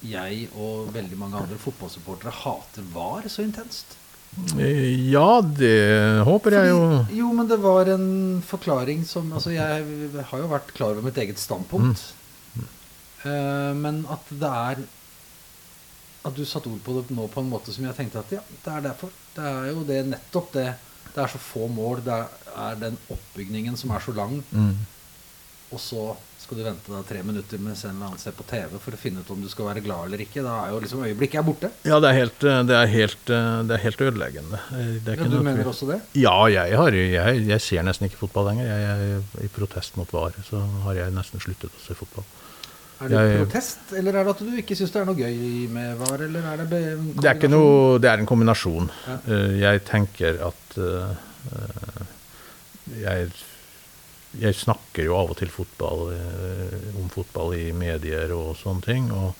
jeg 0.05 0.47
og 0.55 0.89
veldig 0.95 1.19
mange 1.19 1.41
andre 1.41 1.59
fotballsupportere 1.61 2.33
hater 2.43 2.87
VAR 2.93 3.27
så 3.31 3.45
intenst. 3.45 3.97
Ja, 4.59 5.39
det 5.39 6.23
håper 6.27 6.57
jeg 6.57 6.71
jo. 6.73 6.79
Fordi, 6.81 7.19
jo, 7.21 7.29
men 7.37 7.47
det 7.47 7.57
var 7.63 7.87
en 7.93 8.09
forklaring 8.43 9.05
som 9.07 9.29
Altså, 9.31 9.53
jeg 9.55 10.25
har 10.31 10.41
jo 10.41 10.49
vært 10.51 10.73
klar 10.75 10.91
over 10.91 11.05
mitt 11.05 11.19
eget 11.21 11.39
standpunkt. 11.39 12.03
Mm. 12.55 12.65
Uh, 13.23 13.71
men 13.79 14.03
at 14.11 14.27
det 14.29 14.51
er 14.51 14.83
At 16.25 16.35
du 16.35 16.45
satte 16.47 16.71
ord 16.71 16.81
på 16.85 16.97
det 16.97 17.13
nå 17.13 17.27
på 17.31 17.43
en 17.43 17.51
måte 17.51 17.73
som 17.73 17.85
jeg 17.85 17.97
tenkte 17.97 18.23
at 18.23 18.33
ja, 18.33 18.41
det 18.63 18.73
er 18.73 18.85
derfor. 18.89 19.13
Det 19.35 19.45
er 19.45 19.71
jo 19.71 19.85
det 19.87 20.01
nettopp 20.09 20.51
det. 20.55 20.69
Det 21.13 21.21
er 21.23 21.31
så 21.31 21.39
få 21.41 21.67
mål. 21.71 22.01
Det 22.05 22.21
er 22.55 22.79
den 22.81 22.97
oppbygningen 23.13 23.77
som 23.79 23.93
er 23.93 24.03
så 24.03 24.15
lang. 24.15 24.39
Mm. 24.51 24.73
Og 25.73 25.81
så 25.81 26.07
skal 26.45 26.59
du 26.59 26.63
vente 26.65 26.91
da 26.93 26.99
tre 27.05 27.23
minutter 27.25 27.61
mens 27.61 27.81
en 27.87 27.95
eller 27.95 28.11
annen 28.11 28.21
ser 28.21 28.35
på 28.37 28.45
TV 28.45 28.75
for 28.77 28.93
å 28.93 28.99
finne 29.01 29.23
ut 29.23 29.29
om 29.33 29.41
du 29.41 29.47
skal 29.49 29.69
være 29.71 29.81
glad 29.85 30.05
eller 30.07 30.21
ikke. 30.25 30.43
Da 30.45 30.59
er 30.61 30.73
jo 30.75 30.81
liksom 30.83 31.01
øyeblikket 31.07 31.39
er 31.41 31.45
borte. 31.47 31.71
Ja, 31.87 31.97
det 32.03 32.11
er 32.11 32.17
helt, 32.19 32.45
eh, 32.45 32.61
det 32.69 32.77
er 32.77 32.91
helt, 32.91 33.31
eh, 33.33 33.61
det 33.65 33.77
er 33.77 33.83
helt 33.85 34.03
ødeleggende. 34.07 34.59
ja, 34.69 35.29
du 35.31 35.39
mener 35.41 35.71
også 35.71 35.89
det? 35.89 35.99
Ja, 36.21 36.37
jeg, 36.53 36.77
har, 36.77 36.99
jeg, 36.99 37.47
jeg, 37.49 37.61
ser 37.65 37.87
nesten 37.87 38.09
ikke 38.09 38.21
fotball 38.21 38.51
lenger. 38.51 38.69
Jeg, 38.69 39.23
I 39.47 39.51
protest 39.57 39.97
mot 39.97 40.13
VAR 40.13 40.37
så 40.45 40.61
har 40.85 41.01
jeg 41.01 41.15
nesten 41.17 41.41
sluttet 41.41 41.73
å 41.73 41.85
se 41.87 41.97
fotball. 41.97 42.27
Er 42.95 43.11
det 43.11 43.21
jeg, 43.21 43.39
protest, 43.43 43.81
eller 43.99 44.15
er 44.15 44.23
det 44.23 44.35
at 44.35 44.43
du 44.45 44.59
ikke 44.61 44.77
syns 44.79 44.93
det 44.93 45.01
er 45.01 45.09
noe 45.09 45.19
gøy 45.19 45.65
med 45.73 45.97
VAR? 45.99 46.21
Eller 46.29 46.45
er 46.53 46.61
det, 46.63 46.83
det 47.19 47.27
er 47.27 47.35
ikke 47.35 47.51
noe 47.51 47.97
Det 47.99 48.11
er 48.11 48.21
en 48.21 48.29
kombinasjon. 48.29 48.87
Ja. 49.07 49.17
Uh, 49.27 49.51
jeg 49.59 49.83
tenker 49.89 50.39
at 50.47 50.79
uh, 50.79 51.11
jeg 52.95 53.27
jeg 54.41 54.55
snakker 54.57 55.05
jo 55.07 55.17
av 55.17 55.31
og 55.33 55.37
til 55.39 55.51
fotball, 55.51 56.09
eh, 56.15 56.89
om 56.99 57.07
fotball 57.13 57.55
i 57.57 57.69
medier 57.75 58.33
og 58.35 58.55
sånne 58.59 58.83
ting. 58.85 59.07
Og, 59.15 59.35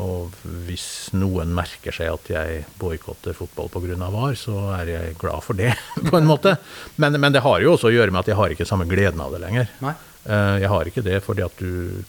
og 0.00 0.34
hvis 0.66 1.14
noen 1.16 1.54
merker 1.54 1.94
seg 1.94 2.12
at 2.12 2.30
jeg 2.32 2.64
boikotter 2.80 3.36
fotball 3.36 3.70
pga. 3.72 3.96
VAR, 4.02 4.36
så 4.38 4.58
er 4.80 4.92
jeg 4.92 5.16
glad 5.20 5.46
for 5.46 5.58
det, 5.58 5.72
på 6.10 6.18
en 6.18 6.28
måte. 6.28 6.56
Men, 6.96 7.18
men, 7.20 7.32
det 7.34 7.44
har 7.46 7.62
jo 7.64 7.74
også 7.76 7.90
å 7.90 7.94
gjøre 7.94 8.14
med 8.14 8.24
at 8.24 8.32
jeg 8.32 8.40
har 8.40 8.54
ikke 8.54 8.68
samme 8.68 8.88
gleden 8.90 9.22
av 9.24 9.34
det 9.34 9.42
lenger. 9.44 9.72
Nei. 9.84 9.96
Eh, 10.24 10.54
jeg 10.64 10.72
har 10.72 10.88
ikke 10.88 11.04
det 11.04 11.18
fordi 11.24 11.44
at 11.44 11.60
du 11.60 12.04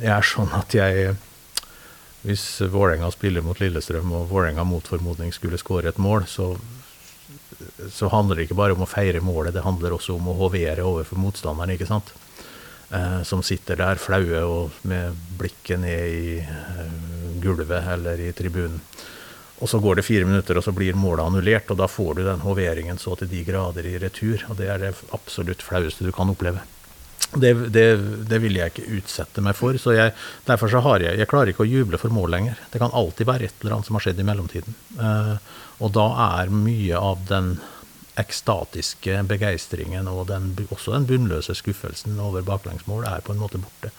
Jeg 0.00 0.12
er 0.16 0.26
sånn 0.26 0.50
at 0.56 0.74
jeg 0.74 1.12
Hvis 2.20 2.44
Vålerenga 2.68 3.08
spiller 3.14 3.44
mot 3.44 3.60
Lillestrøm, 3.60 4.10
og 4.12 4.26
Vålerenga 4.28 4.64
mot 4.68 4.84
formodning 4.84 5.32
skulle 5.32 5.60
skåre 5.60 5.88
et 5.88 6.00
mål, 6.00 6.26
så 6.28 6.54
så 7.92 8.08
handler 8.08 8.36
det 8.36 8.46
ikke 8.46 8.56
bare 8.56 8.72
om 8.72 8.82
å 8.84 8.88
feire 8.88 9.20
målet, 9.20 9.52
det 9.52 9.64
handler 9.64 9.92
også 9.92 10.14
om 10.16 10.30
å 10.32 10.36
hovere 10.38 10.84
overfor 10.84 11.18
motstanderen. 11.20 11.74
ikke 11.74 11.88
sant? 11.88 12.12
eh, 12.90 13.22
som 13.22 13.42
sitter 13.42 13.78
der 13.80 14.00
flaue 14.00 14.42
og 14.46 14.82
med 14.88 15.16
blikket 15.38 15.82
ned 15.82 16.14
i 16.14 16.36
eh, 16.42 16.94
gulvet 17.42 17.88
eller 17.94 18.20
i 18.20 18.32
tribunen. 18.36 18.80
Og 19.60 19.68
så 19.68 19.76
går 19.80 19.98
det 19.98 20.06
fire 20.06 20.24
minutter, 20.24 20.56
og 20.56 20.64
så 20.64 20.72
blir 20.72 20.96
målet 20.96 21.26
annullert, 21.26 21.68
og 21.68 21.76
da 21.82 21.88
får 21.90 22.14
du 22.16 22.22
den 22.24 22.40
hoveringen 22.40 22.98
så 22.98 23.12
til 23.20 23.28
de 23.28 23.42
grader 23.44 23.84
i 23.84 23.98
retur. 24.00 24.40
Og 24.48 24.56
det 24.56 24.70
er 24.72 24.80
det 24.80 24.94
absolutt 25.12 25.60
flaueste 25.60 26.06
du 26.06 26.12
kan 26.16 26.32
oppleve. 26.32 26.62
Det, 27.30 27.52
det, 27.70 27.84
det 28.26 28.38
vil 28.42 28.56
jeg 28.58 28.72
ikke 28.72 28.98
utsette 28.98 29.42
meg 29.44 29.54
for. 29.54 29.76
så 29.78 29.94
jeg, 29.94 30.14
Derfor 30.48 30.72
så 30.72 30.80
har 30.82 31.04
jeg 31.04 31.20
Jeg 31.20 31.30
klarer 31.30 31.52
ikke 31.52 31.62
å 31.62 31.68
juble 31.70 32.00
for 32.00 32.10
mål 32.10 32.32
lenger. 32.34 32.62
Det 32.72 32.80
kan 32.82 32.94
alltid 32.96 33.28
være 33.28 33.46
et 33.46 33.60
eller 33.62 33.76
annet 33.76 33.86
som 33.86 33.98
har 33.98 34.06
skjedd 34.06 34.22
i 34.22 34.26
mellomtiden. 34.26 34.78
Uh, 34.98 35.36
og 35.80 35.94
da 35.94 36.08
er 36.40 36.50
mye 36.54 36.98
av 36.98 37.22
den 37.28 37.54
ekstatiske 38.20 39.22
begeistringen 39.30 40.08
og 40.10 40.26
den, 40.28 40.50
også 40.68 40.92
den 40.92 41.06
bunnløse 41.08 41.54
skuffelsen 41.56 42.18
over 42.20 42.44
baklengsmål 42.44 43.06
er 43.08 43.22
på 43.24 43.32
en 43.32 43.40
måte 43.40 43.62
borte. 43.62 43.92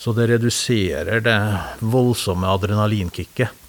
Så 0.00 0.12
det 0.16 0.28
reduserer 0.32 1.22
det 1.24 1.38
voldsomme 1.80 2.48
adrenalinkicket. 2.56 3.62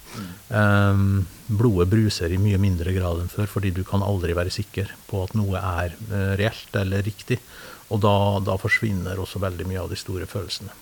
Um, 0.50 1.28
blodet 1.48 1.92
bruser 1.92 2.32
i 2.34 2.40
mye 2.42 2.58
mindre 2.60 2.92
grad 2.96 3.22
enn 3.22 3.32
før, 3.32 3.48
fordi 3.52 3.72
du 3.76 3.84
kan 3.88 4.04
aldri 4.04 4.36
være 4.36 4.52
sikker 4.52 4.92
på 5.08 5.22
at 5.24 5.36
noe 5.38 5.60
er 5.60 5.96
uh, 6.10 6.34
reelt 6.40 6.80
eller 6.80 7.06
riktig. 7.06 7.40
Og 7.88 8.02
da, 8.04 8.16
da, 8.44 8.58
forsvinner 8.60 9.20
også 9.20 9.40
veldig 9.40 9.68
mye 9.70 9.84
av 9.86 9.92
de 9.92 10.00
store 10.00 10.28
følelsene. 10.28 10.74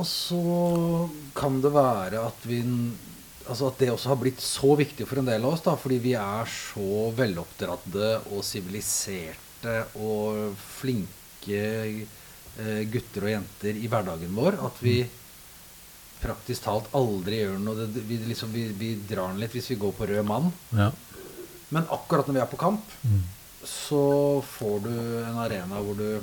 Og 0.00 0.06
så 0.08 0.40
kan 1.36 1.60
det 1.62 1.70
være 1.74 2.24
at 2.24 2.48
vi 2.48 2.62
altså 3.50 3.70
at 3.70 3.80
det 3.82 3.90
også 3.92 4.12
har 4.12 4.18
blitt 4.20 4.42
så 4.44 4.74
viktig 4.78 5.06
for 5.08 5.20
en 5.20 5.28
del 5.30 5.44
av 5.44 5.54
oss, 5.54 5.62
da, 5.64 5.74
fordi 5.78 5.98
vi 6.04 6.12
er 6.18 6.50
så 6.50 7.10
veloppdradde 7.16 8.10
og 8.30 8.44
siviliserte 8.46 9.76
og 9.98 10.54
flinke 10.60 11.62
eh, 11.90 12.82
gutter 12.92 13.26
og 13.26 13.32
jenter 13.34 13.80
i 13.80 13.90
hverdagen 13.90 14.36
vår, 14.36 14.60
at 14.68 14.78
vi 14.84 15.00
praktisk 16.20 16.66
talt 16.66 16.90
aldri 16.96 17.40
gjør 17.40 17.58
noe. 17.62 17.88
Vi, 17.90 18.20
liksom, 18.28 18.52
vi, 18.52 18.66
vi, 18.76 18.92
drar 19.08 19.32
den 19.32 19.40
litt 19.42 19.54
hvis 19.56 19.70
vi 19.72 19.80
går 19.80 19.94
på 19.96 20.08
rød 20.10 20.26
mann. 20.28 20.50
Ja. 20.76 20.90
Men 21.72 21.86
akkurat 21.88 22.28
når 22.28 22.36
vi 22.36 22.42
er 22.44 22.50
på 22.50 22.60
kamp, 22.60 22.96
mm. 23.06 23.22
Så 23.64 24.04
får 24.46 24.78
du 24.86 24.94
en 25.24 25.38
arena 25.40 25.80
hvor 25.84 25.98
du 25.98 26.20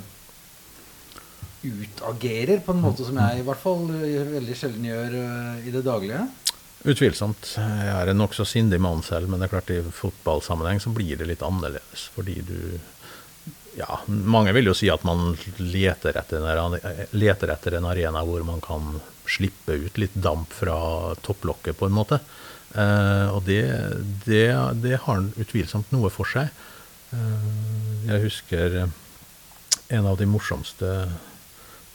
utagerer 1.62 2.60
på 2.62 2.74
en 2.74 2.82
måte 2.82 3.06
som 3.06 3.18
jeg 3.18 3.40
i 3.40 3.46
hvert 3.46 3.60
fall 3.60 3.88
veldig 3.90 4.56
sjelden 4.56 4.84
gjør 4.86 5.16
uh, 5.18 5.66
i 5.66 5.72
det 5.74 5.82
daglige. 5.86 6.22
Utvilsomt. 6.86 7.56
Jeg 7.58 7.90
er 7.90 8.12
en 8.12 8.20
nokså 8.20 8.46
sindig 8.46 8.78
mann 8.80 9.02
selv, 9.02 9.26
men 9.28 9.40
det 9.40 9.48
er 9.48 9.54
klart 9.56 9.72
i 9.74 9.80
fotballsammenheng 9.82 10.78
så 10.82 10.92
blir 10.94 11.18
det 11.18 11.26
litt 11.26 11.42
annerledes. 11.46 12.08
Fordi 12.14 12.40
du 12.46 12.60
Ja, 13.78 14.00
mange 14.06 14.50
vil 14.56 14.66
jo 14.66 14.74
si 14.74 14.88
at 14.90 15.04
man 15.06 15.36
leter 15.58 16.16
etter, 16.18 16.42
en, 16.42 16.74
leter 17.14 17.52
etter 17.52 17.76
en 17.78 17.84
arena 17.86 18.24
hvor 18.26 18.42
man 18.42 18.58
kan 18.64 18.96
slippe 19.28 19.76
ut 19.84 19.98
litt 20.02 20.16
damp 20.18 20.50
fra 20.56 21.14
topplokket, 21.22 21.76
på 21.78 21.86
en 21.86 21.94
måte. 21.94 22.18
Eh, 22.74 23.28
og 23.30 23.44
det, 23.46 23.62
det, 24.26 24.48
det, 24.82 24.96
har 25.04 25.22
utvilsomt 25.40 25.92
noe 25.94 26.10
for 26.10 26.26
seg. 26.26 26.50
Eh, 27.12 28.08
jeg 28.08 28.24
husker 28.26 28.78
en 29.88 30.06
av 30.06 30.18
de 30.20 30.26
morsomste 30.28 30.92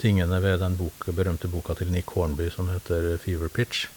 tingene 0.02 0.40
ved 0.42 0.60
den 0.64 0.78
bok, 0.80 1.08
berømte 1.16 1.50
boka 1.52 1.76
til 1.78 1.92
Nick 1.94 2.16
Hornby 2.16 2.50
som 2.52 2.70
heter 2.70 3.18
'Fever 3.18 3.50
Pitch'. 3.50 3.88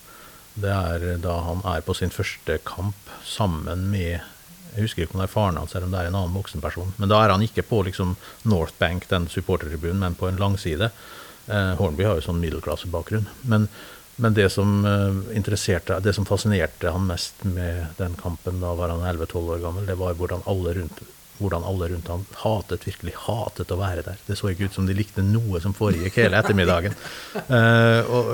Det 0.54 0.72
er 0.72 1.18
da 1.20 1.40
han 1.40 1.60
er 1.64 1.80
på 1.80 1.94
sin 1.94 2.10
første 2.10 2.58
kamp 2.64 2.96
sammen 3.24 3.90
med 3.90 4.20
Jeg 4.76 4.82
husker 4.82 5.02
ikke 5.02 5.14
om 5.14 5.20
det 5.20 5.30
er 5.30 5.32
faren 5.32 5.56
hans 5.56 5.74
eller 5.74 5.86
om 5.86 5.92
det 5.92 6.00
er 6.00 6.06
en 6.08 6.14
annen 6.14 6.34
voksen 6.34 6.60
person. 6.60 6.92
Men 6.98 7.08
da 7.08 7.24
er 7.24 7.30
han 7.30 7.40
ikke 7.40 7.62
på 7.62 7.82
liksom 7.82 8.16
North 8.44 8.74
Bank, 8.78 9.08
den 9.08 9.26
supportertribunen, 9.26 9.98
men 9.98 10.14
på 10.14 10.28
en 10.28 10.36
langside. 10.36 10.90
Eh, 11.48 11.74
Hornby 11.78 12.04
har 12.04 12.14
jo 12.16 12.20
sånn 12.20 12.42
middelklassebakgrunn. 12.42 13.26
Men, 13.42 13.68
men 14.16 14.34
det 14.34 14.48
som 14.52 14.78
uh, 14.86 15.36
interesserte, 15.36 15.98
det 16.00 16.14
som 16.16 16.26
fascinerte 16.28 16.92
han 16.92 17.04
mest 17.08 17.44
med 17.44 17.98
den 17.98 18.16
kampen, 18.16 18.62
da 18.62 18.72
var 18.78 18.94
han 18.94 19.04
11-12 19.04 19.52
år 19.56 19.62
gammel, 19.64 19.86
det 19.88 19.98
var 20.00 20.16
hvordan 20.16 20.44
alle 20.48 20.74
rundt 20.80 21.04
hvordan 21.36 21.64
alle 21.68 21.88
rundt 21.88 22.08
han 22.08 22.22
hatet, 22.40 22.86
virkelig 22.88 23.12
hatet 23.26 23.72
å 23.72 23.76
være 23.76 24.04
der. 24.06 24.20
Det 24.24 24.38
så 24.38 24.48
ikke 24.48 24.70
ut 24.70 24.76
som 24.78 24.86
de 24.88 24.94
likte 24.96 25.24
noe 25.24 25.60
som 25.60 25.74
foregikk 25.76 26.16
hele 26.22 26.38
ettermiddagen. 26.40 26.96
Uh, 27.50 28.00
og, 28.16 28.30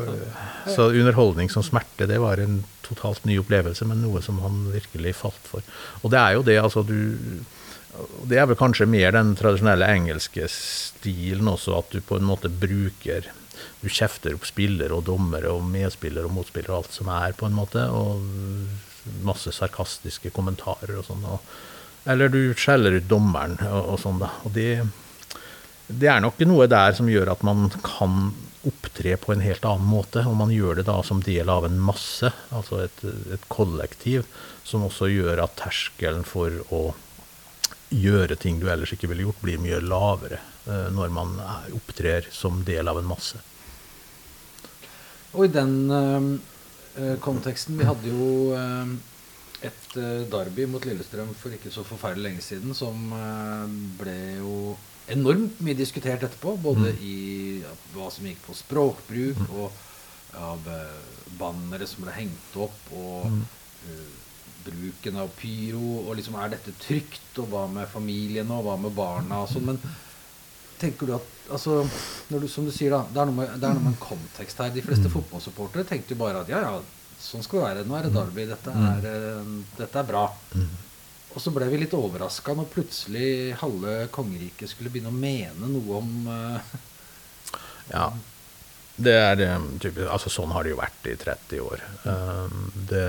så 0.70 0.93
underholdning 0.93 1.51
som 1.51 1.66
smerte, 1.66 2.07
det 2.07 2.20
var 2.22 2.39
en 2.39 2.61
totalt 2.87 3.24
ny 3.26 3.41
opplevelse, 3.43 3.87
men 3.89 4.05
noe 4.05 4.22
som 4.22 4.39
han 4.45 4.68
virkelig 4.70 5.16
falt 5.18 5.51
for. 5.51 5.66
Og 6.03 6.14
det 6.14 6.20
er 6.22 6.39
jo 6.39 6.47
det, 6.47 6.61
altså 6.62 6.87
du 6.87 7.43
Det 8.24 8.39
er 8.39 8.47
vel 8.49 8.57
kanskje 8.57 8.87
mer 8.89 9.11
den 9.12 9.35
tradisjonelle 9.37 9.85
engelske 9.85 10.47
stilen 10.49 11.51
også, 11.51 11.74
at 11.76 11.91
du 11.93 12.01
på 12.01 12.16
en 12.16 12.24
måte 12.24 12.49
bruker 12.49 13.26
Du 13.83 13.91
kjefter 13.91 14.37
opp 14.37 14.47
spillere 14.47 14.95
og 14.95 15.07
dommere 15.09 15.51
og 15.51 15.66
medspillere 15.66 16.28
og 16.28 16.37
motspillere 16.37 16.72
og 16.72 16.85
alt 16.85 16.97
som 16.97 17.11
er, 17.11 17.35
på 17.35 17.49
en 17.49 17.57
måte, 17.57 17.83
og 17.91 18.22
masse 19.26 19.51
sarkastiske 19.55 20.30
kommentarer 20.35 20.95
og 21.01 21.07
sånn. 21.09 21.26
eller 22.07 22.30
du 22.30 22.55
skjeller 22.55 22.99
ut 22.99 23.09
dommeren 23.11 23.59
og, 23.66 23.95
og 23.95 24.01
sånn, 24.03 24.22
da. 24.22 24.30
Og 24.47 24.55
det, 24.55 24.68
det, 25.89 26.09
er 26.09 26.22
nok 26.22 26.39
noe 26.47 26.70
der 26.70 26.95
som 26.95 27.11
gjør 27.11 27.35
at 27.35 27.43
man 27.47 27.70
kan 27.83 28.33
opptre 28.62 29.16
på 29.18 29.35
en 29.35 29.43
helt 29.43 29.64
annen 29.66 29.89
måte. 29.91 30.22
Og 30.28 30.37
man 30.39 30.55
gjør 30.55 30.78
det 30.78 30.87
da 30.87 31.01
som 31.03 31.22
del 31.26 31.51
av 31.51 31.66
en 31.66 31.80
masse, 31.83 32.30
altså 32.55 32.85
et, 32.85 33.05
et 33.35 33.49
kollektiv, 33.51 34.26
som 34.64 34.87
også 34.87 35.11
gjør 35.11 35.43
at 35.43 35.59
terskelen 35.59 36.22
for 36.26 36.62
å 36.70 36.85
gjøre 37.93 38.39
ting 38.41 38.61
du 38.61 38.70
ellers 38.72 38.95
ikke 38.95 39.11
ville 39.11 39.26
gjort, 39.26 39.43
blir 39.43 39.61
mye 39.61 39.83
lavere 39.85 40.39
uh, 40.64 40.89
når 40.95 41.11
man 41.12 41.35
opptrer 41.76 42.30
som 42.33 42.62
del 42.64 42.89
av 42.89 43.03
en 43.03 43.11
masse. 43.11 43.43
Og 45.33 45.47
i 45.47 45.53
den 45.53 45.74
uh, 45.89 47.16
konteksten 47.24 47.78
Vi 47.80 47.89
hadde 47.89 48.12
jo 48.12 48.53
uh, 48.53 48.93
et 49.62 49.97
uh, 49.97 50.24
derby 50.30 50.66
mot 50.68 50.85
Lillestrøm 50.85 51.33
for 51.39 51.55
ikke 51.55 51.72
så 51.72 51.85
forferdelig 51.87 52.26
lenge 52.26 52.45
siden 52.45 52.74
som 52.76 53.12
uh, 53.14 53.68
ble 54.01 54.16
jo 54.41 54.57
enormt 55.12 55.61
mye 55.64 55.78
diskutert 55.78 56.22
etterpå. 56.26 56.57
Både 56.62 56.93
mm. 56.93 57.03
i 57.07 57.16
ja, 57.62 57.72
hva 57.95 58.11
som 58.12 58.26
gikk 58.26 58.43
på 58.47 58.57
språkbruk, 58.59 59.41
mm. 59.41 59.55
og 59.57 60.39
av 60.39 60.68
uh, 60.68 61.18
bannere 61.39 61.89
som 61.89 62.05
ble 62.05 62.14
hengt 62.16 62.57
opp, 62.61 62.78
og 62.97 63.28
mm. 63.33 63.43
bruken 64.66 65.20
av 65.22 65.33
pyro. 65.39 66.03
Og 66.07 66.16
liksom 66.18 66.39
er 66.41 66.55
dette 66.55 66.74
trygt, 66.83 67.30
og 67.43 67.51
hva 67.53 67.66
med 67.70 67.91
familiene, 67.93 68.59
og 68.59 68.66
hva 68.68 68.78
med 68.80 68.97
barna 68.97 69.45
og 69.45 69.53
sånn. 69.53 69.70
Men 69.72 69.83
tenker 70.83 71.09
du 71.09 71.14
at 71.16 71.33
altså, 71.53 71.83
du, 72.28 72.49
Som 72.51 72.66
du 72.66 72.72
sier, 72.74 72.93
da, 72.95 73.05
det 73.09 73.22
er, 73.22 73.30
noe 73.30 73.39
med, 73.39 73.53
er 73.57 73.76
noe 73.76 73.85
med 73.87 73.95
en 73.95 74.03
kontekst 74.03 74.62
her. 74.62 74.72
De 74.74 74.85
fleste 74.85 75.09
mm. 75.09 75.14
fotballsupportere 75.14 75.87
tenkte 75.89 76.16
jo 76.16 76.22
bare 76.22 76.43
at 76.45 76.53
ja, 76.53 76.62
ja 76.66 76.80
Sånn 77.22 77.45
skal 77.47 77.61
det 77.61 77.66
være. 77.68 77.83
Nå 77.87 77.95
er 77.95 78.09
det 78.09 78.16
Derby. 78.16 78.45
Dette 78.51 78.72
mm. 78.74 78.87
er, 78.89 79.05
mm. 79.47 79.59
dette 79.78 80.01
er 80.01 80.09
bra. 80.09 80.24
Mm. 80.59 80.72
Og 81.33 81.41
så 81.41 81.53
ble 81.55 81.68
vi 81.70 81.78
litt 81.80 81.95
overraska 81.97 82.55
når 82.59 82.72
plutselig 82.72 83.28
halve 83.62 83.95
kongeriket 84.12 84.72
skulle 84.72 84.91
begynne 84.93 85.12
å 85.12 85.16
mene 85.16 85.70
noe 85.70 86.01
om 86.03 86.11
uh, 86.26 86.74
Ja. 87.93 88.11
Det 89.03 89.14
er 89.16 89.41
typisk, 89.80 90.05
altså 90.05 90.30
Sånn 90.30 90.53
har 90.53 90.66
det 90.66 90.74
jo 90.74 90.80
vært 90.83 91.07
i 91.09 91.14
30 91.16 91.62
år. 91.64 91.80
Um, 92.05 92.66
det, 92.91 93.07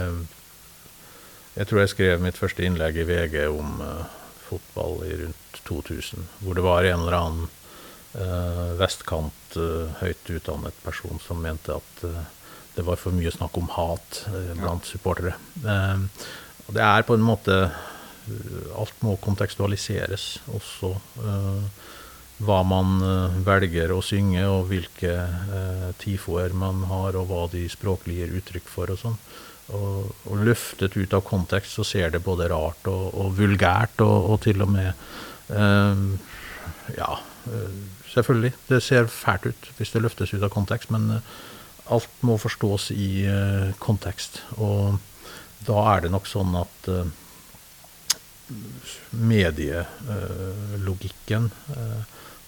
jeg 1.57 1.69
tror 1.69 1.81
jeg 1.81 1.91
skrev 1.91 2.23
mitt 2.23 2.39
første 2.39 2.63
innlegg 2.65 3.01
i 3.01 3.07
VG 3.09 3.35
om 3.49 3.81
uh, 3.83 4.05
fotball 4.45 5.03
i 5.09 5.17
rundt 5.25 5.59
2000, 5.67 6.29
hvor 6.45 6.55
det 6.57 6.63
var 6.65 6.87
en 6.87 7.03
eller 7.03 7.17
annen 7.19 7.43
uh, 7.49 7.62
vestkant, 8.77 9.55
høyt 9.99 10.29
utdannet 10.29 10.75
person 10.85 11.17
som 11.23 11.39
mente 11.41 11.73
at 11.73 12.03
det 12.75 12.85
var 12.85 12.97
for 12.97 13.13
mye 13.13 13.31
snakk 13.33 13.57
om 13.59 13.69
hat 13.75 14.23
eh, 14.31 14.53
blant 14.57 14.87
supportere. 14.89 15.35
Eh, 15.61 16.27
det 16.73 16.83
er 16.83 17.05
på 17.05 17.17
en 17.17 17.25
måte 17.25 17.57
eh, 17.67 18.61
Alt 18.79 19.03
må 19.05 19.17
kontekstualiseres 19.21 20.37
også. 20.55 20.93
hva 22.43 22.59
man 22.65 22.95
velger 23.45 23.91
å 23.93 23.99
synge, 24.03 24.41
og 24.47 24.69
hvilke 24.71 25.11
tifoer 26.01 26.55
man 26.57 26.81
har, 26.89 27.17
og 27.19 27.27
hva 27.29 27.43
de 27.51 27.65
språklig 27.69 28.15
gir 28.17 28.33
uttrykk 28.39 28.71
for 28.71 28.93
og 28.95 28.99
sånn. 29.01 29.17
Og, 29.75 30.09
og, 30.25 30.41
løftet 30.47 30.95
ut 30.97 31.13
av 31.13 31.23
kontekst 31.27 31.75
så 31.77 31.85
ser 31.87 32.15
det 32.15 32.23
både 32.23 32.47
rart 32.51 32.87
og, 32.91 33.05
og 33.11 33.35
vulgært, 33.37 34.01
og, 34.07 34.31
og, 34.31 34.39
til 34.47 34.63
og 34.65 34.71
med 34.71 34.93
Ja, 36.97 37.11
selvfølgelig. 38.13 38.53
Det 38.69 38.83
ser 38.83 39.07
fælt 39.11 39.45
ut 39.49 39.71
hvis 39.77 39.91
det 39.93 40.03
løftes 40.03 40.33
ut 40.35 40.43
av 40.43 40.51
kontekst, 40.53 40.89
men 40.93 41.03
alt 41.91 42.09
må 42.23 42.37
forstås 42.39 42.91
i 42.95 43.27
uh, 43.27 43.73
kontekst. 43.83 44.41
Og 44.57 44.97
da 45.67 45.95
er 45.95 45.99
det 46.05 46.11
nok 46.13 46.27
sånn 46.29 46.55
at 46.59 46.89
uh, 46.91 47.05
medielogikken 49.13 51.51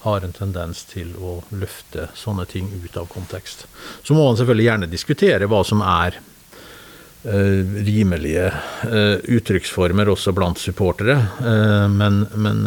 har 0.05 0.21
en 0.21 0.33
tendens 0.35 0.83
til 0.85 1.15
å 1.17 1.43
løfte 1.55 2.09
sånne 2.13 2.45
ting 2.45 2.67
ut 2.83 2.97
av 2.99 3.07
kontekst. 3.09 3.65
Så 4.05 4.13
må 4.13 4.25
man 4.27 4.37
selvfølgelig 4.37 4.67
gjerne 4.67 4.91
diskutere 4.91 5.47
hva 5.49 5.63
som 5.65 5.81
er 5.81 6.19
rimelige 7.25 8.51
uttrykksformer 9.33 10.05
også 10.11 10.29
blant 10.37 10.59
supportere, 10.61 11.15
men, 11.89 12.27
men, 12.37 12.57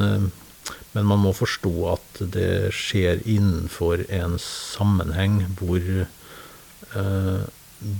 Men 0.98 1.06
man 1.06 1.22
må 1.22 1.30
forstå 1.36 1.72
at 1.92 2.18
det 2.34 2.72
skjer 2.74 3.22
innenfor 3.22 4.02
en 4.10 4.34
sammenheng 4.42 5.44
hvor 5.60 5.84
eh, 6.02 7.46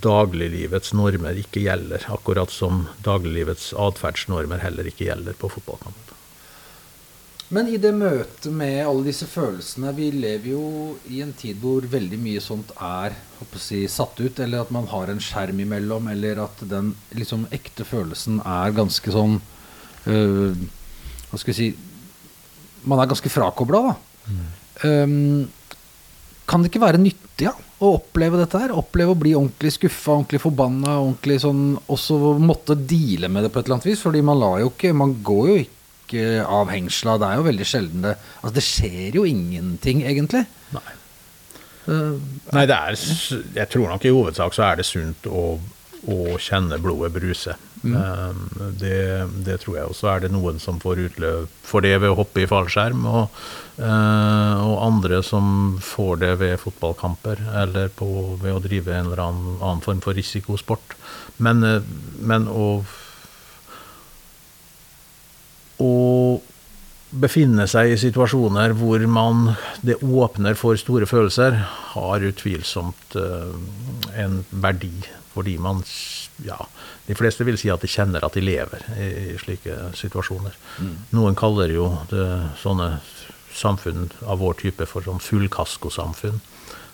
dagliglivets 0.03 0.91
normer 0.99 1.39
ikke 1.39 1.63
gjelder. 1.63 2.09
Akkurat 2.11 2.51
som 2.51 2.89
dagliglivets 3.07 3.71
atferdsnormer 3.79 4.65
heller 4.65 4.91
ikke 4.91 5.07
gjelder 5.07 5.39
på 5.39 5.53
fotballkamp. 5.55 6.15
Men 7.55 7.71
i 7.73 7.79
det 7.81 7.95
møtet 7.97 8.51
med 8.53 8.83
alle 8.85 9.07
disse 9.07 9.25
følelsene 9.25 9.95
Vi 9.97 10.11
lever 10.13 10.51
jo 10.51 10.65
i 11.09 11.23
en 11.25 11.31
tid 11.33 11.57
hvor 11.63 11.87
veldig 11.89 12.19
mye 12.21 12.43
sånt 12.45 12.75
er 12.77 13.15
si, 13.57 13.87
satt 13.89 14.19
ut, 14.21 14.43
eller 14.45 14.67
at 14.67 14.73
man 14.75 14.91
har 14.91 15.09
en 15.09 15.23
skjerm 15.23 15.63
imellom, 15.65 16.11
eller 16.13 16.43
at 16.45 16.61
den 16.69 16.91
liksom, 17.17 17.47
ekte 17.55 17.87
følelsen 17.89 18.43
er 18.45 18.75
ganske 18.77 19.15
sånn 19.15 19.39
øh, 20.11 20.59
Hva 21.31 21.41
skal 21.41 21.55
vi 21.55 21.57
si 21.57 21.71
Man 22.85 23.01
er 23.03 23.11
ganske 23.11 23.33
frakobla, 23.33 23.81
da. 23.89 23.95
Mm. 24.29 24.45
Um, 24.85 25.49
kan 26.49 26.63
det 26.63 26.71
ikke 26.71 26.85
være 26.85 27.01
nyttig 27.01 27.49
ja, 27.49 27.53
å 27.85 27.95
oppleve 27.99 28.39
dette 28.41 28.61
her? 28.63 28.75
Oppleve 28.77 29.13
å 29.13 29.19
bli 29.19 29.35
ordentlig 29.37 29.75
skuffa, 29.75 30.15
ordentlig 30.15 30.41
forbanna, 30.43 30.99
ordentlig 31.03 31.41
sånn 31.43 31.65
Også 31.93 32.17
måtte 32.41 32.77
deale 32.79 33.29
med 33.33 33.45
det 33.45 33.51
på 33.53 33.61
et 33.61 33.69
eller 33.69 33.79
annet 33.79 33.91
vis. 33.91 34.05
Fordi 34.05 34.23
man 34.25 34.41
lar 34.41 34.63
jo 34.63 34.71
ikke 34.73 34.95
Man 34.97 35.19
går 35.25 35.51
jo 35.51 35.59
ikke 35.65 36.47
av 36.47 36.73
hengsla. 36.73 37.19
Det 37.21 37.29
er 37.29 37.41
jo 37.41 37.49
veldig 37.51 37.69
sjelden 37.69 38.07
det 38.07 38.15
Altså, 38.17 38.55
det 38.57 38.65
skjer 38.65 39.21
jo 39.21 39.27
ingenting, 39.29 40.03
egentlig. 40.09 40.47
Nei. 40.73 40.87
Uh, 41.89 42.17
Nei, 42.53 42.65
det 42.69 42.77
er 42.77 42.97
Jeg 43.57 43.69
tror 43.73 43.89
nok 43.93 44.05
i 44.05 44.13
hovedsak 44.13 44.57
så 44.57 44.71
er 44.71 44.81
det 44.81 44.89
sunt 44.89 45.29
å, 45.29 45.45
å 46.09 46.19
kjenne 46.41 46.81
blodet 46.81 47.13
bruse. 47.17 47.59
Mm. 47.83 47.95
Um, 47.95 48.41
det, 48.81 49.29
det, 49.47 49.61
tror 49.63 49.77
jeg. 49.79 49.89
Og 49.91 49.97
så 49.97 50.11
er 50.13 50.25
det 50.25 50.33
noen 50.35 50.59
som 50.63 50.81
får 50.83 51.05
utløp 51.07 51.57
for 51.69 51.85
det 51.85 51.95
ved 52.03 52.13
å 52.13 52.19
hoppe 52.19 52.43
i 52.43 52.49
fallskjerm, 52.51 53.05
og, 53.07 53.41
uh, 53.79 54.55
og 54.65 54.77
andre 54.87 55.23
som 55.27 55.77
får 55.85 56.23
det 56.25 56.33
ved 56.43 56.57
fotballkamper 56.63 57.45
eller 57.63 57.93
på, 57.95 58.09
ved 58.43 58.57
å 58.57 58.63
drive 58.65 58.95
en 58.95 59.11
eller 59.11 59.25
annen, 59.29 59.59
annen 59.61 59.85
form 59.85 60.03
for 60.05 60.19
risikosport. 60.19 60.97
Men, 61.45 61.63
uh, 61.63 61.83
men 62.19 62.49
å 62.51 62.71
å 65.79 66.41
befinne 67.09 67.65
seg 67.71 67.95
i 67.95 68.01
situasjoner 68.01 68.75
hvor 68.77 69.03
man 69.09 69.53
det 69.87 69.97
åpner 70.03 70.59
for 70.59 70.77
store 70.81 71.07
følelser, 71.09 71.57
har 71.95 72.27
utvilsomt 72.29 73.17
uh, 73.17 73.55
en 74.19 74.43
verdi. 74.51 74.93
Fordi 75.39 75.55
man 75.63 75.85
ja, 76.43 76.59
De 77.07 77.15
fleste 77.15 77.47
vil 77.47 77.59
si 77.61 77.71
at 77.71 77.83
de 77.83 77.91
kjenner 77.91 78.25
at 78.27 78.35
de 78.35 78.43
lever 78.43 78.83
i, 78.99 79.09
i 79.35 79.39
slike 79.39 79.93
situasjoner. 79.99 80.55
Mm. 80.83 80.95
Noen 81.15 81.39
kaller 81.39 81.71
jo 81.71 81.93
det, 82.11 82.27
sånne 82.59 82.97
samfunn 83.55 84.11
av 84.27 84.43
vår 84.43 84.59
type 84.61 84.87
for 84.87 85.07
sånn 85.07 85.23
fullkaskosamfunn. 85.23 86.41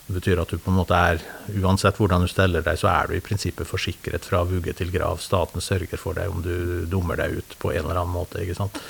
Det 0.07 0.19
betyr 0.19 0.41
at 0.43 0.53
du 0.53 0.61
på 0.61 0.69
en 0.69 0.77
måte 0.77 0.97
er, 0.97 1.23
uansett 1.65 1.97
hvordan 1.97 2.25
du 2.25 2.29
steller 2.29 2.65
deg, 2.65 2.77
så 2.77 2.91
er 2.93 3.09
du 3.09 3.17
i 3.17 3.23
prinsippet 3.25 3.69
forsikret 3.69 4.27
fra 4.29 4.43
vugge 4.49 4.75
til 4.77 4.93
grav. 4.93 5.23
Staten 5.25 5.65
sørger 5.65 6.01
for 6.01 6.17
deg 6.19 6.33
om 6.33 6.45
du 6.45 6.85
dummer 6.93 7.17
deg 7.21 7.39
ut 7.41 7.57
på 7.61 7.73
en 7.73 7.87
eller 7.87 8.03
annen 8.03 8.13
måte. 8.13 8.43
ikke 8.45 8.59
sant? 8.59 8.81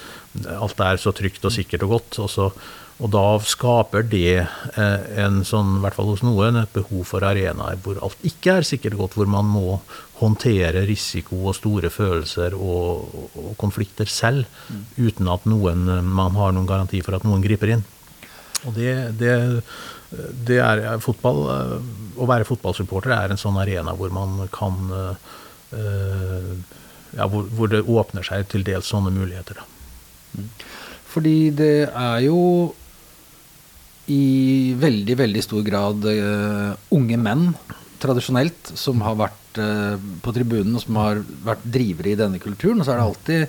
Alt 0.51 0.83
er 0.83 0.99
så 0.99 1.15
trygt 1.15 1.47
og 1.47 1.55
sikkert 1.55 1.87
og 1.87 1.95
godt. 1.95 2.19
Og, 2.25 2.31
så, 2.31 2.49
og 3.03 3.11
da 3.11 3.23
skaper 3.43 4.05
det 4.07 4.45
eh, 4.45 5.07
en 5.19 5.41
sånn, 5.47 5.79
i 5.79 5.83
hvert 5.83 5.97
fall 5.97 6.13
hos 6.13 6.23
noen, 6.23 6.61
et 6.61 6.75
behov 6.77 7.03
for 7.09 7.27
arenaer 7.27 7.81
hvor 7.83 7.99
alt 8.07 8.21
ikke 8.27 8.61
er 8.61 8.69
sikkert 8.69 8.95
godt, 9.01 9.17
hvor 9.19 9.31
man 9.31 9.49
må 9.51 9.81
håndtere 10.21 10.85
risiko 10.87 11.41
og 11.51 11.57
store 11.59 11.91
følelser 11.91 12.55
og, 12.55 13.17
og 13.35 13.57
konflikter 13.59 14.07
selv, 14.11 14.47
uten 14.95 15.31
at 15.33 15.49
noen, 15.51 15.91
man 16.07 16.39
har 16.39 16.55
noen 16.55 16.71
garanti 16.71 17.03
for 17.03 17.19
at 17.19 17.27
noen 17.27 17.43
griper 17.43 17.75
inn. 17.75 17.83
Og 18.65 18.79
det, 18.79 18.95
det 19.19 19.35
det 20.15 20.61
er 20.63 20.79
eh, 20.79 21.01
fotball 21.03 21.41
eh, 21.51 21.73
Å 22.23 22.27
være 22.31 22.47
fotballsupporter 22.47 23.11
er 23.11 23.33
en 23.35 23.41
sånn 23.41 23.59
arena 23.59 23.97
hvor 23.99 24.13
man 24.15 24.45
kan 24.55 24.77
ja, 25.75 27.27
hvor, 27.27 27.49
hvor, 27.51 27.67
det 27.73 27.81
åpner 27.83 28.23
seg 28.23 28.45
til 28.53 28.63
dels 28.63 28.87
sånne 28.87 29.11
muligheter. 29.11 29.59
Da. 29.59 29.65
Mm. 30.39 30.47
Fordi 31.11 31.35
det 31.59 31.89
er 31.91 32.21
jo 32.23 32.39
i 34.13 34.75
veldig, 34.77 35.17
veldig 35.17 35.43
stor 35.45 35.63
grad 35.65 36.05
uh, 36.09 36.75
unge 36.95 37.19
menn, 37.21 37.47
tradisjonelt, 38.03 38.75
som 38.77 39.01
har 39.05 39.17
vært 39.17 39.61
uh, 39.63 39.95
på 40.25 40.35
tribunen, 40.37 40.75
og 40.77 40.85
som 40.85 40.99
har 41.01 41.23
vært 41.47 41.65
drivere 41.65 42.13
i 42.13 42.19
denne 42.21 42.43
kulturen. 42.43 42.81
Og 42.81 42.87
så 42.87 42.93
har 42.93 43.01
det 43.01 43.07
alltid 43.09 43.43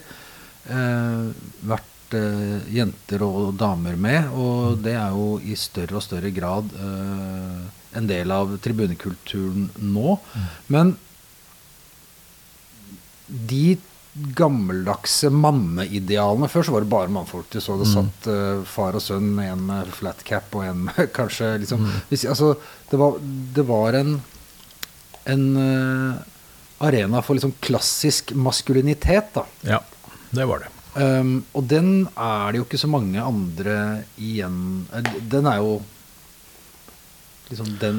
uh, 0.72 1.52
vært 1.74 1.92
jenter 2.72 3.24
og 3.26 3.56
damer 3.60 3.98
med. 4.00 4.30
Og 4.38 4.78
det 4.86 4.94
er 4.96 5.12
jo 5.12 5.40
i 5.44 5.58
større 5.60 5.98
og 5.98 6.04
større 6.06 6.30
grad 6.32 6.70
en 6.78 8.08
del 8.08 8.32
av 8.32 8.54
tribunekulturen 8.64 9.66
nå. 9.82 10.14
Mm. 10.14 10.46
Men 10.72 10.94
de 13.28 13.64
gammeldagse 14.16 15.28
manneidealene 15.34 16.48
Før 16.48 16.64
så 16.64 16.76
var 16.76 16.86
det 16.86 16.92
bare 16.94 17.12
mannfolk. 17.12 17.50
Du 17.52 17.60
så 17.60 17.76
det 17.80 17.90
mm. 17.90 17.96
satt 17.96 18.30
uh, 18.32 18.62
far 18.70 18.96
og 18.96 19.04
sønn, 19.04 19.34
en 19.44 19.66
med 19.68 19.92
flat 19.96 20.24
cap 20.28 20.56
og 20.56 20.64
en 20.68 20.86
med 20.88 21.10
kanskje 21.18 21.52
liksom 21.66 21.84
mm. 21.84 21.98
hvis, 22.12 22.24
altså, 22.32 22.54
det, 22.92 23.02
var, 23.02 23.20
det 23.58 23.68
var 23.68 24.00
en, 24.00 24.16
en 25.34 25.46
arena 26.78 27.22
for 27.24 27.38
liksom 27.38 27.56
klassisk 27.64 28.34
maskulinitet, 28.36 29.34
da. 29.36 29.46
Ja, 29.62 29.82
det 30.36 30.48
var 30.48 30.64
det. 30.64 30.72
Um, 30.96 31.42
og 31.52 31.68
den 31.68 32.08
er 32.16 32.52
det 32.52 32.62
jo 32.62 32.66
ikke 32.70 32.80
så 32.80 32.88
mange 32.88 33.20
andre 33.20 34.06
igjen 34.16 34.86
eh, 34.96 35.10
Den 35.28 35.44
er 35.52 35.58
jo 35.60 35.74
liksom 37.50 37.74
den, 37.82 37.98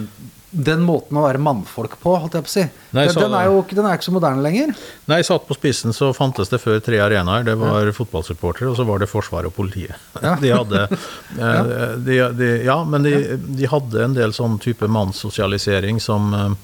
den 0.56 0.82
måten 0.86 1.18
å 1.18 1.24
være 1.26 1.40
mannfolk 1.42 1.98
på, 2.00 2.14
holdt 2.22 2.36
jeg 2.38 2.46
på 2.46 2.50
å 2.50 2.54
si. 2.54 2.64
Nei, 2.96 3.06
den, 3.10 3.18
den, 3.20 3.36
er 3.36 3.50
jo 3.50 3.60
den 3.68 3.88
er 3.88 3.98
ikke 3.98 4.08
så 4.08 4.14
moderne 4.14 4.44
lenger. 4.44 4.72
Nei, 5.10 5.20
satt 5.26 5.44
på 5.48 5.56
spissen 5.58 5.94
så 5.96 6.12
fantes 6.16 6.52
det 6.52 6.60
før 6.62 6.80
tre 6.84 7.00
arenaer. 7.04 7.44
Det 7.46 7.56
var 7.60 7.84
ja. 7.84 7.94
fotballsupportere, 7.96 8.70
og 8.72 8.78
så 8.78 8.86
var 8.88 9.02
det 9.02 9.10
Forsvaret 9.10 9.50
og 9.50 9.56
politiet. 9.56 9.96
Ja. 10.22 10.36
De 10.42 10.52
hadde 10.54 10.86
ja. 10.86 11.02
Eh, 11.46 11.92
de, 12.02 12.16
de, 12.36 12.46
ja, 12.64 12.76
men 12.88 13.04
de, 13.04 13.12
de, 13.36 13.66
hadde 13.70 14.02
en 14.02 14.14
del 14.16 14.32
sånn 14.34 14.56
type 14.62 14.86
mannssosialisering 14.90 15.98
som 16.02 16.32
uh, 16.34 16.54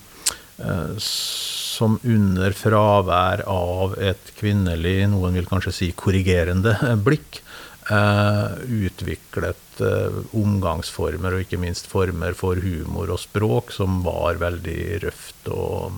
som 1.82 1.98
under 2.02 2.54
fravær 2.56 3.44
av 3.50 3.96
et 4.02 4.32
kvinnelig, 4.38 5.08
noen 5.10 5.38
vil 5.38 5.48
kanskje 5.48 5.74
si 5.74 5.88
korrigerende, 5.96 6.76
blikk, 7.02 7.40
eh, 7.40 7.62
utviklet 7.92 9.80
eh, 9.84 10.20
omgangsformer 10.38 11.36
og 11.36 11.44
ikke 11.44 11.60
minst 11.60 11.88
former 11.90 12.36
for 12.38 12.60
humor 12.62 13.12
og 13.12 13.20
språk 13.22 13.72
som 13.74 14.00
var 14.06 14.40
veldig 14.42 14.80
røft 15.06 15.50
og, 15.52 15.92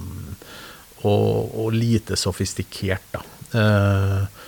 og, 1.05 1.55
og 1.65 1.73
lite 1.77 2.19
sofistikert. 2.21 3.07
Da. 3.15 3.23
Eh, 3.55 4.43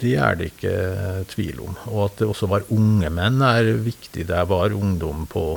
det 0.00 0.16
er 0.20 0.36
det 0.36 0.50
ikke 0.52 0.74
tvil 1.32 1.62
om. 1.64 1.78
Og 1.88 2.02
at 2.10 2.20
det 2.20 2.28
også 2.28 2.50
var 2.52 2.68
unge 2.74 3.08
menn 3.12 3.40
er 3.44 3.72
viktig. 3.80 4.26
Det 4.28 4.42
var 4.50 4.76
ungdom 4.76 5.24
på 5.30 5.56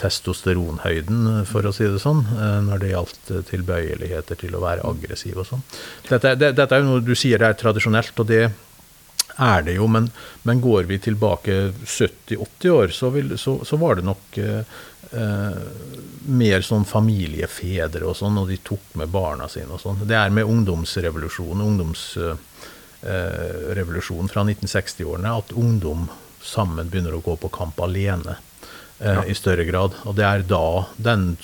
testosteronhøyden, 0.00 1.44
for 1.46 1.68
å 1.68 1.72
si 1.74 1.86
det 1.86 2.00
sånn, 2.02 2.24
eh, 2.34 2.58
når 2.66 2.82
det 2.82 2.92
gjaldt 2.94 3.30
eh, 3.30 3.44
tilbøyeligheter 3.50 4.40
til 4.40 4.56
å 4.56 4.62
være 4.64 4.86
aggressiv 4.88 5.38
og 5.42 5.48
sånn. 5.48 5.64
Dette, 6.08 6.34
det, 6.40 6.54
dette, 6.58 6.74
er 6.74 6.82
jo 6.82 6.88
noe 6.90 7.04
du 7.04 7.14
sier 7.18 7.44
er 7.44 7.54
tradisjonelt, 7.58 8.16
og 8.18 8.30
det 8.30 8.42
er 9.36 9.62
det 9.66 9.74
jo, 9.78 9.86
men, 9.88 10.10
men 10.42 10.60
går 10.60 10.82
vi 10.90 10.98
tilbake 10.98 11.72
70-80 11.84 12.70
år, 12.70 12.88
så, 12.88 13.10
vil, 13.10 13.38
så, 13.38 13.64
så, 13.64 13.76
var 13.80 13.94
det 13.96 14.04
nok 14.06 14.38
eh, 14.38 14.60
eh, 15.12 15.56
mer 16.28 16.60
sånn 16.66 16.84
familiefedre 16.88 18.04
og 18.08 18.16
sånn, 18.18 18.38
og 18.42 18.48
de 18.50 18.56
tok 18.64 18.84
med 19.00 19.08
barna 19.12 19.48
sine 19.52 19.72
og 19.76 19.80
sånn. 19.82 19.98
Det 20.08 20.16
er 20.18 20.30
med 20.34 20.48
ungdomsrevolusjonen, 20.48 21.62
ungdomsrevolusjonen 21.68 24.28
eh, 24.28 24.32
fra 24.34 24.42
1960-årene, 24.46 25.38
at 25.38 25.48
ungdom 25.56 26.00
sammen 26.42 26.90
begynner 26.90 27.14
å 27.16 27.24
gå 27.24 27.34
på 27.38 27.48
kamp 27.54 27.80
alene 27.82 28.36
eh, 28.98 29.24
i 29.30 29.34
større 29.38 29.64
grad. 29.68 29.90
Og 30.06 30.12
det 30.18 30.26
er 30.26 30.42
da 30.48 30.66
den, 30.96 31.36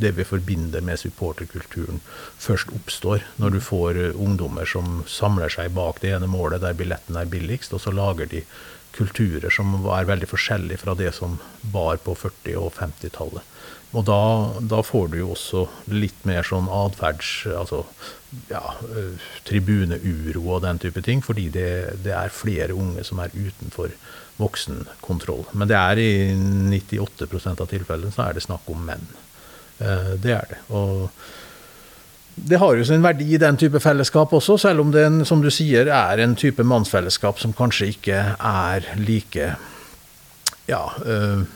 det 0.00 0.14
vi 0.16 0.26
forbinder 0.26 0.84
med 0.84 1.00
supporterkulturen, 1.00 2.00
først 2.38 2.72
oppstår. 2.74 3.24
Når 3.42 3.56
du 3.56 3.60
får 3.64 4.00
uh, 4.00 4.20
ungdommer 4.20 4.68
som 4.68 5.02
samler 5.10 5.52
seg 5.52 5.74
bak 5.76 6.02
det 6.04 6.14
ene 6.16 6.30
målet 6.30 6.64
der 6.64 6.76
billetten 6.78 7.18
er 7.18 7.30
billigst, 7.30 7.74
og 7.74 7.84
så 7.84 7.94
lager 7.94 8.30
de 8.30 8.44
kulturer 8.96 9.52
som 9.52 9.74
er 9.94 10.08
veldig 10.08 10.28
forskjellige 10.30 10.82
fra 10.82 10.94
det 10.98 11.12
som 11.14 11.38
var 11.74 12.00
på 12.02 12.16
40- 12.18 12.56
og 12.58 12.72
50-tallet. 12.78 13.54
Og 13.96 14.04
da, 14.04 14.20
da, 14.68 14.82
får 14.84 15.12
du 15.12 15.20
jo 15.22 15.32
også 15.32 15.64
litt 15.92 16.24
mer 16.28 16.46
sånn 16.46 16.68
atferds... 16.68 17.46
Altså 17.56 17.86
ja, 18.50 18.60
uh, 18.84 19.28
tribuneuro 19.48 20.42
og 20.52 20.60
den 20.60 20.80
type 20.82 21.00
ting, 21.00 21.22
fordi 21.24 21.46
det, 21.54 21.70
det 22.04 22.12
er 22.12 22.34
flere 22.34 22.76
unge 22.76 23.00
som 23.08 23.22
er 23.24 23.32
utenfor 23.32 23.94
voksenkontroll. 24.38 25.46
Men 25.56 25.70
det 25.70 25.78
er 25.78 26.00
i 26.02 26.10
98% 26.36 27.64
av 27.64 27.70
tilfellene 27.70 28.12
så 28.14 28.28
er 28.28 28.36
det 28.36 28.44
snakk 28.44 28.68
om 28.70 28.84
menn. 28.84 29.08
Eh, 29.78 30.14
det 30.22 30.34
er 30.34 30.48
det. 30.50 30.60
Og 30.74 31.08
det 32.48 32.60
har 32.62 32.76
jo 32.78 32.86
sin 32.86 33.02
verdi, 33.02 33.32
i 33.34 33.40
den 33.40 33.58
type 33.58 33.80
fellesskap 33.82 34.32
også, 34.34 34.58
selv 34.62 34.84
om 34.84 34.92
det 34.94 35.04
en, 35.06 35.24
som 35.26 35.42
du 35.42 35.50
sier, 35.50 35.90
er 35.90 36.22
en 36.22 36.36
type 36.38 36.62
mannsfellesskap 36.62 37.40
som 37.42 37.54
kanskje 37.56 37.92
ikke 37.94 38.22
er 38.36 38.92
like 39.00 39.54
Ja, 40.68 40.84
øh, 41.00 41.46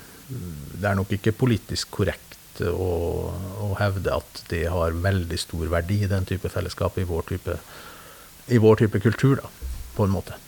det 0.81 0.89
er 0.89 0.97
nok 0.97 1.11
ikke 1.13 1.35
politisk 1.37 1.91
korrekt 1.99 2.63
å, 2.65 2.93
å, 3.61 3.69
hevde 3.79 4.15
at 4.17 4.43
det 4.49 4.65
har 4.73 4.97
veldig 5.05 5.39
stor 5.41 5.69
verdi, 5.73 6.03
i 6.05 6.11
den 6.11 6.25
type 6.29 6.49
fellesskap, 6.53 6.97
i 6.99 7.05
vår 7.09 7.27
type, 7.29 7.59
i 8.49 8.61
vår 8.63 8.81
type 8.85 9.03
kultur, 9.05 9.43
da, 9.43 9.51
på 9.97 10.07
en 10.07 10.15
måte. 10.15 10.39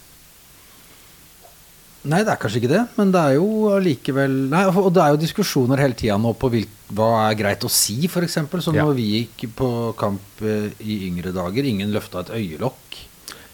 Nei, 2.05 2.21
det 2.21 2.35
er 2.35 2.41
kanskje 2.41 2.61
ikke 2.61 2.73
det, 2.75 2.83
men 2.99 3.13
det 3.15 3.21
er 3.21 3.37
jo 3.39 3.71
allikevel 3.73 4.35
og 4.53 4.91
det 4.93 5.01
er 5.01 5.15
jo 5.15 5.21
diskusjoner 5.23 5.81
hele 5.81 5.97
tida 5.97 6.19
nå 6.21 6.35
på 6.37 6.51
hvil, 6.53 6.67
hva 6.93 7.09
er 7.31 7.39
greit 7.39 7.65
å 7.65 7.71
si, 7.73 7.97
f.eks. 8.05 8.37
Som 8.61 8.77
ja. 8.77 8.85
når 8.85 8.99
vi 8.99 9.07
gikk 9.15 9.47
på 9.57 9.69
kamp 9.97 10.45
eh, 10.45 10.69
i 10.85 10.99
yngre 11.09 11.33
dager. 11.33 11.65
Ingen 11.65 11.95
løfta 11.95 12.21
et 12.21 12.35
øyelokk 12.37 12.99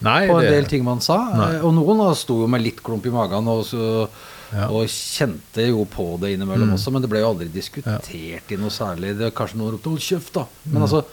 Nei, 0.03 0.25
på 0.27 0.41
en 0.41 0.49
det... 0.49 0.51
del 0.57 0.69
ting 0.73 0.85
man 0.87 1.03
sa. 1.05 1.21
Nei. 1.31 1.49
Eh, 1.61 1.65
og 1.67 1.77
noen 1.77 2.03
sto 2.19 2.41
jo 2.43 2.51
med 2.51 2.65
litt 2.65 2.83
klump 2.83 3.07
i 3.07 3.15
magen 3.15 3.53
og, 3.53 3.63
så, 3.69 4.09
ja. 4.51 4.67
og 4.67 4.91
kjente 4.91 5.69
jo 5.69 5.87
på 5.91 6.09
det 6.23 6.35
innimellom 6.35 6.73
mm. 6.73 6.77
også, 6.81 6.95
men 6.95 7.07
det 7.07 7.13
ble 7.13 7.23
jo 7.23 7.31
aldri 7.31 7.51
diskutert 7.55 8.11
ja. 8.11 8.43
i 8.43 8.59
noe 8.59 8.75
særlig. 8.75 9.15
Det, 9.21 9.31
er 9.31 9.37
kanskje 9.37 9.63
noen 9.63 9.77
ropte 9.77 9.93
'hold 9.93 10.07
kjeft', 10.09 10.35
da. 10.41 10.49
Men 10.67 10.81
mm. 10.81 10.89
altså 10.89 11.05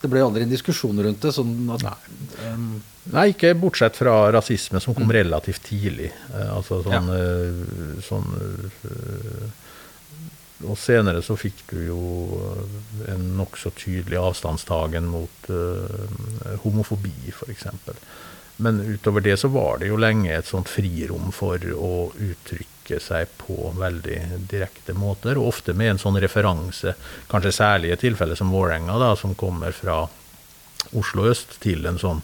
det 0.00 0.08
ble 0.08 0.22
aldri 0.24 0.46
en 0.46 0.52
diskusjon 0.52 1.02
rundt 1.04 1.22
det. 1.24 1.32
Sånn 1.36 1.54
at, 1.74 1.84
Nei. 1.84 1.96
Um, 2.48 2.68
Nei. 3.12 3.26
ikke 3.34 3.52
bortsett 3.58 3.98
fra 4.00 4.14
rasisme, 4.32 4.80
som 4.82 4.96
kom 4.96 5.08
mm. 5.10 5.16
relativt 5.18 5.64
tidlig. 5.68 6.10
Uh, 6.32 6.56
altså 6.56 6.80
sånn, 6.86 7.10
ja. 7.12 7.20
uh, 7.20 8.00
sånn 8.06 8.28
uh, 8.38 9.46
Og 10.70 10.76
senere 10.76 11.22
så 11.24 11.36
fikk 11.40 11.62
du 11.70 11.78
jo 11.86 12.00
en 13.08 13.30
nokså 13.38 13.72
tydelig 13.80 14.18
avstandstagen 14.20 15.06
mot 15.08 15.48
homofobi, 16.66 17.32
f.eks. 17.32 17.64
Men 18.60 18.82
utover 18.84 19.24
det 19.24 19.38
så 19.40 19.48
var 19.48 19.80
det 19.80 19.88
jo 19.88 19.96
lenge 19.96 20.34
et 20.36 20.50
sånt 20.50 20.68
frirom 20.68 21.32
for 21.32 21.64
å 21.72 22.10
uttrykke 22.12 22.79
uttrykke 22.90 23.00
seg 23.00 23.28
på 23.38 23.72
veldig 23.78 24.48
direkte 24.50 24.92
måter, 24.94 25.38
og 25.38 25.48
ofte 25.48 25.72
med 25.74 25.90
en 25.94 25.98
sånn 25.98 26.20
referanse, 26.20 26.94
kanskje 27.28 27.52
særlig 27.52 27.90
i 27.90 27.92
et 27.94 28.00
tilfelle 28.00 28.36
som 28.36 28.50
Vålerenga, 28.50 29.16
som 29.16 29.34
kommer 29.34 29.72
fra 29.72 30.08
Oslo 30.96 31.24
øst 31.30 31.60
til 31.60 31.86
en 31.86 31.98
sånn 31.98 32.22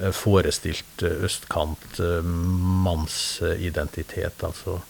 eh, 0.00 0.12
forestilt 0.12 1.02
eh, 1.02 1.24
østkant 1.24 2.00
eh, 2.00 2.22
mannsidentitet. 2.22 4.42
Altså 4.42 4.80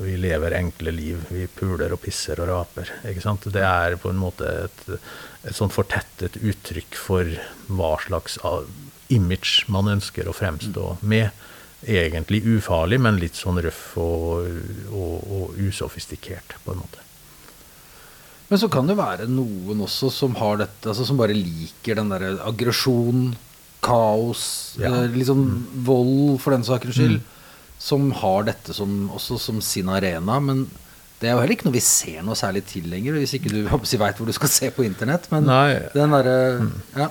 vi 0.00 0.16
lever 0.16 0.54
enkle 0.56 0.88
liv, 0.96 1.26
vi 1.28 1.44
puler 1.44 1.92
og 1.92 2.00
pisser 2.00 2.40
og 2.40 2.48
raper. 2.48 2.88
ikke 3.04 3.20
sant? 3.20 3.44
Det 3.52 3.60
er 3.60 4.00
på 4.00 4.08
en 4.08 4.16
måte 4.16 4.48
et, 4.48 4.96
et 5.44 5.52
sånn 5.52 5.68
fortettet 5.68 6.40
uttrykk 6.40 6.96
for 6.96 7.28
hva 7.68 8.00
slags 8.00 8.40
image 9.12 9.68
man 9.68 9.92
ønsker 9.92 10.24
å 10.24 10.32
fremstå 10.32 10.96
med 11.04 11.28
egentlig 11.82 12.42
ufarlig, 12.46 12.98
men 13.02 13.20
litt 13.20 13.38
sånn 13.38 13.60
røff 13.62 13.96
og, 14.00 14.50
og, 14.90 15.14
og, 15.22 15.56
usofistikert, 15.62 16.56
på 16.64 16.74
en 16.74 16.82
måte. 16.82 17.00
Men 18.50 18.60
så 18.60 18.68
kan 18.68 18.88
det 18.88 18.98
være 18.98 19.30
noen 19.32 19.80
også 19.86 20.10
som 20.12 20.36
har 20.38 20.60
dette, 20.60 20.84
altså 20.90 21.06
som 21.08 21.18
bare 21.20 21.36
liker 21.36 21.98
den 21.98 22.12
derre 22.12 22.34
aggresjon, 22.44 23.32
kaos, 23.82 24.44
ja. 24.78 24.90
eh, 24.92 25.14
liksom 25.14 25.40
mm. 25.42 25.62
vold 25.88 26.36
for 26.42 26.54
den 26.54 26.66
sakens 26.66 26.98
skyld. 26.98 27.18
Mm. 27.22 27.28
Som 27.82 28.12
har 28.14 28.44
dette 28.46 28.76
som, 28.76 29.08
også 29.10 29.40
som 29.42 29.56
sin 29.64 29.88
arena. 29.90 30.36
Men 30.38 30.68
det 31.18 31.30
er 31.30 31.34
jo 31.34 31.40
heller 31.40 31.56
ikke 31.56 31.66
noe 31.66 31.74
vi 31.74 31.82
ser 31.82 32.20
noe 32.26 32.38
særlig 32.38 32.62
til 32.70 32.86
lenger, 32.90 33.16
hvis 33.18 33.34
ikke 33.38 33.50
du 33.50 33.58
si, 33.88 33.98
veit 33.98 34.20
hvor 34.20 34.28
du 34.28 34.34
skal 34.36 34.52
se 34.52 34.70
på 34.74 34.84
internett. 34.86 35.26
Men 35.32 35.48
Nei. 35.48 35.80
den 35.94 36.14
derre 36.14 36.36
mm. 36.62 36.70
ja. 37.00 37.08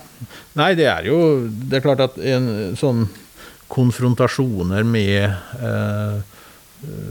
Nei, 0.62 0.72
det 0.80 0.88
er 0.92 1.10
jo 1.10 1.18
Det 1.50 1.80
er 1.80 1.84
klart 1.84 2.06
at 2.06 2.18
en 2.22 2.78
sånn 2.80 3.06
konfrontasjoner 3.72 4.84
med 4.84 5.24
eh, 5.64 6.22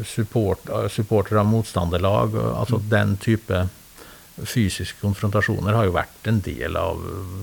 support, 0.07 0.69
supportere 0.93 1.41
av 1.41 1.47
motstanderlag. 1.49 2.37
Altså 2.37 2.81
mm. 2.81 2.89
den 2.91 3.15
type 3.17 3.69
fysiske 4.41 5.01
konfrontasjoner 5.01 5.77
har 5.77 5.89
jo 5.89 5.97
vært 5.97 6.29
en 6.31 6.41
del 6.45 6.77
av 6.81 7.01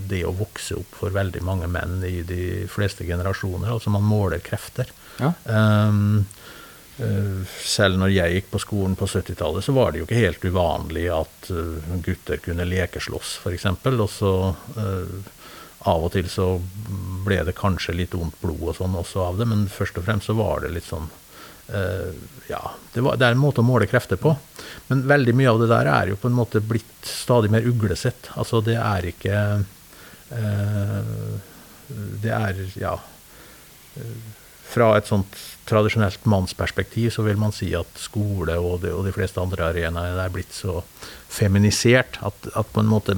det 0.10 0.24
å 0.26 0.36
vokse 0.38 0.78
opp 0.80 1.00
for 1.02 1.14
veldig 1.14 1.44
mange 1.46 1.70
menn 1.70 2.00
i 2.06 2.22
de 2.26 2.66
fleste 2.72 3.06
generasjoner. 3.06 3.70
Altså 3.74 3.94
man 3.94 4.06
måler 4.06 4.42
krefter. 4.44 4.90
Ja. 5.22 5.34
Um, 5.46 6.26
selv 7.62 8.00
når 8.02 8.10
jeg 8.10 8.34
gikk 8.34 8.48
på 8.50 8.62
skolen 8.64 8.96
på 8.98 9.06
70-tallet, 9.06 9.66
så 9.66 9.74
var 9.78 9.94
det 9.94 10.02
jo 10.02 10.08
ikke 10.08 10.24
helt 10.24 10.46
uvanlig 10.50 11.04
at 11.14 11.52
gutter 12.06 12.42
kunne 12.42 12.66
lekeslåss, 12.66 13.36
f.eks. 13.44 13.68
Og 13.92 14.10
så 14.10 14.34
uh, 14.80 15.20
av 15.88 16.08
og 16.08 16.14
til 16.16 16.28
så 16.32 16.50
ble 17.28 17.42
det 17.48 17.56
kanskje 17.58 17.96
litt 17.96 18.16
vondt 18.16 18.38
blod 18.42 18.70
og 18.72 18.76
sånn 18.78 18.98
også 18.98 19.24
av 19.24 19.40
det, 19.40 19.48
men 19.50 19.66
først 19.72 20.00
og 20.00 20.08
fremst 20.08 20.30
så 20.30 20.36
var 20.38 20.64
det 20.64 20.74
litt 20.76 20.88
sånn 20.88 21.08
uh, 21.08 22.12
Ja, 22.48 22.62
det, 22.94 23.04
var, 23.04 23.20
det, 23.20 23.28
er 23.28 23.36
en 23.36 23.44
måte 23.44 23.64
å 23.64 23.68
måle 23.68 23.90
krefter 23.90 24.20
på. 24.20 24.34
Men 24.88 25.04
veldig 25.10 25.36
mye 25.36 25.52
av 25.52 25.62
det 25.62 25.70
der 25.72 25.92
er 25.92 26.14
jo 26.14 26.20
på 26.20 26.32
en 26.32 26.38
måte 26.38 26.64
blitt 26.64 27.08
stadig 27.08 27.52
mer 27.52 27.68
uglesett. 27.68 28.32
Altså 28.40 28.62
det 28.64 28.78
er 28.80 29.12
ikke 29.12 29.44
uh, 30.32 31.04
Det 32.24 32.34
er, 32.34 32.64
ja 32.80 32.96
uh, 32.96 34.18
Fra 34.68 34.94
et 34.98 35.12
sånt 35.12 35.36
tradisjonelt 35.68 36.24
mannsperspektiv 36.28 37.12
så 37.12 37.26
vil 37.28 37.40
man 37.40 37.52
si 37.56 37.74
at 37.76 38.00
skole 38.00 38.56
og 38.60 38.82
de, 38.86 38.94
og 38.96 39.04
de 39.08 39.12
fleste 39.16 39.42
andre 39.42 39.68
arenaer 39.74 40.20
er 40.24 40.32
blitt 40.32 40.56
så 40.56 40.80
feminisert 41.28 42.20
at, 42.24 42.48
at 42.56 42.72
på 42.72 42.84
en 42.84 42.92
måte 42.92 43.16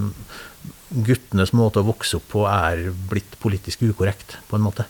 guttenes 0.90 1.54
måte 1.54 1.82
å 1.82 1.88
vokse 1.90 2.18
opp 2.20 2.30
på 2.32 2.46
er 2.50 2.90
blitt 3.10 3.38
politisk 3.42 3.84
ukorrekt, 3.90 4.38
på 4.50 4.58
en 4.58 4.66
måte. 4.66 4.86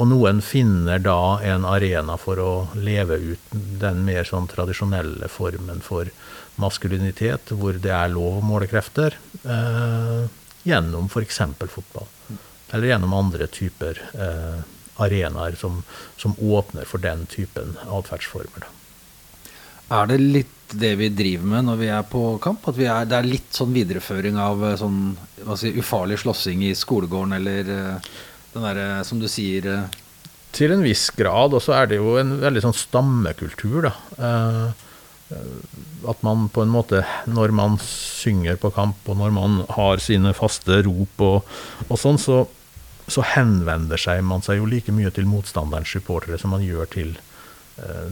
Og 0.00 0.08
noen 0.08 0.40
finner 0.40 1.02
da 1.04 1.36
en 1.44 1.66
arena 1.68 2.16
for 2.20 2.40
å 2.40 2.52
leve 2.72 3.18
ut 3.20 3.50
den 3.52 4.04
mer 4.06 4.24
sånn 4.24 4.48
tradisjonelle 4.48 5.28
formen 5.28 5.82
for 5.84 6.08
maskulinitet, 6.60 7.52
hvor 7.52 7.76
det 7.76 7.92
er 7.92 8.12
lov 8.12 8.38
å 8.38 8.46
måle 8.46 8.68
krefter, 8.70 9.18
eh, 9.44 10.24
gjennom 10.64 11.10
f.eks. 11.12 11.42
fotball. 11.68 12.08
Eller 12.72 12.88
gjennom 12.88 13.12
andre 13.18 13.48
typer 13.52 14.00
eh, 14.14 14.62
arenaer 15.02 15.58
som, 15.60 15.82
som, 16.16 16.34
åpner 16.40 16.88
for 16.88 17.02
den 17.02 17.26
typen 17.28 17.76
atferdsformer. 17.84 18.68
Er 19.92 20.08
det 20.08 20.20
litt 20.22 20.61
det 20.78 20.92
vi 21.00 21.08
driver 21.12 21.48
med 21.54 21.66
når 21.68 21.80
vi 21.80 21.88
er 21.92 22.04
på 22.08 22.22
kamp? 22.42 22.66
At 22.68 22.78
er, 22.80 23.08
det 23.08 23.18
er 23.18 23.28
litt 23.28 23.50
sånn 23.54 23.74
videreføring 23.74 24.38
av 24.40 24.62
eh, 24.68 24.78
sånn 24.80 25.00
si, 25.58 25.72
ufarlig 25.78 26.20
slåssing 26.22 26.64
i 26.68 26.72
skolegården, 26.78 27.36
eller 27.38 27.72
uh, 27.72 28.14
den 28.54 28.66
derre, 28.68 28.86
som 29.08 29.20
du 29.20 29.28
sier 29.30 29.68
Til 30.52 30.74
en 30.74 30.84
viss 30.84 31.08
grad. 31.16 31.54
Og 31.56 31.62
så 31.64 31.76
er 31.78 31.90
det 31.90 32.00
jo 32.00 32.16
en 32.20 32.36
veldig 32.42 32.64
sånn 32.66 32.76
stammekultur, 32.76 33.88
da. 33.88 33.94
At 36.08 36.20
man 36.26 36.48
på 36.52 36.60
en 36.60 36.72
måte, 36.72 37.00
når 37.24 37.54
man 37.56 37.78
synger 37.80 38.58
på 38.60 38.72
kamp, 38.76 39.00
og 39.08 39.16
når 39.16 39.32
man 39.32 39.62
har 39.78 40.02
sine 40.02 40.34
faste 40.36 40.82
rop 40.84 41.24
og, 41.24 41.54
og 41.88 42.00
sånn, 42.00 42.20
så, 42.20 42.42
så 43.08 43.24
henvender 43.32 44.00
seg 44.00 44.20
man 44.26 44.44
seg 44.44 44.60
jo 44.60 44.68
like 44.68 44.92
mye 44.92 45.12
til 45.14 45.30
motstanderens 45.30 45.94
supportere 45.94 46.36
som 46.42 46.52
man 46.52 46.66
gjør 46.66 46.90
til 46.92 47.14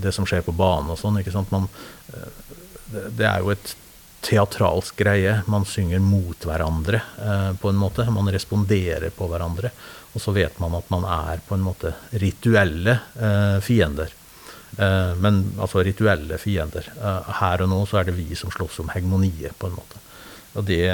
det 0.00 0.12
som 0.16 0.24
skjer 0.26 0.40
på 0.46 0.54
banen 0.56 0.88
og 0.92 0.98
sånn. 0.98 1.18
ikke 1.20 1.34
sant? 1.34 1.50
Man, 1.52 1.66
det 2.88 3.26
er 3.28 3.42
jo 3.44 3.52
et 3.52 3.74
teatralsk 4.20 4.96
greie. 4.96 5.40
Man 5.46 5.64
synger 5.64 6.00
mot 6.04 6.44
hverandre 6.44 7.00
eh, 7.00 7.50
på 7.60 7.70
en 7.70 7.80
måte. 7.80 8.06
Man 8.10 8.30
responderer 8.32 9.10
på 9.16 9.28
hverandre. 9.30 9.72
Og 10.12 10.22
så 10.22 10.34
vet 10.34 10.58
man 10.60 10.74
at 10.78 10.90
man 10.92 11.06
er 11.08 11.42
på 11.46 11.56
en 11.56 11.64
måte 11.64 11.94
rituelle 12.20 12.98
eh, 13.16 13.58
fiender. 13.64 14.12
Eh, 14.76 15.12
men 15.16 15.42
altså 15.58 15.84
rituelle 15.86 16.38
fiender. 16.42 16.92
Eh, 16.96 17.32
her 17.40 17.64
og 17.64 17.72
nå 17.72 17.82
så 17.88 18.00
er 18.00 18.10
det 18.10 18.18
vi 18.18 18.34
som 18.38 18.52
slåss 18.52 18.82
om 18.84 18.92
hegemoniet, 18.94 19.56
på 19.58 19.70
en 19.70 19.78
måte. 19.78 20.02
Og 20.58 20.66
det, 20.66 20.84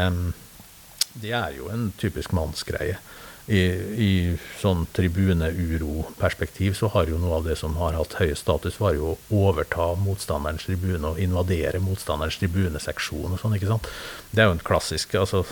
det 1.16 1.32
er 1.32 1.56
jo 1.56 1.70
en 1.72 1.90
typisk 1.98 2.34
mannsgreie 2.36 2.98
i, 3.46 3.60
i 4.02 4.12
sånn 4.58 4.88
tribune-uro-perspektiv 4.96 6.74
så 6.74 6.88
har 6.90 7.06
jo 7.06 7.18
noe 7.22 7.36
av 7.38 7.44
det 7.46 7.54
som 7.60 7.76
har 7.78 7.94
hatt 7.94 8.16
høyest 8.18 8.42
status, 8.42 8.80
var 8.82 8.96
jo 8.96 9.12
å 9.12 9.18
overta 9.46 9.92
motstanderens 10.02 10.66
tribune 10.66 11.12
og 11.12 11.20
invadere 11.22 11.78
motstanderens 11.82 12.40
tribuneseksjon 12.40 13.36
og 13.36 13.38
sånn, 13.38 13.54
ikke 13.54 13.70
sant. 13.70 13.86
Det 14.32 14.42
er 14.42 14.50
jo 14.50 14.56
en 14.56 14.64
klassisk 14.66 15.14
altså, 15.16 15.44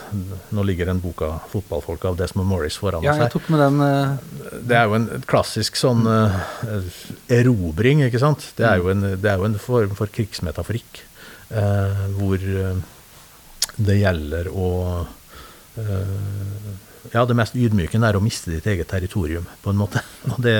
Nå 0.52 0.64
ligger 0.66 0.90
en 0.90 0.98
bok 1.00 1.22
av 1.24 1.46
fotballfolk 1.52 2.02
av 2.10 2.16
Desmond 2.18 2.50
Morris 2.50 2.76
foran 2.80 3.04
ja. 3.06 3.14
Jeg 3.22 3.30
tok 3.32 3.46
med 3.54 3.62
den, 3.62 3.78
uh... 3.80 4.58
Det 4.58 4.76
er 4.76 4.90
jo 4.90 4.98
en 4.98 5.06
klassisk 5.30 5.78
sånn 5.78 6.02
uh, 6.10 6.34
erobring, 7.32 8.02
ikke 8.08 8.22
sant. 8.22 8.48
Det 8.58 8.66
er 8.68 8.82
jo 8.82 8.90
en, 8.90 9.06
det 9.14 9.30
er 9.30 9.38
jo 9.38 9.46
en 9.46 9.60
form 9.62 9.94
for 9.96 10.10
krigsmetaforikk 10.10 11.04
uh, 11.54 12.08
hvor 12.18 12.42
det 13.74 13.96
gjelder 14.02 14.50
å 14.50 14.72
ja, 17.14 17.24
det 17.24 17.36
mest 17.38 17.54
ydmykende 17.56 18.08
er 18.10 18.18
å 18.18 18.22
miste 18.24 18.50
ditt 18.52 18.66
eget 18.66 18.90
territorium, 18.90 19.46
på 19.62 19.70
en 19.72 19.78
måte. 19.80 20.02
Og 20.34 20.40
det, 20.44 20.58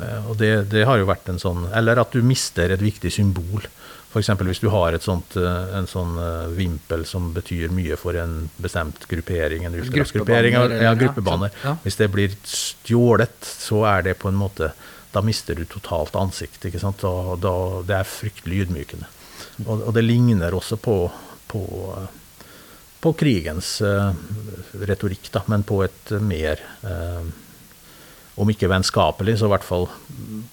Eh, 0.00 0.28
Og 0.30 0.36
det, 0.40 0.70
det 0.72 0.86
har 0.88 0.96
jo 0.96 1.08
vært 1.08 1.28
en 1.28 1.40
sånn 1.42 1.66
Eller 1.76 1.98
at 2.00 2.14
du 2.14 2.22
mister 2.24 2.72
et 2.72 2.80
viktig 2.80 3.10
symbol. 3.12 3.66
F.eks. 4.12 4.28
hvis 4.44 4.60
du 4.60 4.68
har 4.72 4.92
et 4.96 5.04
sånt, 5.04 5.36
eh, 5.40 5.74
en 5.78 5.86
sånn 5.88 6.14
eh, 6.20 6.46
vimpel 6.56 7.04
som 7.08 7.30
betyr 7.32 7.72
mye 7.72 7.96
for 8.00 8.16
en 8.20 8.50
bestemt 8.60 9.06
gruppering, 9.08 9.64
en 9.64 9.76
Gruppebanner, 9.76 10.48
ja, 10.52 10.62
eller- 10.64 10.96
gruppebanner. 11.00 11.50
ja. 11.64 11.76
Hvis 11.84 11.96
det 12.00 12.10
blir 12.12 12.34
stjålet, 12.44 13.36
så 13.40 13.84
er 13.88 14.02
det 14.08 14.18
på 14.18 14.28
en 14.32 14.40
måte 14.40 14.72
Da 15.12 15.20
mister 15.20 15.54
du 15.54 15.66
totalt 15.68 16.14
ansikt. 16.16 16.64
ikke 16.64 16.80
sant? 16.80 17.02
Da, 17.04 17.36
da, 17.36 17.82
det 17.84 17.96
er 17.98 18.08
fryktelig 18.08 18.62
ydmykende. 18.64 19.04
Og, 19.66 19.82
og 19.88 19.92
det 19.92 20.04
ligner 20.06 20.54
også 20.56 20.78
på, 20.80 21.10
på, 21.52 21.60
på 23.02 23.12
krigens 23.18 23.80
eh, 23.82 24.12
retorikk, 24.86 25.26
da, 25.34 25.42
men 25.50 25.64
på 25.66 25.80
et 25.84 26.12
mer 26.22 26.60
eh, 26.86 27.24
om 28.40 28.50
ikke 28.50 28.70
vennskapelig, 28.70 29.36
så 29.38 29.48
i 29.48 29.52
hvert 29.52 29.66
fall 29.66 29.88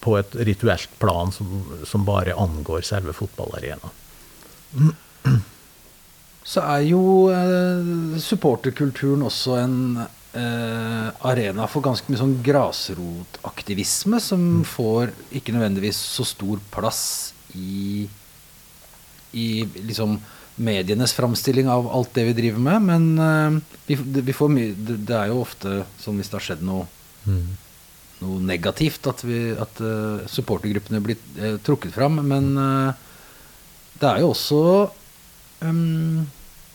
på 0.03 0.17
et 0.19 0.35
rituelt 0.47 0.91
plan 0.99 1.31
som, 1.31 1.61
som 1.87 2.07
bare 2.07 2.35
angår 2.35 2.83
selve 2.87 3.13
fotballarenaen. 3.15 3.93
Så 6.49 6.63
er 6.63 6.87
jo 6.89 7.03
eh, 7.29 8.17
supporterkulturen 8.23 9.21
også 9.27 9.59
en 9.59 9.77
eh, 9.99 11.07
arena 11.29 11.67
for 11.69 11.85
ganske 11.85 12.09
mye 12.09 12.21
sånn 12.21 12.39
grasrotaktivisme 12.45 14.19
som 14.23 14.63
får 14.65 15.13
ikke 15.37 15.53
nødvendigvis 15.55 15.99
så 16.17 16.25
stor 16.27 16.63
plass 16.73 17.03
i, 17.53 18.07
i 19.37 19.47
liksom 19.85 20.17
medienes 20.59 21.13
framstilling 21.13 21.69
av 21.69 21.95
alt 21.95 22.13
det 22.13 22.23
vi 22.23 22.33
driver 22.33 22.59
med. 22.59 22.81
Men 22.81 23.19
eh, 23.19 23.61
vi, 23.87 23.95
vi 24.21 24.33
får 24.35 24.49
mye 24.53 24.73
det, 24.77 25.15
er 25.15 25.27
jo 25.31 25.41
ofte 25.43 25.83
sånn 26.01 26.17
hvis 26.19 26.29
det 26.31 26.37
har 26.39 26.47
skjedd 26.51 26.63
noe 26.67 26.85
noe 28.19 28.39
negativt 28.43 29.07
at, 29.07 29.23
vi, 29.23 29.55
at 29.55 29.79
eh, 29.79 30.27
supportergruppene 30.27 30.99
blir 31.03 31.17
eh, 31.39 31.55
trukket 31.63 31.93
fram. 31.95 32.19
Men 32.27 32.45
det 33.99 34.07
er 34.07 34.19
jo 34.23 34.29
også 34.33 34.61
um, 35.63 36.27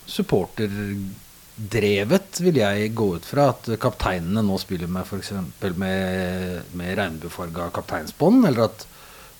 supporterdrevet, 0.09 2.41
vil 2.45 2.57
jeg 2.63 2.95
gå 2.97 3.07
ut 3.19 3.27
fra. 3.29 3.43
At 3.53 3.63
kapteinene 3.81 4.43
nå 4.45 4.59
spiller 4.63 4.89
med 4.89 5.03
f.eks. 5.05 5.33
med, 5.77 6.61
med 6.73 6.99
regnbuefarga 7.01 7.65
kapteinsbånd. 7.77 8.47
Eller 8.49 8.63
at 8.71 8.79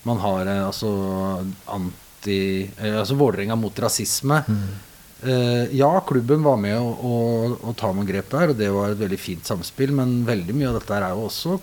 man 0.05 0.17
har 0.21 0.45
altså 0.53 0.89
anti 1.73 2.04
eh, 2.33 2.97
Altså 2.99 3.17
Vålerenga 3.19 3.57
mot 3.59 3.79
rasisme. 3.79 4.41
Eh, 5.25 5.75
ja, 5.77 5.91
klubben 6.07 6.43
var 6.43 6.57
med 6.61 6.77
å, 6.77 6.89
å, 6.91 7.15
å 7.69 7.73
ta 7.77 7.91
noen 7.91 8.07
grep 8.07 8.29
der, 8.33 8.51
og 8.51 8.59
det 8.59 8.69
var 8.73 8.93
et 8.93 9.01
veldig 9.01 9.19
fint 9.21 9.47
samspill. 9.47 9.95
Men 9.95 10.21
veldig 10.27 10.55
mye 10.57 10.69
av 10.71 10.79
dette 10.79 10.99
er 10.99 11.09
jo 11.13 11.25
også 11.29 11.57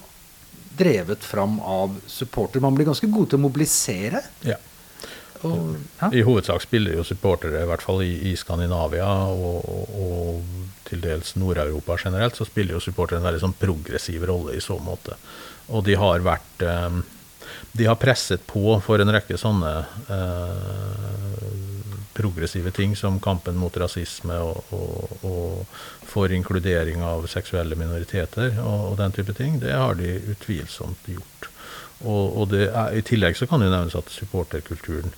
drevet 0.78 1.24
fram 1.24 1.58
av 1.60 1.98
supporter. 2.08 2.62
Man 2.64 2.74
blir 2.74 2.88
ganske 2.88 3.10
god 3.12 3.30
til 3.30 3.40
å 3.40 3.44
mobilisere. 3.44 4.22
Ja. 4.46 4.58
Og, 5.42 5.74
ja. 5.98 6.08
I 6.14 6.22
hovedsak 6.22 6.62
spiller 6.64 6.96
jo 6.96 7.04
supportere, 7.06 7.64
i 7.64 7.68
hvert 7.68 7.82
fall 7.82 8.04
i, 8.04 8.12
i 8.30 8.36
Skandinavia 8.38 9.08
og, 9.34 9.64
og, 9.66 9.96
og 9.98 10.86
til 10.86 11.02
dels 11.02 11.34
Nord-Europa 11.40 11.96
generelt, 12.04 12.38
så 12.38 12.46
spiller 12.46 12.76
jo 12.76 12.84
supportere 12.84 13.18
en 13.18 13.26
veldig 13.26 13.42
sånn 13.42 13.58
progressiv 13.58 14.26
rolle 14.28 14.54
i 14.56 14.62
så 14.62 14.78
måte. 14.82 15.16
Og 15.72 15.84
de 15.86 15.96
har 15.98 16.22
vært 16.24 16.64
eh, 16.66 17.00
De 17.72 17.86
har 17.88 17.96
presset 17.96 18.42
på 18.46 18.76
for 18.84 19.00
en 19.00 19.12
rekke 19.14 19.38
sånne 19.40 19.70
eh, 20.12 21.12
progressive 22.12 22.70
ting 22.76 22.96
som 22.96 23.20
kampen 23.20 23.56
mot 23.56 23.76
rasisme 23.80 24.36
og, 24.44 24.74
og, 24.76 25.14
og 25.24 25.78
for 26.08 26.32
inkludering 26.36 27.00
av 27.06 27.24
seksuelle 27.32 27.78
minoriteter 27.80 28.58
og, 28.60 28.92
og 28.92 28.98
den 29.00 29.16
type 29.16 29.32
ting. 29.38 29.56
Det 29.62 29.72
har 29.72 29.96
de 29.96 30.18
utvilsomt 30.34 31.08
gjort. 31.08 31.48
Og, 32.02 32.52
er, 32.58 32.92
I 32.98 33.04
tillegg 33.06 33.38
så 33.38 33.48
kan 33.48 33.62
det 33.62 33.70
nevnes 33.72 33.96
at 33.96 34.10
supporterkulturen 34.12 35.14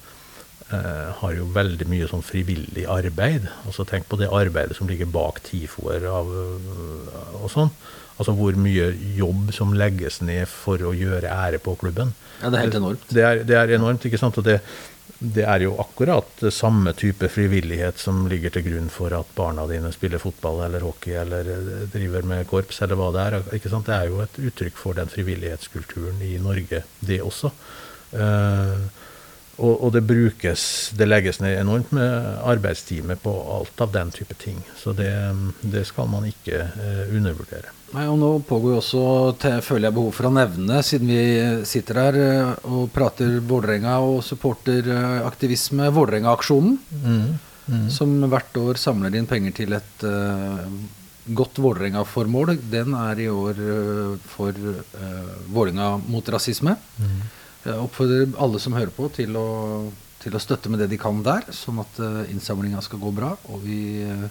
eh, 0.70 1.10
har 1.18 1.34
jo 1.34 1.48
veldig 1.56 1.88
mye 1.90 2.08
sånn 2.10 2.24
frivillig 2.24 2.86
arbeid. 2.86 3.48
Altså 3.64 3.86
Tenk 3.88 4.06
på 4.10 4.20
det 4.20 4.30
arbeidet 4.30 4.76
som 4.78 4.90
ligger 4.90 5.10
bak 5.10 5.42
TIFO-er 5.48 6.06
og 6.12 7.48
sånn. 7.52 7.72
Altså 8.14 8.34
hvor 8.38 8.56
mye 8.58 8.92
jobb 9.18 9.50
som 9.56 9.74
legges 9.74 10.20
ned 10.22 10.46
for 10.50 10.82
å 10.86 10.94
gjøre 10.94 11.32
ære 11.32 11.58
på 11.62 11.74
klubben. 11.80 12.14
Ja, 12.40 12.50
det 12.50 12.58
er 12.58 12.66
helt 12.66 12.80
enormt. 12.80 13.06
Det 13.10 13.24
er, 13.24 13.40
det 13.46 13.56
er 13.58 13.72
enormt, 13.74 14.04
ikke 14.06 14.20
sant. 14.20 14.38
Og 14.38 14.46
det, 14.46 14.60
det 15.18 15.46
er 15.48 15.64
jo 15.64 15.74
akkurat 15.82 16.44
samme 16.54 16.92
type 16.98 17.28
frivillighet 17.32 17.98
som 18.00 18.24
ligger 18.30 18.54
til 18.54 18.66
grunn 18.68 18.90
for 18.92 19.14
at 19.16 19.30
barna 19.36 19.66
dine 19.70 19.92
spiller 19.94 20.22
fotball 20.22 20.64
eller 20.66 20.84
hockey 20.86 21.16
eller 21.20 21.48
eh, 21.54 21.86
driver 21.92 22.26
med 22.28 22.46
korps 22.50 22.82
eller 22.84 23.00
hva 23.00 23.10
det 23.14 23.24
er. 23.24 23.38
ikke 23.58 23.72
sant? 23.72 23.88
Det 23.88 23.96
er 23.96 24.12
jo 24.12 24.20
et 24.24 24.42
uttrykk 24.50 24.78
for 24.78 24.98
den 24.98 25.10
frivillighetskulturen 25.10 26.22
i 26.26 26.36
Norge, 26.42 26.84
det 27.00 27.22
også. 27.24 27.50
Uh, 28.14 28.84
og, 29.56 29.84
og 29.86 29.88
det 29.94 30.04
brukes 30.06 30.92
Det 30.94 31.06
legges 31.08 31.40
ned 31.42 31.56
enormt 31.58 31.90
med 31.94 32.26
arbeidstime 32.46 33.16
på 33.18 33.32
alt 33.56 33.80
av 33.82 33.92
den 33.94 34.10
type 34.14 34.34
ting. 34.38 34.60
Så 34.78 34.92
det, 34.94 35.10
det 35.62 35.86
skal 35.90 36.10
man 36.10 36.26
ikke 36.28 36.60
eh, 36.66 37.14
undervurdere. 37.14 37.70
Nei, 37.94 38.08
og 38.10 38.16
nå 38.18 38.30
pågår 38.48 38.74
jo 38.74 38.80
også, 38.80 39.02
føler 39.62 39.86
jeg 39.88 39.94
behov 39.94 40.16
for 40.16 40.26
å 40.26 40.34
nevne, 40.34 40.80
siden 40.82 41.10
vi 41.12 41.20
sitter 41.68 42.00
her 42.00 42.18
eh, 42.18 42.66
og 42.66 42.88
prater 42.94 43.36
Vålerenga 43.46 44.00
og 44.02 44.18
supporteraktivisme, 44.26 45.92
Vålerenga-aksjonen, 45.94 46.74
som 47.94 48.16
hvert 48.28 48.58
år 48.60 48.80
samler 48.82 49.14
inn 49.14 49.30
penger 49.30 49.54
til 49.56 49.72
et 49.78 50.02
uh, 50.04 50.66
godt 51.38 51.62
Vålerenga-formål. 51.64 52.58
Den 52.68 52.92
er 52.98 53.22
i 53.22 53.30
år 53.32 53.62
uh, 53.62 54.18
for 54.34 54.52
uh, 54.52 55.30
Vålerenga 55.54 55.94
mot 56.04 56.28
rasisme. 56.34 56.74
Jeg 57.64 57.80
oppfordrer 57.80 58.34
alle 58.44 58.60
som 58.60 58.74
hører 58.76 58.92
på, 58.92 59.08
til 59.16 59.38
å, 59.40 59.48
til 60.20 60.34
å 60.36 60.42
støtte 60.42 60.68
med 60.68 60.82
det 60.82 60.90
de 60.92 60.98
kan 61.00 61.22
der, 61.24 61.46
sånn 61.56 61.80
at 61.80 62.00
uh, 62.02 62.20
innsamlinga 62.28 62.82
skal 62.84 63.00
gå 63.00 63.12
bra, 63.16 63.30
og 63.48 63.62
vi 63.64 64.02
eh, 64.04 64.26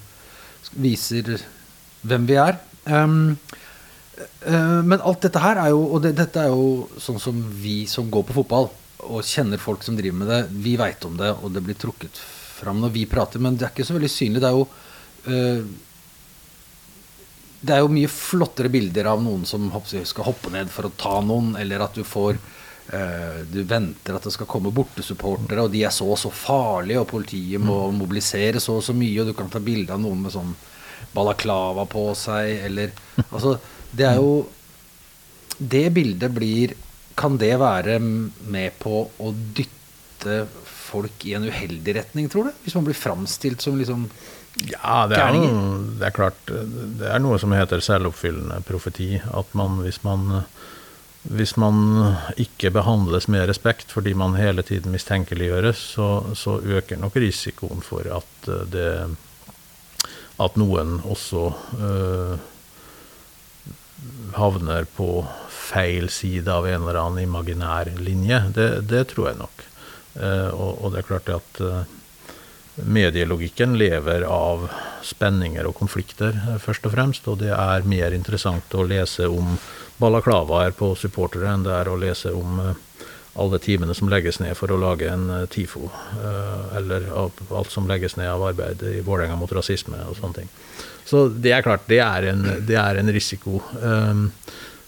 viser 0.83 1.33
hvem 2.05 2.27
vi 2.29 2.37
er. 2.37 2.59
Um, 2.85 3.37
uh, 4.47 4.81
men 4.83 4.99
alt 4.99 5.23
dette 5.23 5.39
her 5.39 5.55
er 5.61 5.69
jo 5.71 5.85
Og 5.87 6.01
det, 6.03 6.09
dette 6.17 6.41
er 6.41 6.49
jo 6.51 6.89
sånn 6.99 7.21
som 7.21 7.37
vi 7.61 7.85
som 7.87 8.09
går 8.11 8.25
på 8.27 8.35
fotball 8.41 8.67
og 9.03 9.23
kjenner 9.27 9.59
folk 9.59 9.83
som 9.83 9.95
driver 9.95 10.15
med 10.19 10.29
det, 10.31 10.41
vi 10.63 10.77
veit 10.79 11.03
om 11.03 11.17
det, 11.19 11.33
og 11.43 11.51
det 11.51 11.59
blir 11.65 11.75
trukket 11.75 12.15
fram 12.23 12.77
når 12.79 12.93
vi 12.93 13.01
prater, 13.11 13.41
men 13.43 13.57
det 13.59 13.65
er 13.67 13.73
ikke 13.73 13.83
så 13.83 13.97
veldig 13.97 14.11
synlig. 14.11 14.39
Det 14.39 14.47
er 14.47 14.55
jo 14.55 14.67
uh, 15.27 15.73
det 17.63 17.71
er 17.71 17.83
jo 17.83 17.91
mye 17.95 18.11
flottere 18.11 18.71
bilder 18.71 19.07
av 19.13 19.21
noen 19.23 19.45
som 19.47 19.69
skal 20.03 20.27
hoppe 20.27 20.51
ned 20.51 20.71
for 20.71 20.89
å 20.89 20.95
ta 20.99 21.19
noen, 21.23 21.53
eller 21.59 21.85
at 21.85 21.95
du 21.95 22.03
får 22.03 22.35
eh, 22.35 23.39
Du 23.47 23.61
venter 23.63 24.17
at 24.17 24.27
det 24.27 24.33
skal 24.35 24.49
komme 24.51 24.73
bortesupportere, 24.75 25.63
og 25.63 25.71
de 25.71 25.85
er 25.87 25.93
så 25.95 26.09
og 26.11 26.19
så 26.19 26.31
farlige, 26.33 26.99
og 26.99 27.07
politiet 27.13 27.63
må 27.63 27.87
mobilisere 27.95 28.59
så 28.59 28.81
og 28.81 28.83
så 28.83 28.95
mye, 28.97 29.21
og 29.21 29.31
du 29.31 29.37
kan 29.37 29.51
ta 29.51 29.63
bilde 29.63 29.95
av 29.95 30.03
noen 30.03 30.25
med 30.25 30.35
sånn 30.35 30.51
balaklava 31.13 31.85
på 31.89 32.09
seg, 32.17 32.65
eller 32.67 32.93
Altså, 33.29 33.57
det 33.93 34.07
er 34.09 34.19
jo 34.19 34.47
Det 35.57 35.87
bildet 35.93 36.33
blir 36.33 36.75
Kan 37.19 37.37
det 37.41 37.53
være 37.61 37.99
med 38.01 38.79
på 38.81 39.05
å 39.07 39.33
dytte 39.57 40.43
folk 40.65 41.25
i 41.27 41.33
en 41.37 41.45
uheldig 41.49 41.97
retning, 41.99 42.29
tror 42.31 42.49
du? 42.49 42.55
Hvis 42.63 42.75
man 42.77 42.87
blir 42.87 42.97
framstilt 42.97 43.61
som 43.61 43.77
liksom 43.79 44.07
Ja, 44.69 45.05
det 45.09 45.17
er, 45.19 45.33
noe, 45.35 45.97
det 45.99 46.09
er 46.09 46.15
klart 46.15 46.53
Det 46.53 47.09
er 47.09 47.21
noe 47.21 47.39
som 47.41 47.53
heter 47.55 47.83
selvoppfyllende 47.83 48.61
profeti. 48.67 49.15
At 49.33 49.53
man 49.57 49.81
hvis 49.85 50.03
man 50.05 50.43
hvis 51.23 51.53
man 51.55 52.17
ikke 52.39 52.71
behandles 52.75 53.29
med 53.31 53.45
respekt 53.47 53.93
fordi 53.95 54.11
man 54.17 54.35
hele 54.35 54.63
tiden 54.67 54.91
mistenkeliggjøres, 54.91 55.79
så, 55.95 56.07
så 56.35 56.57
øker 56.59 56.99
nok 56.99 57.15
risikoen 57.15 57.83
for 57.83 58.09
at 58.11 58.49
eh, 58.51 58.65
det 58.73 58.89
at 60.41 60.55
noen 60.57 60.97
også 61.05 61.43
øh, 61.77 62.37
havner 64.37 64.87
på 64.97 65.25
feil 65.53 66.09
side 66.11 66.49
av 66.51 66.67
en 66.67 66.81
eller 66.81 66.99
annen 66.99 67.27
imaginær 67.27 67.91
linje. 68.01 68.39
Det, 68.55 68.69
det 68.89 69.05
tror 69.13 69.29
jeg 69.29 69.41
nok. 69.41 69.67
Eh, 70.19 70.49
og, 70.49 70.81
og 70.83 70.93
det 70.93 71.03
er 71.03 71.09
klart 71.09 71.29
at 71.33 71.61
eh, 71.63 71.83
medielogikken 72.75 73.77
lever 73.77 74.25
av 74.25 74.67
spenninger 75.05 75.67
og 75.69 75.77
konflikter, 75.77 76.33
eh, 76.33 76.59
først 76.61 76.89
og 76.89 76.95
fremst. 76.95 77.29
Og 77.29 77.39
det 77.43 77.53
er 77.53 77.87
mer 77.89 78.15
interessant 78.17 78.73
å 78.73 78.87
lese 78.87 79.29
om 79.29 79.55
balaklavaer 80.01 80.73
på 80.77 80.93
supportere 80.99 81.51
enn 81.53 81.65
det 81.67 81.75
er 81.77 81.91
å 81.91 81.99
lese 81.99 82.33
om 82.35 82.59
eh, 82.63 82.73
alle 83.39 83.59
timene 83.59 83.95
som 83.97 84.11
legges 84.11 84.39
ned 84.43 84.53
for 84.57 84.71
å 84.73 84.79
lage 84.79 85.07
en 85.09 85.29
eh, 85.33 85.45
TIFO, 85.49 85.87
eh, 86.19 86.77
eller 86.79 87.07
alt 87.13 87.71
som 87.73 87.87
legges 87.89 88.17
ned 88.19 88.29
av 88.29 88.43
arbeid 88.51 88.83
i 88.89 88.99
Vålerenga 89.05 89.37
mot 89.39 89.51
rasisme 89.53 89.99
og 90.09 90.19
sånne 90.19 90.43
ting. 90.43 90.51
Så 91.05 91.25
det 91.27 91.51
er 91.51 91.65
klart, 91.65 91.87
det 91.89 91.99
er 92.03 92.29
en, 92.31 92.45
det 92.67 92.77
er 92.79 92.99
en 93.01 93.11
risiko. 93.11 93.59
Um, 93.81 94.29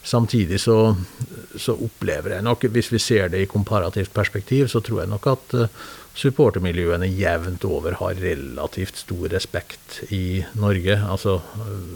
Samtidig 0.06 0.60
så, 0.62 0.96
så 1.58 1.74
opplever 1.82 2.36
jeg 2.36 2.46
nok, 2.46 2.68
hvis 2.70 2.92
vi 2.94 3.00
ser 3.02 3.32
det 3.34 3.40
i 3.42 3.48
komparativt 3.50 4.12
perspektiv, 4.14 4.68
så 4.70 4.78
tror 4.86 5.02
jeg 5.02 5.10
nok 5.10 5.26
at 5.32 5.56
eh, 5.58 5.80
supportermiljøene 6.16 7.10
jevnt 7.10 7.66
over 7.66 7.98
har 7.98 8.22
relativt 8.22 9.02
stor 9.02 9.26
respekt 9.34 10.04
i 10.14 10.44
Norge. 10.62 11.00
Altså, 11.02 11.40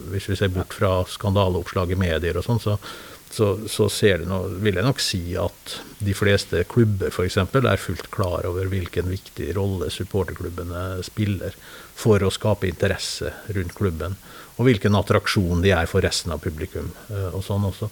hvis 0.09 0.25
vi 0.31 0.39
ser 0.39 0.49
bort 0.55 0.73
fra 0.73 1.03
skandaleoppslag 1.05 1.93
i 1.93 1.99
medier 2.01 2.41
og 2.41 2.47
sånn, 2.47 2.63
så, 2.63 2.79
så, 3.31 3.59
så 3.69 3.87
nå, 4.25 4.39
vil 4.63 4.79
jeg 4.79 4.85
nok 4.85 5.01
si 5.03 5.21
at 5.37 5.75
de 6.01 6.15
fleste 6.17 6.63
klubber 6.69 7.11
f.eks. 7.13 7.37
er 7.37 7.77
fullt 7.81 8.09
klar 8.11 8.47
over 8.49 8.69
hvilken 8.71 9.09
viktig 9.11 9.51
rolle 9.57 9.91
supporterklubbene 9.93 11.03
spiller 11.05 11.53
for 11.99 12.23
å 12.23 12.31
skape 12.33 12.69
interesse 12.69 13.33
rundt 13.53 13.75
klubben, 13.77 14.15
og 14.57 14.65
hvilken 14.67 14.97
attraksjon 14.97 15.61
de 15.63 15.71
er 15.75 15.87
for 15.87 16.03
resten 16.03 16.33
av 16.33 16.41
publikum. 16.43 16.91
eh, 17.09 17.29
og 17.35 17.43
sånn 17.45 17.67
også. 17.69 17.91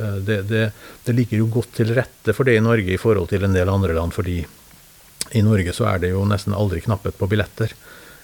Eh, 0.00 0.16
Det, 0.26 0.42
det, 0.48 0.72
det 1.04 1.14
ligger 1.14 1.38
jo 1.38 1.50
godt 1.60 1.74
til 1.76 1.92
rette 1.94 2.32
for 2.34 2.44
det 2.44 2.56
i 2.56 2.64
Norge 2.64 2.94
i 2.94 3.00
forhold 3.00 3.28
til 3.28 3.44
en 3.44 3.54
del 3.54 3.68
andre 3.68 3.94
land, 3.94 4.14
fordi 4.16 4.40
i 5.36 5.42
Norge 5.42 5.72
så 5.76 5.86
er 5.86 5.98
det 6.02 6.10
jo 6.10 6.24
nesten 6.26 6.56
aldri 6.56 6.80
knapphet 6.80 7.18
på 7.18 7.28
billetter. 7.30 7.74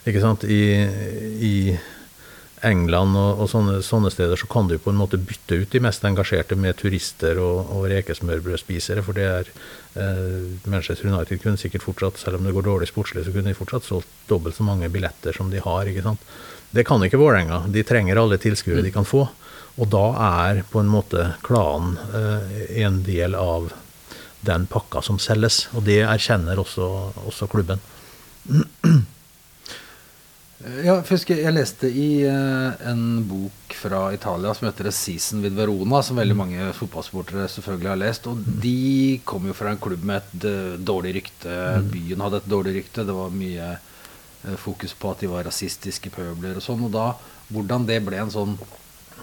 Ikke 0.07 0.23
sant? 0.23 0.45
I, 0.47 0.63
i 1.43 1.55
England 2.67 3.17
og, 3.19 3.43
og 3.43 3.51
sånne, 3.51 3.79
sånne 3.85 4.11
steder 4.13 4.39
så 4.41 4.49
kan 4.51 4.69
du 4.71 4.77
på 4.83 4.93
en 4.93 4.99
måte 4.99 5.21
bytte 5.21 5.61
ut 5.63 5.73
de 5.73 5.83
mest 5.85 6.05
engasjerte 6.07 6.59
med 6.59 6.77
turister 6.81 7.41
og, 7.43 7.71
og 7.77 7.87
rekesmørbrødspisere, 7.93 9.05
for 9.07 9.17
det 9.17 9.27
er 9.31 9.51
eh, 10.03 10.69
Manchester 10.69 11.09
United 11.11 11.43
kunne 11.43 11.61
sikkert 11.61 11.87
fortsatt, 11.87 12.21
selv 12.21 12.41
om 12.41 12.47
det 12.49 12.55
går 12.57 12.67
dårlig 12.69 12.91
sportslig, 12.91 13.25
så 13.27 13.35
kunne 13.35 13.53
de 13.53 13.59
fortsatt 13.59 13.87
solgt 13.89 14.13
dobbelt 14.31 14.59
så 14.59 14.67
mange 14.67 14.91
billetter 14.93 15.37
som 15.37 15.51
de 15.53 15.63
har. 15.63 15.89
ikke 15.89 16.05
sant? 16.07 16.31
Det 16.77 16.85
kan 16.85 17.03
ikke 17.05 17.21
Vålerenga. 17.21 17.65
De 17.73 17.85
trenger 17.87 18.19
alle 18.21 18.39
tilskuere 18.43 18.85
de 18.85 18.93
kan 18.95 19.07
få. 19.07 19.25
Og 19.77 19.91
da 19.93 20.07
er 20.43 20.63
på 20.71 20.81
en 20.81 20.91
måte 20.91 21.33
klanen 21.47 21.97
eh, 22.17 22.81
en 22.85 23.03
del 23.07 23.37
av 23.39 23.71
den 24.47 24.67
pakka 24.71 25.03
som 25.05 25.21
selges. 25.23 25.67
Og 25.77 25.85
det 25.87 26.03
erkjenner 26.07 26.59
også, 26.61 26.89
også 27.29 27.49
klubben. 27.53 27.83
Ja, 30.67 30.97
jeg, 30.99 31.37
jeg 31.39 31.55
leste 31.55 31.87
i 31.87 32.25
eh, 32.27 32.87
en 32.91 33.21
bok 33.29 33.75
fra 33.79 34.09
Italia 34.15 34.51
som 34.57 34.67
heter 34.67 34.89
Season 34.91 35.45
with 35.45 35.55
Verona', 35.55 36.01
som 36.03 36.19
veldig 36.19 36.37
mange 36.39 36.71
fotballsportere 36.75 37.47
selvfølgelig 37.53 37.91
har 37.93 38.01
lest. 38.01 38.27
Og 38.27 38.41
de 38.65 39.21
kom 39.29 39.47
jo 39.47 39.55
fra 39.55 39.71
en 39.71 39.79
klubb 39.83 40.03
med 40.09 40.25
et 40.25 40.47
eh, 40.51 40.73
dårlig 40.83 41.13
rykte. 41.21 41.55
Byen 41.93 42.25
hadde 42.25 42.41
et 42.43 42.51
dårlig 42.51 42.75
rykte. 42.81 43.05
Det 43.07 43.15
var 43.15 43.37
mye 43.37 43.69
eh, 43.77 44.57
fokus 44.59 44.97
på 44.99 45.13
at 45.13 45.23
de 45.23 45.31
var 45.31 45.47
rasistiske 45.47 46.11
pøbler 46.17 46.59
og 46.59 46.67
sånn. 46.67 46.83
Og 46.89 46.91
da, 46.97 47.13
hvordan 47.55 47.87
det 47.87 48.01
ble 48.09 48.25
en 48.25 48.35
sånn 48.35 48.59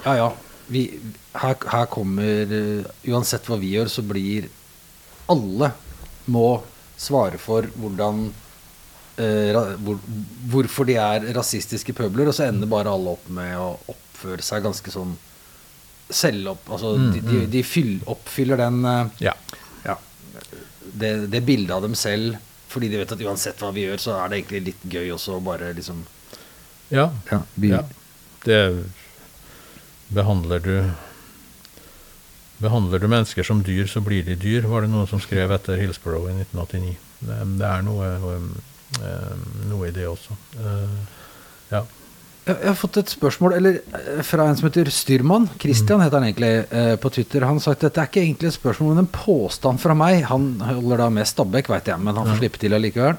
Ja, 0.06 0.16
ja, 0.22 0.30
vi, 0.72 0.86
her, 1.42 1.58
her 1.60 1.90
kommer 1.92 2.56
Uansett 3.04 3.52
hva 3.52 3.60
vi 3.60 3.74
gjør, 3.76 3.92
så 3.92 4.06
blir 4.08 4.48
alle 5.32 5.74
må 6.32 6.62
svare 7.00 7.40
for 7.42 7.68
hvordan 7.76 8.30
hvor, 9.16 10.00
hvorfor 10.50 10.88
de 10.90 10.96
er 10.98 11.28
rasistiske 11.36 11.94
pøbler, 11.94 12.32
og 12.32 12.34
så 12.38 12.48
ender 12.48 12.70
bare 12.72 12.94
alle 12.94 13.14
opp 13.14 13.28
med 13.30 13.54
å 13.60 13.68
oppføre 13.94 14.42
seg 14.46 14.66
ganske 14.66 14.94
sånn 14.94 15.14
selvopp... 16.14 16.72
Altså, 16.74 16.96
de, 17.14 17.22
de, 17.26 17.44
de 17.52 17.62
fyll, 17.66 17.96
oppfyller 18.10 18.60
den 18.60 18.82
eh, 18.86 19.30
Ja. 19.30 19.36
ja, 19.86 19.98
det, 20.94 21.14
det 21.34 21.44
bildet 21.46 21.76
av 21.76 21.86
dem 21.86 21.96
selv 21.98 22.40
fordi 22.74 22.88
de 22.90 22.98
vet 23.04 23.12
at 23.14 23.22
uansett 23.22 23.60
hva 23.62 23.70
vi 23.70 23.84
gjør, 23.86 24.00
så 24.02 24.16
er 24.18 24.32
det 24.32 24.38
egentlig 24.40 24.62
litt 24.72 24.86
gøy 24.90 25.12
også 25.14 25.36
å 25.38 25.44
bare 25.46 25.76
liksom 25.78 26.00
Ja. 26.90 27.12
ja, 27.30 27.44
vi, 27.54 27.70
ja. 27.70 27.84
Det 28.44 28.62
behandler 30.14 30.64
du 30.64 30.76
Behandler 32.64 33.02
du 33.02 33.10
mennesker 33.12 33.46
som 33.46 33.62
dyr, 33.66 33.86
så 33.92 34.02
blir 34.02 34.24
de 34.26 34.38
dyr, 34.40 34.66
var 34.72 34.86
det 34.86 34.90
noen 34.94 35.08
som 35.10 35.20
skrev 35.22 35.52
etter 35.52 35.82
Hillsborough 35.82 36.30
i 36.32 36.36
1989. 36.46 36.94
Det, 37.20 37.40
det 37.60 37.68
er 37.68 37.82
noe, 37.84 38.08
eh, 38.08 38.38
noe 39.70 39.90
i 39.90 39.94
det 39.96 40.08
også. 40.10 40.38
Eh, 40.60 41.20
ja. 41.74 41.84
Jeg 42.44 42.60
har 42.60 42.76
fått 42.76 42.98
et 43.00 43.12
spørsmål 43.12 43.54
eller, 43.56 43.78
eh, 43.96 44.22
fra 44.28 44.50
en 44.50 44.58
som 44.60 44.68
heter 44.68 44.90
Styrmann. 44.92 45.48
Christian 45.60 46.02
heter 46.04 46.20
han 46.20 46.28
egentlig 46.28 46.52
eh, 46.76 46.96
på 47.00 47.12
Twitter. 47.16 47.46
Han 47.48 47.56
har 47.56 47.64
sagt 47.64 47.84
at 47.84 47.94
dette 47.94 48.02
er 48.02 48.10
ikke 48.10 48.24
egentlig 48.26 48.50
et 48.50 48.58
spørsmål, 48.58 48.90
men 48.92 49.06
en 49.06 49.14
påstand 49.16 49.80
fra 49.80 49.96
meg. 49.96 50.26
Han 50.28 50.58
holder 50.60 51.06
da 51.06 51.10
med 51.10 51.30
Stabæk, 51.30 51.72
veit 51.72 51.88
jeg, 51.88 52.00
men 52.04 52.20
han 52.20 52.28
får 52.28 52.42
slippe 52.42 52.60
til 52.60 52.76
allikevel. 52.76 53.16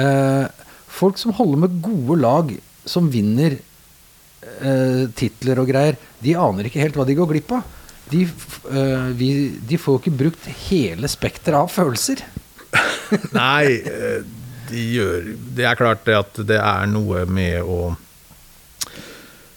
Eh, 0.00 0.46
folk 0.88 1.20
som 1.20 1.36
holder 1.36 1.60
med 1.66 1.76
gode 1.84 2.16
lag, 2.22 2.54
som 2.88 3.10
vinner 3.12 3.58
eh, 3.58 5.04
titler 5.12 5.60
og 5.60 5.68
greier, 5.68 6.00
de 6.24 6.36
aner 6.40 6.70
ikke 6.70 6.80
helt 6.80 6.96
hva 6.96 7.04
de 7.04 7.18
går 7.18 7.28
glipp 7.34 7.52
av. 7.58 7.76
De, 8.08 8.24
eh, 8.24 9.08
de 9.12 9.76
får 9.76 9.98
jo 9.98 10.00
ikke 10.00 10.18
brukt 10.24 10.48
hele 10.70 11.12
spekteret 11.12 11.66
av 11.66 11.68
følelser. 11.68 12.24
Nei, 13.36 13.76
eh, 13.84 14.24
de 14.70 14.82
gjør 14.94 15.32
Det 15.56 15.64
er 15.68 15.78
klart 15.78 16.04
det 16.06 16.16
at 16.18 16.40
det 16.48 16.58
er 16.60 16.90
noe 16.90 17.24
med 17.30 17.62
å 17.62 17.96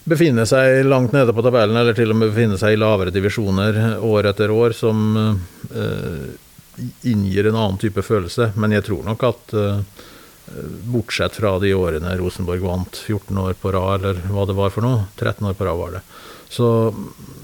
befinne 0.03 0.45
seg 0.49 0.82
langt 0.86 1.14
nede 1.14 1.34
på 1.34 1.43
tabellen, 1.45 1.78
eller 1.78 1.95
til 1.95 2.12
og 2.12 2.18
med 2.20 2.32
befinne 2.32 2.57
seg 2.59 2.76
i 2.76 2.80
lavere 2.80 3.14
divisjoner 3.14 3.99
år 4.03 4.32
etter 4.32 4.51
år, 4.51 4.74
som 4.76 5.14
eh, 5.22 6.32
inngir 7.07 7.47
en 7.47 7.59
annen 7.59 7.78
type 7.82 8.01
følelse. 8.03 8.51
Men 8.59 8.74
jeg 8.76 8.88
tror 8.89 9.05
nok 9.07 9.28
at 9.30 9.53
eh, 9.57 9.84
bortsett 10.91 11.38
fra 11.38 11.57
de 11.62 11.74
årene 11.78 12.16
Rosenborg 12.20 12.66
vant 12.66 13.03
14 13.05 13.38
år 13.45 13.53
på 13.62 13.72
rad, 13.76 14.01
eller 14.01 14.26
hva 14.34 14.47
det 14.49 14.57
var 14.57 14.74
for 14.74 14.86
noe, 14.86 15.05
13 15.20 15.47
år 15.51 15.59
på 15.59 15.70
rad 15.70 15.80
var 15.80 15.95
det, 15.97 16.03
så, 16.51 16.68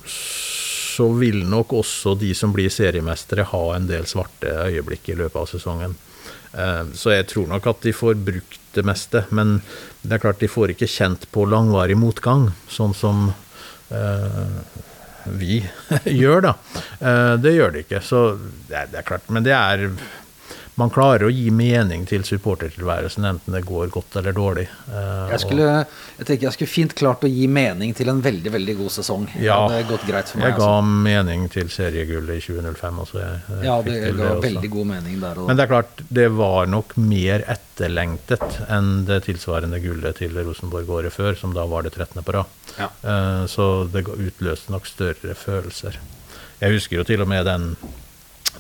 så 0.10 1.08
vil 1.16 1.44
nok 1.48 1.78
også 1.78 2.18
de 2.20 2.34
som 2.36 2.52
blir 2.56 2.74
seriemestere 2.74 3.48
ha 3.54 3.64
en 3.76 3.88
del 3.88 4.10
svarte 4.10 4.52
øyeblikk 4.68 5.14
i 5.14 5.20
løpet 5.22 5.40
av 5.44 5.50
sesongen. 5.54 5.96
Eh, 6.58 6.84
Så 6.98 7.14
jeg 7.14 7.28
tror 7.32 7.48
nok 7.52 7.68
at 7.70 7.82
de 7.86 7.94
får 7.96 8.18
brukt 8.28 8.60
det 8.78 8.84
meste, 8.86 9.24
men 9.34 9.60
det 10.04 10.18
er 10.18 10.24
klart 10.26 10.42
de 10.42 10.50
får 10.52 10.74
ikke 10.74 10.90
kjent 10.90 11.26
på 11.34 11.46
langvarig 11.50 11.98
motgang, 11.98 12.52
sånn 12.70 12.94
som 12.98 13.32
eh, 13.90 14.60
vi 15.38 15.60
gjør, 16.22 16.42
da. 16.50 16.54
Eh, 17.00 17.34
det 17.42 17.56
gjør 17.58 17.74
de 17.76 17.84
ikke, 17.86 18.02
så 18.06 18.22
det 18.70 18.86
er, 18.92 19.02
klart. 19.08 19.26
Men 19.34 19.46
det 19.48 19.56
er 19.58 19.88
Man 20.78 20.92
klarer 20.94 21.26
å 21.26 21.30
gi 21.34 21.48
mening 21.50 22.04
til 22.06 22.22
supportertilværelsen, 22.28 23.24
enten 23.26 23.56
det 23.56 23.64
går 23.66 23.88
godt 23.96 24.14
eller 24.20 24.36
dårlig. 24.38 24.68
Eh, 24.94 25.30
Jeg, 25.32 25.40
skulle, 25.42 25.70
jeg 26.20 26.28
tenker 26.28 26.46
jeg 26.46 26.54
skulle 26.54 26.70
fint 26.70 26.94
klart 27.00 27.24
å 27.26 27.30
gi 27.32 27.48
mening 27.50 27.96
til 27.98 28.12
en 28.14 28.20
veldig 28.22 28.52
veldig 28.54 28.76
god 28.84 28.94
sesong. 28.94 29.24
Ja. 29.42 29.56
det 29.66 29.80
hadde 29.80 29.88
gått 29.90 30.06
greit 30.06 30.30
for 30.30 30.38
meg. 30.38 30.52
Jeg 30.52 30.60
ga 30.60 30.68
altså. 30.76 30.92
mening 31.08 31.48
til 31.50 31.72
seriegullet 31.74 32.38
i 32.38 32.44
2005 32.46 33.00
også. 33.08 33.18
Jeg, 33.24 33.40
jeg 33.56 33.66
Ja, 33.66 33.78
det 33.82 33.96
ga 34.20 34.28
også. 34.36 34.44
veldig 34.46 34.70
god 34.76 34.88
mening 34.92 35.20
der. 35.24 35.40
Og 35.42 35.48
Men 35.50 35.58
det 35.58 35.66
er 35.66 35.72
klart, 35.74 36.04
det 36.20 36.28
var 36.38 36.70
nok 36.70 36.94
mer 36.98 37.46
etterlengtet 37.56 38.60
enn 38.70 38.92
det 39.10 39.24
tilsvarende 39.26 39.82
gullet 39.82 40.22
til 40.22 40.38
Rosenborg 40.38 40.90
året 41.00 41.14
før, 41.18 41.34
som 41.42 41.54
da 41.58 41.66
var 41.66 41.88
det 41.90 41.94
13. 41.98 42.22
på 42.22 42.38
rad. 42.38 42.46
Ja. 42.78 42.92
Eh, 43.02 43.48
Så 43.50 43.90
det 43.92 44.06
utløste 44.08 44.70
nok 44.78 44.86
større 44.86 45.34
følelser. 45.34 45.98
Jeg 46.62 46.74
husker 46.78 46.98
jo 47.02 47.04
til 47.04 47.22
og 47.22 47.28
med 47.34 47.46
den, 47.50 47.76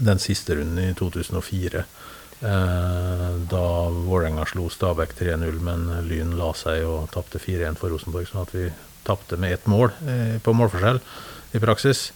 den 0.01 0.18
siste 0.18 0.57
runden 0.57 0.82
i 0.82 0.93
2004. 0.97 1.86
eh, 2.41 3.29
Da 3.49 3.63
Vålerenga 3.89 4.45
slo 4.49 4.69
Stabæk 4.69 5.15
3-0, 5.19 5.59
men 5.63 5.88
Lyn 6.07 6.35
la 6.38 6.51
seg 6.57 6.83
og 6.88 7.09
tapte 7.13 7.39
4-1 7.41 7.77
for 7.79 7.89
Rosenborg. 7.93 8.27
Sånn 8.29 8.43
at 8.45 8.53
vi 8.55 8.69
tapte 9.07 9.38
med 9.39 9.53
ett 9.55 9.67
mål 9.71 9.91
eh, 10.07 10.38
på 10.43 10.53
målforskjell 10.57 10.99
i 11.55 11.61
praksis. 11.63 12.11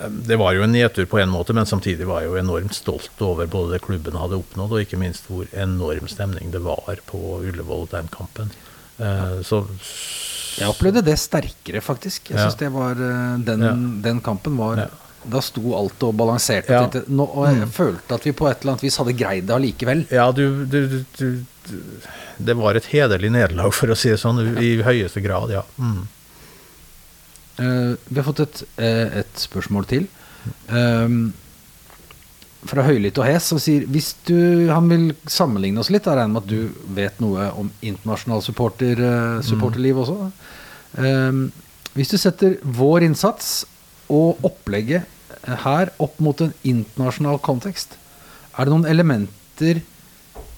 Eh, 0.00 0.08
Det 0.08 0.38
var 0.40 0.54
jo 0.56 0.62
en 0.64 0.72
nedtur 0.72 1.06
på 1.06 1.20
en 1.22 1.30
måte, 1.32 1.54
men 1.54 1.66
samtidig 1.66 2.06
var 2.08 2.22
jeg 2.24 2.30
jo 2.32 2.40
enormt 2.40 2.74
stolt 2.74 3.20
over 3.22 3.46
både 3.46 3.76
det 3.76 3.82
klubben 3.86 4.16
hadde 4.18 4.38
oppnådd, 4.40 4.72
og 4.72 4.80
ikke 4.84 4.98
minst 5.00 5.28
hvor 5.28 5.46
enorm 5.52 6.08
stemning 6.08 6.50
det 6.54 6.62
var 6.64 6.98
på 7.06 7.20
Ullevål 7.44 7.88
den 7.92 8.08
kampen. 8.08 8.50
Eh, 8.98 9.40
Så 9.42 9.66
jeg 10.58 10.68
opplevde 10.70 11.02
det 11.04 11.18
sterkere, 11.18 11.80
faktisk. 11.82 12.30
Jeg 12.30 12.38
Ja. 12.38 12.44
synes 12.48 12.58
det 12.58 12.72
var 12.72 12.94
den, 12.94 13.60
Ja. 13.60 13.72
den 14.10 14.20
kampen 14.20 14.56
var 14.56 14.76
Ja. 14.76 14.86
Da 15.30 15.40
sto 15.44 15.74
alt 15.78 16.02
og 16.06 16.16
balanserte. 16.18 16.72
Ja. 16.72 16.84
Tenkte, 16.84 17.04
nå, 17.12 17.26
og 17.26 17.46
jeg 17.48 17.68
følte 17.74 18.18
at 18.18 18.26
vi 18.26 18.34
på 18.36 18.48
et 18.50 18.60
eller 18.60 18.74
annet 18.74 18.84
vis 18.86 18.98
hadde 19.00 19.16
greid 19.18 19.46
det 19.48 19.54
allikevel. 19.56 20.04
Ja, 20.12 20.26
du, 20.36 20.64
du, 20.68 20.80
du, 21.18 21.28
Det 22.36 22.56
var 22.58 22.76
et 22.76 22.90
hederlig 22.92 23.32
nederlag, 23.34 23.72
for 23.76 23.92
å 23.92 23.98
si 23.98 24.12
det 24.12 24.20
sånn, 24.22 24.42
i 24.60 24.76
høyeste 24.84 25.22
grad, 25.24 25.54
ja. 25.54 25.64
Mm. 25.78 26.02
Uh, 27.54 27.94
vi 28.10 28.18
har 28.18 28.26
fått 28.26 28.44
et, 28.44 28.62
uh, 28.82 29.22
et 29.22 29.40
spørsmål 29.46 29.88
til. 29.90 30.06
Um, 30.68 31.32
fra 32.68 32.84
Høylytt 32.86 33.18
og 33.20 33.28
Hes, 33.28 33.46
som 33.50 33.60
sier 33.60 33.84
hvis 33.92 34.14
du, 34.28 34.70
han 34.72 34.88
vil 34.88 35.10
sammenligne 35.30 35.82
oss 35.82 35.90
litt, 35.92 36.06
jeg 36.08 36.16
regner 36.16 36.32
med 36.32 36.44
at 36.44 36.50
du 36.50 36.94
vet 36.96 37.20
noe 37.20 37.50
om 37.60 37.68
internasjonal 37.84 38.44
supporter, 38.44 39.00
uh, 39.00 39.44
supporterliv 39.44 40.00
også. 40.04 40.30
Um, 40.96 41.46
hvis 41.94 42.10
du 42.10 42.16
setter 42.18 42.56
vår 42.64 43.06
innsats 43.06 43.62
og 44.12 44.42
opplegget 44.46 45.10
her 45.44 45.90
opp 46.02 46.20
mot 46.24 46.40
en 46.40 46.54
internasjonal 46.64 47.40
kontekst, 47.44 47.98
er 48.54 48.66
det 48.66 48.72
noen 48.72 48.88
elementer 48.88 49.82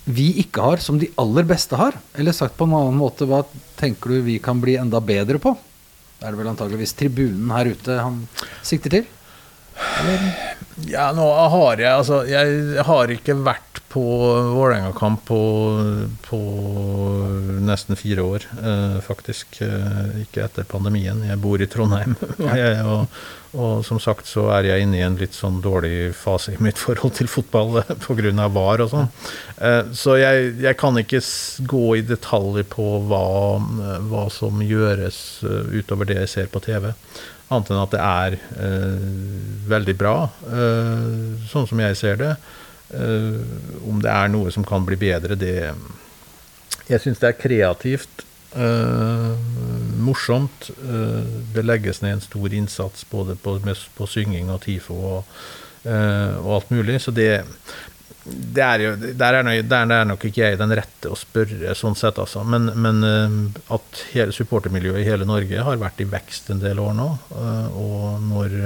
vi 0.06 0.28
ikke 0.42 0.62
har, 0.62 0.82
som 0.82 1.00
de 1.00 1.08
aller 1.18 1.46
beste 1.48 1.78
har? 1.78 1.96
Eller 2.14 2.36
sagt 2.36 2.56
på 2.58 2.68
en 2.68 2.76
annen 2.78 2.98
måte, 3.00 3.26
hva 3.26 3.42
tenker 3.80 4.14
du 4.14 4.26
vi 4.28 4.38
kan 4.42 4.60
bli 4.62 4.76
enda 4.78 5.00
bedre 5.02 5.40
på? 5.42 5.56
Det 6.16 6.24
er 6.24 6.32
det 6.32 6.40
vel 6.40 6.52
antageligvis 6.52 6.94
tribunen 6.96 7.50
her 7.52 7.72
ute 7.74 7.98
han 7.98 8.22
sikter 8.64 8.94
til? 8.94 9.08
Ja, 10.88 11.10
nå 11.12 11.26
har 11.52 11.80
jeg 11.82 11.92
Altså, 11.92 12.22
jeg 12.28 12.84
har 12.86 13.12
ikke 13.12 13.36
vært 13.44 13.65
på 13.88 14.02
Vålerenga-kamp 14.54 15.24
på, 15.24 15.40
på, 16.28 16.38
nesten 17.66 17.96
fire 17.96 18.22
år, 18.22 18.46
eh, 18.62 18.98
faktisk. 19.04 19.60
Eh, 19.62 20.22
ikke 20.24 20.44
etter 20.44 20.66
pandemien. 20.68 21.22
Jeg 21.28 21.40
bor 21.42 21.62
i 21.62 21.68
Trondheim. 21.70 22.16
og, 22.92 23.06
og, 23.54 23.84
som 23.86 24.00
sagt 24.02 24.28
så 24.28 24.48
er 24.56 24.70
jeg 24.70 24.86
inne 24.86 24.98
i 24.98 25.04
en 25.06 25.18
litt 25.20 25.36
sånn 25.36 25.62
dårlig 25.64 26.10
fase 26.18 26.56
i 26.56 26.60
mitt 26.62 26.80
forhold 26.84 27.16
til 27.18 27.30
fotball 27.30 27.80
eh, 27.84 27.94
pga. 28.02 28.50
VAR 28.56 28.84
og 28.84 28.92
sånn. 28.92 29.08
Eh, 29.56 29.80
så 29.96 30.18
jeg, 30.20 30.52
jeg, 30.64 30.78
kan 30.80 30.98
ikke 31.00 31.22
gå 31.70 31.86
i 32.00 32.04
detalj 32.06 32.66
på 32.72 32.90
hva, 33.06 33.24
hva 34.10 34.26
som 34.34 34.60
gjøres 34.64 35.22
utover 35.72 36.10
det 36.10 36.20
jeg 36.24 36.34
ser 36.34 36.52
på 36.52 36.62
TV. 36.66 36.90
Annet 37.46 37.70
enn 37.70 37.78
at 37.78 37.92
det 37.94 38.02
er 38.02 38.34
veldig 39.70 39.94
bra, 39.98 40.14
eh, 40.50 41.10
sånn 41.46 41.68
som 41.70 41.82
jeg 41.82 41.98
ser 41.98 42.18
det. 42.22 42.36
Eh, 42.94 43.40
om 43.88 43.98
det 44.02 44.12
er 44.12 44.30
noe 44.30 44.52
som 44.54 44.64
kan 44.66 44.86
bli 44.86 44.98
bedre, 45.00 45.34
det 45.38 45.74
Jeg 46.86 47.02
syns 47.02 47.18
det 47.18 47.32
er 47.32 47.40
kreativt. 47.40 48.22
Eh, 48.54 49.32
morsomt. 49.98 50.70
Eh, 50.70 51.26
det 51.54 51.66
legges 51.66 52.02
ned 52.02 52.16
en 52.16 52.24
stor 52.24 52.54
innsats 52.54 53.04
både 53.10 53.34
på, 53.34 53.58
på 53.96 54.06
synging 54.06 54.52
og 54.54 54.62
TIFO 54.62 54.94
og, 54.94 55.36
og 55.86 56.48
alt 56.54 56.70
mulig. 56.70 57.00
Så 57.02 57.10
det, 57.14 57.44
det 58.24 58.62
er 58.62 58.84
jo, 58.84 58.94
der, 58.96 59.40
er 59.40 59.46
nok, 59.46 59.68
der 59.70 59.92
er 59.98 60.06
nok 60.06 60.24
ikke 60.26 60.44
jeg 60.46 60.58
den 60.58 60.74
rette 60.78 61.10
å 61.10 61.18
spørre, 61.18 61.74
sånn 61.78 61.98
sett, 61.98 62.18
altså. 62.22 62.42
Men, 62.46 62.70
men 62.74 63.52
at 63.70 64.02
hele 64.14 64.34
supportermiljøet 64.34 65.02
i 65.02 65.08
hele 65.10 65.26
Norge 65.26 65.66
har 65.66 65.82
vært 65.82 66.02
i 66.02 66.08
vekst 66.10 66.50
en 66.54 66.62
del 66.62 66.82
år 66.82 66.94
nå. 66.98 67.10
Og 67.74 68.22
når 68.30 68.56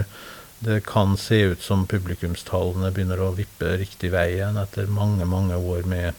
det 0.61 0.81
kan 0.85 1.17
se 1.17 1.41
ut 1.53 1.63
som 1.63 1.87
publikumstallene 1.89 2.91
begynner 2.93 3.23
å 3.25 3.33
vippe 3.37 3.77
riktig 3.81 4.13
vei 4.13 4.27
igjen 4.35 4.59
etter 4.61 4.91
mange, 4.93 5.25
mange 5.25 5.57
år 5.57 5.87
med 5.89 6.11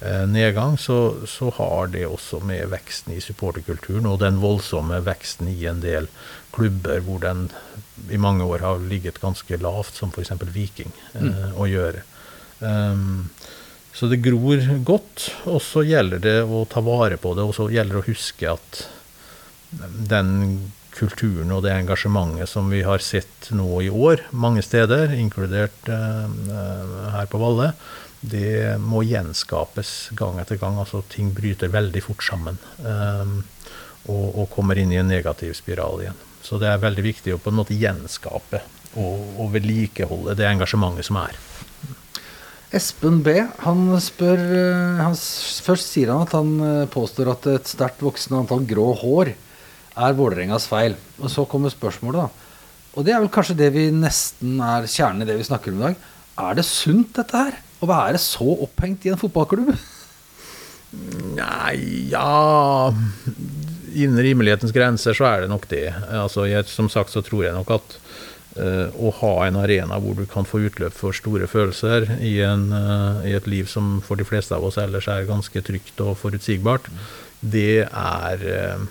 eh, 0.00 0.24
nedgang, 0.28 0.78
så, 0.80 1.26
så, 1.28 1.50
har 1.58 1.90
det 1.92 2.06
også 2.08 2.40
med 2.48 2.70
veksten 2.72 3.12
i 3.12 3.20
supporterkulturen 3.20 4.08
og 4.08 4.22
den 4.22 4.40
voldsomme 4.40 5.02
veksten 5.04 5.52
i 5.52 5.58
en 5.68 5.84
del 5.84 6.08
klubber 6.56 7.04
hvor 7.04 7.20
den 7.26 7.50
i 8.08 8.20
mange 8.20 8.46
år 8.48 8.64
har 8.64 8.80
ligget 8.80 9.20
ganske 9.20 9.60
lavt, 9.60 9.98
som 10.00 10.14
f.eks. 10.14 10.32
Viking, 10.54 10.92
mm. 11.12 11.52
å 11.60 11.68
gjøre. 11.68 12.06
Um, 12.64 13.28
så 13.94 14.08
det 14.10 14.22
gror 14.24 14.62
godt, 14.86 15.28
og 15.46 15.60
så 15.62 15.84
gjelder 15.86 16.22
det 16.24 16.38
å 16.42 16.64
ta 16.70 16.80
vare 16.82 17.18
på 17.20 17.34
det, 17.36 17.44
og 17.44 17.54
så 17.54 17.68
gjelder 17.70 17.98
det 17.98 18.02
å 18.02 18.08
huske 18.08 18.54
at 18.56 18.80
den 20.10 20.32
kulturen 20.94 21.52
og 21.54 21.64
det 21.64 21.74
engasjementet 21.74 22.50
som 22.50 22.70
vi 22.72 22.84
har 22.86 23.02
sett 23.02 23.50
nå 23.54 23.68
i 23.82 23.90
år, 23.90 24.24
mange 24.30 24.62
steder, 24.64 25.14
inkludert 25.18 25.90
eh, 25.90 26.26
her 27.14 27.30
på 27.30 27.40
Valle, 27.42 27.72
det 28.24 28.78
må 28.80 29.02
gjenskapes 29.04 30.10
gang 30.16 30.38
etter 30.40 30.56
gang. 30.60 30.78
Altså 30.80 31.02
ting 31.12 31.32
bryter 31.36 31.72
veldig 31.72 32.02
fort 32.06 32.24
sammen 32.24 32.60
eh, 32.80 33.34
og, 34.08 34.26
og, 34.28 34.46
kommer 34.52 34.78
inn 34.80 34.92
i 34.92 35.00
en 35.00 35.10
negativ 35.10 35.54
spiral 35.58 36.04
igjen. 36.04 36.22
Så 36.44 36.60
det 36.60 36.70
er 36.70 36.80
veldig 36.82 37.04
viktig 37.04 37.34
å 37.34 37.40
på 37.40 37.52
en 37.52 37.60
måte 37.60 37.76
gjenskape 37.76 38.60
og, 39.00 39.20
og 39.40 39.52
vedlikeholde 39.54 40.36
det 40.38 40.48
engasjementet 40.48 41.08
som 41.08 41.20
er. 41.22 41.38
Espen 42.74 43.20
B. 43.22 43.36
Han 43.62 43.86
spør 44.02 44.40
eh, 44.40 45.00
han, 45.02 45.14
Først 45.14 45.92
sier 45.92 46.10
han 46.12 46.24
at 46.26 46.34
han 46.34 46.54
eh, 46.58 46.84
påstår 46.90 47.30
at 47.34 47.48
et 47.52 47.70
sterkt 47.70 48.02
voksende 48.04 48.42
antall 48.42 48.64
grå 48.68 48.90
hår 49.04 49.34
er 49.94 50.16
Vålerengas 50.18 50.66
feil. 50.70 50.96
Og 51.20 51.30
så 51.32 51.46
kommer 51.48 51.72
spørsmålet, 51.72 52.24
da. 52.24 52.50
Og 52.94 53.06
det 53.06 53.14
er 53.14 53.22
vel 53.22 53.32
kanskje 53.32 53.58
det 53.58 53.72
vi 53.74 53.88
nesten 53.94 54.60
er 54.62 54.86
kjernen 54.90 55.24
i 55.24 55.28
det 55.28 55.38
vi 55.40 55.46
snakker 55.46 55.74
om 55.74 55.80
i 55.80 55.86
dag. 55.88 56.10
Er 56.44 56.58
det 56.58 56.66
sunt, 56.66 57.12
dette 57.16 57.40
her? 57.46 57.58
Å 57.82 57.90
være 57.90 58.20
så 58.22 58.46
opphengt 58.64 59.06
i 59.06 59.12
en 59.12 59.20
fotballklubb? 59.20 59.74
Nei, 61.34 61.74
ja 62.12 62.92
Innen 63.94 64.20
rimelighetens 64.22 64.74
grenser 64.74 65.16
så 65.16 65.26
er 65.26 65.44
det 65.44 65.50
nok 65.50 65.66
det. 65.70 65.88
Altså, 66.10 66.46
jeg, 66.50 66.66
som 66.70 66.88
sagt 66.90 67.14
så 67.14 67.22
tror 67.22 67.44
jeg 67.46 67.54
nok 67.54 67.70
at 67.76 67.96
uh, 68.58 68.90
å 68.94 69.12
ha 69.20 69.32
en 69.46 69.58
arena 69.62 69.98
hvor 70.02 70.18
du 70.18 70.24
kan 70.30 70.46
få 70.46 70.64
utløp 70.66 70.94
for 70.94 71.14
store 71.14 71.46
følelser 71.50 72.08
i, 72.18 72.36
en, 72.46 72.68
uh, 72.74 73.22
i, 73.26 73.34
et 73.38 73.46
liv 73.50 73.70
som 73.70 74.00
for 74.06 74.18
de 74.18 74.26
fleste 74.26 74.54
av 74.54 74.66
oss 74.66 74.78
ellers 74.82 75.06
er 75.10 75.28
ganske 75.30 75.62
trygt 75.66 76.02
og 76.02 76.16
forutsigbart, 76.18 76.90
det 77.44 77.84
er 77.84 78.44
eh, 78.48 78.84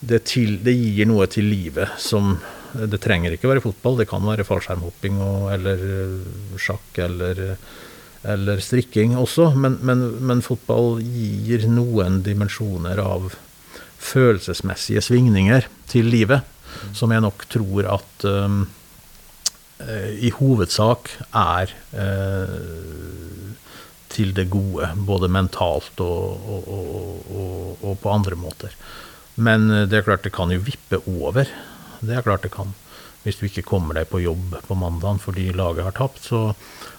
det, 0.00 0.24
til, 0.28 0.58
det, 0.64 0.74
gir 0.76 1.08
noe 1.08 1.26
til 1.30 1.48
livet 1.48 1.96
som 2.02 2.36
Det 2.76 2.98
trenger 3.00 3.32
ikke 3.32 3.48
være 3.48 3.64
fotball, 3.64 4.02
det 4.02 4.08
kan 4.10 4.24
være 4.26 4.44
fallskjermhopping 4.44 5.20
og, 5.24 5.46
eller 5.54 5.84
sjakk 6.60 6.98
eller, 7.06 7.40
eller 8.28 8.60
strikking 8.60 9.14
også, 9.16 9.54
men, 9.56 9.78
men, 9.80 10.02
men, 10.20 10.42
fotball 10.44 10.98
gir 11.00 11.64
noen 11.72 12.20
dimensjoner 12.26 13.00
av 13.00 13.30
følelsesmessige 13.96 15.00
svingninger 15.06 15.70
til 15.88 16.12
livet 16.12 16.44
som 16.96 17.12
jeg 17.12 17.24
nok 17.24 17.46
tror 17.52 17.88
at 17.96 18.26
um, 18.28 18.66
i 20.20 20.30
hovedsak 20.36 21.10
er 21.36 21.72
uh, 21.96 23.46
til 24.12 24.32
det 24.36 24.46
gode, 24.52 24.88
både 25.08 25.28
mentalt 25.28 26.00
og, 26.00 26.46
og, 26.48 26.68
og, 26.70 27.82
og, 27.82 27.98
på 28.00 28.12
andre 28.12 28.38
måter. 28.38 28.72
Men 29.36 29.68
det 29.90 29.98
er 29.98 30.06
klart 30.06 30.24
det 30.24 30.32
kan 30.32 30.52
jo 30.52 30.62
vippe 30.64 31.02
over. 31.12 31.48
Det 32.00 32.16
er 32.16 32.24
klart 32.24 32.44
det 32.46 32.54
kan. 32.54 32.72
Hvis 33.26 33.40
du 33.40 33.48
ikke 33.48 33.66
kommer 33.66 33.96
deg 33.98 34.06
på 34.06 34.20
jobb 34.22 34.54
på 34.68 34.76
mandagen 34.78 35.18
fordi 35.18 35.48
laget 35.56 35.84
har 35.88 35.96
tapt, 35.96 36.22
så, 36.28 36.52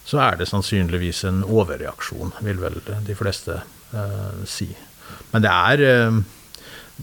så 0.03 0.19
er 0.25 0.37
det 0.39 0.49
sannsynligvis 0.49 1.23
en 1.29 1.39
overreaksjon, 1.47 2.33
vil 2.43 2.59
vel 2.59 2.81
de 2.83 3.15
fleste 3.15 3.61
eh, 3.95 4.43
si. 4.43 4.67
Men 5.31 5.45
det 5.45 5.53
er, 5.53 5.83
uh, 6.11 6.19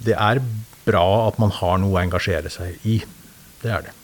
det 0.05 0.16
er 0.20 0.43
bra 0.85 1.07
at 1.28 1.41
man 1.41 1.55
har 1.57 1.80
noe 1.80 1.97
å 1.97 2.03
engasjere 2.03 2.53
seg 2.53 2.85
i. 2.85 2.99
Det 3.62 3.72
er 3.72 3.87
det. 3.87 3.95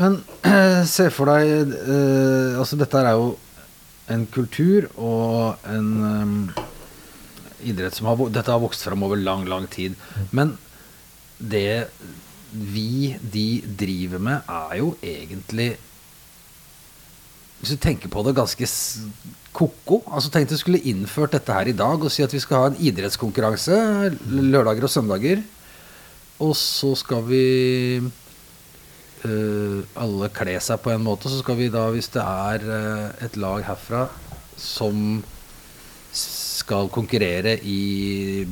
Men 0.00 0.22
eh, 0.48 0.82
se 0.96 1.10
for 1.12 1.28
deg 1.28 1.74
eh, 1.76 2.56
Altså, 2.56 2.78
dette 2.80 3.02
er 3.02 3.12
jo 3.12 3.34
en 4.12 4.24
kultur 4.32 4.88
og 4.96 5.68
en 5.68 5.90
um, 6.00 6.38
idrett 7.64 7.96
som 7.96 8.10
har 8.10 8.20
Dette 8.32 8.52
har 8.52 8.62
vokst 8.62 8.84
fram 8.86 9.02
over 9.06 9.20
lang, 9.20 9.46
lang 9.50 9.66
tid. 9.70 9.96
Men 10.30 10.56
det 11.38 11.88
vi, 12.52 13.16
de, 13.20 13.62
driver 13.64 14.20
med, 14.20 14.48
er 14.48 14.76
jo 14.82 14.92
egentlig 15.00 15.70
Hvis 17.60 17.72
du 17.72 17.78
tenker 17.80 18.10
på 18.10 18.24
det, 18.26 18.34
ganske 18.36 18.66
ko-ko. 19.54 20.00
Altså 20.10 20.32
Tenk 20.32 20.50
du 20.50 20.56
skulle 20.58 20.82
innført 20.88 21.36
dette 21.36 21.54
her 21.54 21.68
i 21.70 21.76
dag 21.76 22.02
og 22.02 22.10
si 22.10 22.24
at 22.24 22.32
vi 22.34 22.40
skal 22.42 22.58
ha 22.58 22.70
en 22.72 22.80
idrettskonkurranse 22.82 23.76
lørdager 24.26 24.88
og 24.88 24.90
søndager. 24.90 25.44
Og 26.42 26.56
så 26.58 26.90
skal 26.98 27.22
vi 27.28 27.44
uh, 28.02 29.78
alle 29.94 30.30
kle 30.34 30.56
seg 30.64 30.82
på 30.82 30.90
en 30.90 31.04
måte. 31.06 31.30
Så 31.30 31.38
skal 31.44 31.60
vi 31.60 31.70
da, 31.70 31.86
hvis 31.94 32.10
det 32.16 32.24
er 32.24 32.66
uh, 32.66 33.06
et 33.22 33.38
lag 33.38 33.62
herfra 33.68 34.08
som 34.58 35.22
skal 36.62 36.90
konkurrere 36.94 37.58
i 37.66 38.46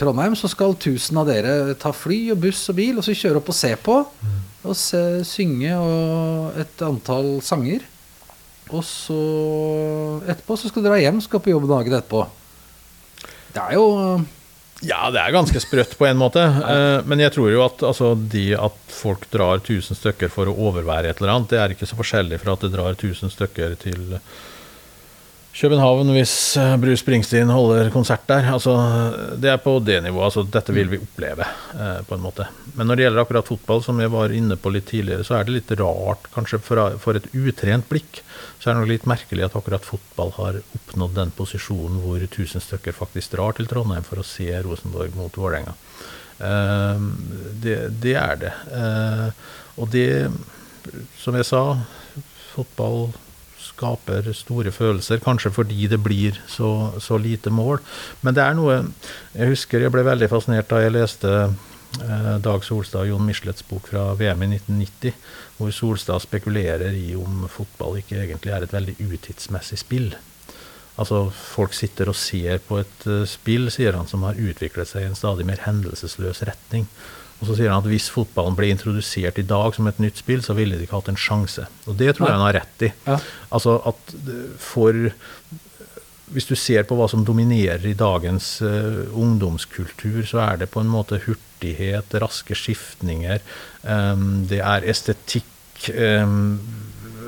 Trondheim, 0.00 0.36
så 0.38 0.48
skal 0.48 0.72
1000 0.78 1.20
av 1.20 1.28
dere 1.28 1.74
ta 1.80 1.92
fly 1.92 2.30
og 2.32 2.40
buss 2.46 2.62
og 2.72 2.78
bil 2.78 3.00
og 3.00 3.04
så 3.04 3.16
kjøre 3.16 3.40
opp 3.42 3.50
og 3.52 3.56
se 3.56 3.74
på. 3.76 4.00
Mm. 4.24 4.36
Og 4.70 4.76
se, 4.76 5.00
synge 5.28 5.76
og 5.76 6.60
et 6.60 6.84
antall 6.86 7.38
sanger. 7.44 7.84
Og 8.70 8.84
så 8.86 9.20
etterpå 10.30 10.56
så 10.56 10.70
skal 10.70 10.84
du 10.84 10.88
dra 10.88 11.00
hjem, 11.00 11.18
skal 11.24 11.42
på 11.42 11.52
jobb 11.52 11.66
dagen 11.70 11.96
etterpå. 11.96 12.26
Det 13.50 13.64
er 13.64 13.78
jo 13.78 13.86
Ja, 14.80 15.10
det 15.12 15.20
er 15.20 15.34
ganske 15.34 15.60
sprøtt 15.60 15.96
på 15.98 16.06
en 16.08 16.20
måte. 16.20 16.40
Eh, 16.40 17.02
men 17.04 17.20
jeg 17.20 17.34
tror 17.34 17.50
jo 17.52 17.64
at 17.66 17.82
altså, 17.84 18.14
de 18.14 18.54
at 18.56 18.78
folk 18.94 19.26
drar 19.32 19.60
1000 19.60 19.98
stykker 19.98 20.32
for 20.32 20.48
å 20.48 20.56
overvære 20.70 21.10
et 21.10 21.20
eller 21.20 21.34
annet, 21.34 21.50
det 21.52 21.60
er 21.60 21.74
ikke 21.74 21.88
så 21.90 21.98
forskjellig 21.98 22.40
fra 22.40 22.54
at 22.56 22.64
det 22.64 22.72
drar 22.72 22.94
1000 22.94 23.34
stykker 23.34 23.76
til 23.82 24.16
København 25.50 26.12
hvis 26.14 26.32
eh, 26.60 26.76
Bruce 26.78 27.02
Springsteen 27.02 27.50
holder 27.50 27.90
konsert 27.90 28.22
der. 28.30 28.46
Altså, 28.52 28.74
det 29.40 29.50
er 29.50 29.58
på 29.60 29.74
det 29.82 29.98
nivået. 30.04 30.28
Altså, 30.28 30.44
dette 30.46 30.74
vil 30.74 30.90
vi 30.92 31.00
oppleve, 31.02 31.46
eh, 31.74 32.02
på 32.06 32.14
en 32.14 32.22
måte. 32.22 32.46
Men 32.76 32.86
når 32.86 32.96
det 32.96 33.04
gjelder 33.04 33.22
akkurat 33.24 33.50
fotball, 33.50 33.82
som 33.82 33.98
jeg 34.00 34.12
var 34.12 34.34
inne 34.34 34.56
på 34.56 34.70
litt 34.70 34.86
tidligere, 34.92 35.26
så 35.26 35.36
er 35.36 35.48
det 35.48 35.56
litt 35.56 35.72
rart, 35.80 36.30
kanskje 36.34 36.60
for, 36.62 36.94
for 37.02 37.18
et 37.18 37.26
utrent 37.34 37.88
blikk, 37.90 38.22
så 38.60 38.70
er 38.70 38.76
det 38.76 38.84
nok 38.84 38.92
litt 38.92 39.08
merkelig 39.10 39.48
at 39.48 39.56
akkurat 39.58 39.88
fotball 39.88 40.30
har 40.38 40.60
oppnådd 40.62 41.16
den 41.18 41.34
posisjonen 41.34 41.98
hvor 42.04 42.22
1000 42.22 42.62
stykker 42.62 42.94
faktisk 42.94 43.34
drar 43.34 43.58
til 43.58 43.68
Trondheim 43.70 44.06
for 44.06 44.22
å 44.22 44.26
se 44.26 44.52
Rosenborg 44.62 45.18
mot 45.18 45.34
Vålerenga. 45.34 45.74
Eh, 46.38 47.02
det, 47.64 47.80
det, 48.04 48.14
er 48.22 48.38
det. 48.46 48.54
Eh, 48.70 49.26
og 49.82 49.90
det, 49.90 50.30
som 51.18 51.34
jeg 51.34 51.50
sa, 51.50 51.64
fotball 52.52 53.10
skaper 53.80 54.30
store 54.36 54.72
følelser, 54.74 55.22
kanskje 55.24 55.52
fordi 55.54 55.88
det 55.90 56.02
blir 56.04 56.38
så, 56.48 56.92
så, 57.00 57.18
lite 57.18 57.50
mål. 57.50 57.80
Men 58.22 58.36
det 58.36 58.44
er 58.44 58.56
noe 58.58 58.78
Jeg 59.34 59.54
husker 59.54 59.80
jeg 59.80 59.92
ble 59.94 60.04
veldig 60.04 60.28
fascinert 60.30 60.68
da 60.70 60.82
jeg 60.82 60.94
leste 60.94 61.30
eh, 61.40 62.32
Dag 62.44 62.64
Solstad 62.66 63.06
og 63.06 63.12
Jon 63.14 63.26
Michelets 63.26 63.64
bok 63.66 63.88
fra 63.92 64.10
VM 64.18 64.44
i 64.44 64.50
1990, 64.58 65.14
hvor 65.58 65.70
Solstad 65.74 66.24
spekulerer 66.26 66.92
i 66.96 67.14
om 67.16 67.46
fotball 67.48 68.00
ikke 68.02 68.20
egentlig 68.24 68.52
er 68.52 68.66
et 68.66 68.76
veldig 68.76 68.98
utidsmessig 69.08 69.80
spill. 69.80 70.12
Altså, 71.00 71.30
Folk 71.32 71.72
sitter 71.72 72.10
og 72.12 72.18
ser 72.18 72.60
på 72.66 72.80
et 72.82 73.06
uh, 73.08 73.22
spill, 73.28 73.70
sier 73.72 73.96
han, 73.96 74.08
som 74.10 74.26
har 74.26 74.36
utviklet 74.36 74.90
seg 74.90 75.06
i 75.06 75.08
en 75.08 75.16
stadig 75.16 75.46
mer 75.48 75.62
hendelsesløs 75.64 76.42
retning. 76.48 76.84
Og 77.40 77.48
så 77.48 77.56
sier 77.56 77.72
han 77.72 77.80
at 77.80 77.88
hvis 77.88 78.10
fotballen 78.12 78.56
ble 78.58 78.68
introdusert 78.74 79.38
i 79.40 79.46
dag 79.48 79.74
som 79.76 79.88
et 79.88 80.00
nytt 80.02 80.20
spill, 80.20 80.42
så 80.44 80.56
ville 80.56 80.76
de 80.76 80.84
ikke 80.84 80.98
hatt 80.98 81.10
en 81.12 81.20
sjanse. 81.20 81.64
Og 81.88 81.96
det 82.00 82.14
tror 82.16 82.28
jeg 82.28 82.36
han 82.36 82.46
har 82.46 82.58
rett 82.60 82.84
i. 82.84 82.90
Ja. 83.06 83.16
Altså 83.50 83.78
at 83.90 84.16
for 84.60 85.10
Hvis 86.30 86.46
du 86.46 86.54
ser 86.54 86.84
på 86.86 86.94
hva 86.94 87.08
som 87.10 87.24
dominerer 87.26 87.82
i 87.90 87.96
dagens 87.98 88.60
uh, 88.62 89.08
ungdomskultur, 89.18 90.20
så 90.22 90.38
er 90.44 90.60
det 90.60 90.68
på 90.70 90.78
en 90.78 90.92
måte 90.92 91.18
hurtighet, 91.24 92.14
raske 92.22 92.54
skiftninger, 92.54 93.42
um, 93.82 94.44
det 94.46 94.60
er 94.62 94.86
estetikk. 94.86 95.88
Um, 95.90 96.60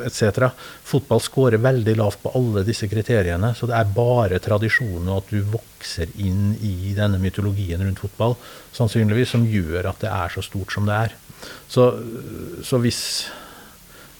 etc. 0.07 0.49
Fotball 0.89 1.23
scorer 1.23 1.63
veldig 1.63 1.95
lavt 1.99 2.23
på 2.23 2.33
alle 2.39 2.65
disse 2.67 2.89
kriteriene, 2.91 3.53
så 3.59 3.69
det 3.71 3.77
er 3.79 3.93
bare 3.97 4.41
tradisjonen 4.43 5.11
og 5.11 5.23
at 5.23 5.33
du 5.33 5.43
vokser 5.53 6.13
inn 6.23 6.55
i 6.61 6.95
denne 6.97 7.21
mytologien 7.23 7.83
rundt 7.85 8.03
fotball, 8.03 8.37
sannsynligvis, 8.77 9.35
som 9.35 9.47
gjør 9.49 9.93
at 9.93 10.03
det 10.05 10.13
er 10.13 10.35
så 10.35 10.45
stort 10.45 10.75
som 10.75 10.89
det 10.89 10.99
er. 11.09 11.17
Så, 11.71 11.89
så 12.63 12.79
hvis 12.83 13.03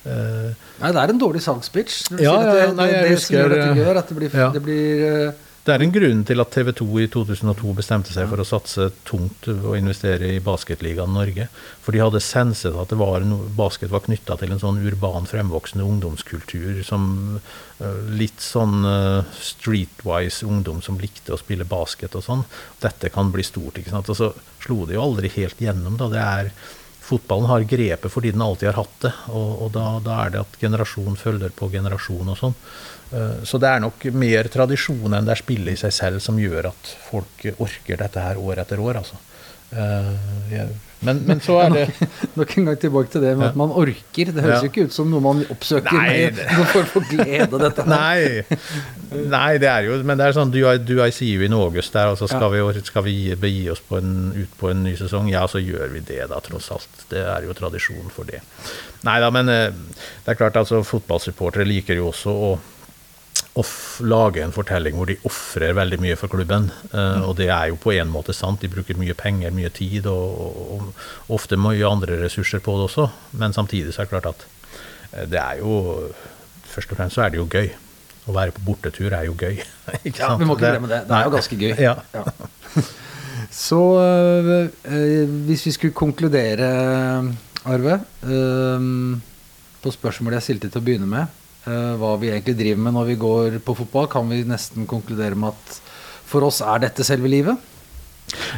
uh, 0.07 0.51
Nei, 0.83 0.91
det 0.91 0.99
er 0.99 1.13
en 1.15 1.21
dårlig 1.23 1.43
salgspitch. 1.45 2.03
Ja, 2.19 2.35
ja, 2.35 2.53
det, 2.57 2.69
nei, 2.79 2.89
det, 2.91 3.03
det 3.13 3.23
som 3.23 3.37
gjør 3.37 3.55
at 3.55 3.63
det 3.63 3.85
gjør 3.85 4.01
at 4.01 4.11
det 4.11 4.19
blir, 4.19 4.37
ja. 4.43 4.49
det 4.55 4.63
blir 4.65 5.05
uh, 5.07 5.49
det 5.63 5.71
er 5.71 5.83
en 5.85 5.93
grunn 5.95 6.23
til 6.27 6.43
at 6.43 6.51
TV 6.51 6.73
2 6.75 6.87
i 7.05 7.05
2002 7.13 7.73
bestemte 7.79 8.11
seg 8.11 8.27
for 8.27 8.43
å 8.43 8.47
satse 8.47 8.89
tungt 9.07 9.47
og 9.53 9.77
investere 9.79 10.33
i 10.35 10.41
Basketligaen 10.43 11.15
Norge. 11.15 11.47
For 11.85 11.95
de 11.95 12.03
hadde 12.03 12.23
senset 12.25 12.75
at 12.83 12.95
var 12.99 13.23
no, 13.23 13.39
basket 13.55 13.93
var 13.93 14.03
knytta 14.03 14.41
til 14.41 14.51
en 14.51 14.63
sånn 14.63 14.83
urban, 14.83 15.29
fremvoksende 15.31 15.87
ungdomskultur. 15.87 16.83
som 16.87 17.07
uh, 17.39 17.87
Litt 18.11 18.43
sånn 18.43 18.83
uh, 18.83 19.23
streetwise 19.39 20.51
ungdom 20.51 20.83
som 20.83 20.99
likte 20.99 21.37
å 21.37 21.39
spille 21.39 21.69
basket 21.69 22.19
og 22.19 22.27
sånn. 22.27 22.47
Dette 22.83 23.15
kan 23.15 23.31
bli 23.31 23.47
stort. 23.47 23.79
ikke 23.79 23.95
sant? 23.95 24.11
Og 24.11 24.19
så 24.19 24.33
slo 24.67 24.83
det 24.91 24.99
jo 24.99 25.07
aldri 25.07 25.31
helt 25.39 25.63
gjennom. 25.63 25.95
da, 25.95 26.11
det 26.11 26.27
er 26.27 26.55
Fotballen 27.03 27.49
har 27.51 27.65
grepet 27.67 28.13
fordi 28.13 28.31
den 28.31 28.43
alltid 28.45 28.71
har 28.71 28.85
hatt 28.85 28.99
det, 29.03 29.11
og, 29.35 29.49
og 29.65 29.71
da, 29.75 29.87
da, 30.05 30.19
er 30.23 30.35
det 30.35 30.43
at 30.45 30.59
generasjon 30.61 31.19
følger 31.19 31.51
på 31.55 31.69
generasjon 31.73 32.31
og 32.31 32.39
sånn. 32.39 32.55
Eh, 33.13 33.43
så 33.45 33.61
det 33.61 33.69
er 33.69 33.83
nok 33.85 34.07
mer 34.17 34.49
tradisjon 34.53 35.13
enn 35.13 35.29
det 35.29 35.37
er 35.37 35.43
spillet 35.43 35.77
i 35.77 35.83
seg 35.85 35.93
selv 35.97 36.25
som 36.25 36.41
gjør 36.41 36.73
at 36.73 36.95
folk 37.11 37.45
orker 37.59 38.01
dette 38.01 38.25
her 38.25 38.41
år 38.41 38.65
etter 38.65 38.81
år. 38.81 39.03
altså. 39.03 39.21
Uh, 39.73 40.67
men, 41.01 41.23
men, 41.25 41.39
så 41.41 41.55
er 41.63 41.71
det 41.77 42.09
Nok 42.37 42.51
en 42.59 42.67
gang 42.69 42.75
tilbake 42.79 43.09
til 43.15 43.23
det 43.25 43.31
med 43.39 43.47
at 43.47 43.55
man 43.57 43.71
orker. 43.73 44.29
Det 44.37 44.43
høres 44.45 44.67
jo 44.67 44.69
ikke 44.69 44.85
ut 44.85 44.95
som 44.95 45.09
noe 45.09 45.25
man 45.25 45.41
oppsøker 45.51 45.97
Nei, 45.97 46.29
med 46.29 46.67
for 46.75 46.83
å 46.85 46.91
få 46.91 47.01
glede. 47.09 47.61
dette 47.63 47.87
Nei. 47.89 48.45
Nei, 49.33 49.57
det 49.63 49.71
er 49.71 49.89
jo 49.89 49.97
Men 50.05 50.21
det 50.21 50.29
er 50.29 50.37
sånn 50.37 50.53
Du 50.53 50.61
do 50.61 51.01
I 51.01 51.09
see 51.15 51.41
in 51.41 51.57
August 51.57 51.97
der, 51.97 52.13
altså 52.13 52.29
skal, 52.31 52.53
vi, 52.53 52.85
skal 52.85 53.07
vi 53.09 53.17
begi 53.41 53.65
oss 53.73 53.81
på 53.89 53.97
en, 53.99 54.13
ut 54.37 54.59
på 54.61 54.71
en 54.75 54.85
ny 54.85 54.93
sesong? 55.01 55.33
Ja, 55.33 55.47
så 55.49 55.63
gjør 55.63 55.89
vi 55.97 56.05
det, 56.05 56.21
da, 56.31 56.43
tross 56.45 56.69
alt. 56.77 57.07
Det 57.11 57.25
er 57.25 57.49
jo 57.49 57.57
tradisjon 57.57 58.13
for 58.13 58.29
det. 58.29 58.43
Nei 59.09 59.17
da, 59.25 59.33
men 59.35 59.49
uh, 59.49 59.73
det 59.73 60.35
er 60.35 60.39
klart, 60.39 60.61
altså 60.61 60.85
fotballsupportere 60.87 61.67
liker 61.67 61.97
jo 61.99 62.13
også 62.13 62.37
å 62.51 62.53
off, 63.61 64.01
lage 64.01 64.41
en 64.43 64.55
fortelling 64.55 64.97
hvor 64.97 65.11
de 65.11 65.19
ofrer 65.29 65.75
veldig 65.77 65.99
mye 66.03 66.17
for 66.17 66.33
klubben. 66.33 66.71
Uh, 66.93 67.21
og 67.29 67.37
det 67.41 67.51
er 67.53 67.69
jo 67.73 67.79
på 67.81 67.93
en 67.95 68.11
måte 68.13 68.35
sant. 68.37 68.63
De 68.63 68.71
bruker 68.73 68.99
mye 69.01 69.17
penger, 69.19 69.53
mye 69.55 69.71
tid 69.75 70.09
og, 70.11 70.41
og, 70.41 70.89
og 71.27 71.37
ofte 71.37 71.59
mye 71.61 71.85
andre 71.89 72.21
ressurser 72.25 72.65
på 72.65 72.79
det 72.79 72.89
også. 72.89 73.09
Men 73.41 73.57
samtidig 73.57 73.93
så 73.93 74.03
er 74.03 74.09
det 74.09 74.15
klart 74.15 74.31
at 74.33 74.47
uh, 74.47 75.25
det 75.29 75.41
er 75.41 75.63
jo 75.63 76.13
Først 76.73 76.89
og 76.89 76.97
fremst 76.97 77.19
så 77.19 77.21
er 77.27 77.29
det 77.29 77.37
jo 77.37 77.45
gøy. 77.53 77.67
Å 78.25 78.33
være 78.33 78.55
på 78.57 78.63
bortetur 78.65 79.13
er 79.13 79.27
jo 79.27 79.35
gøy. 79.37 79.59
ja, 80.09 80.31
vi 80.41 80.47
må 80.49 80.55
ikke 80.57 80.71
glemme 80.71 80.89
det. 80.89 81.03
Det 81.05 81.17
er 81.19 81.27
jo 81.27 81.33
ganske 81.35 81.59
gøy. 81.61 81.75
Ja. 81.77 81.93
ja. 82.15 82.23
Så 83.53 83.81
øh, 84.01 85.35
hvis 85.45 85.67
vi 85.67 85.75
skulle 85.77 85.93
konkludere, 85.93 86.71
Arve, 87.69 87.99
øh, 88.25 88.87
på 89.85 89.93
spørsmålet 89.93 90.39
jeg 90.39 90.47
stilte 90.47 90.71
til 90.73 90.81
å 90.81 90.87
begynne 90.87 91.11
med 91.13 91.42
hva 91.65 92.17
vi 92.19 92.33
egentlig 92.33 92.57
driver 92.59 92.81
med 92.83 92.97
når 92.97 93.11
vi 93.13 93.19
går 93.23 93.59
på 93.63 93.77
fotball, 93.79 94.09
kan 94.11 94.27
vi 94.31 94.41
nesten 94.49 94.89
konkludere 94.91 95.39
med 95.39 95.55
at 95.55 95.77
for 96.27 96.49
oss 96.49 96.63
er 96.65 96.83
dette 96.87 97.05
selve 97.07 97.31
livet. 97.31 97.69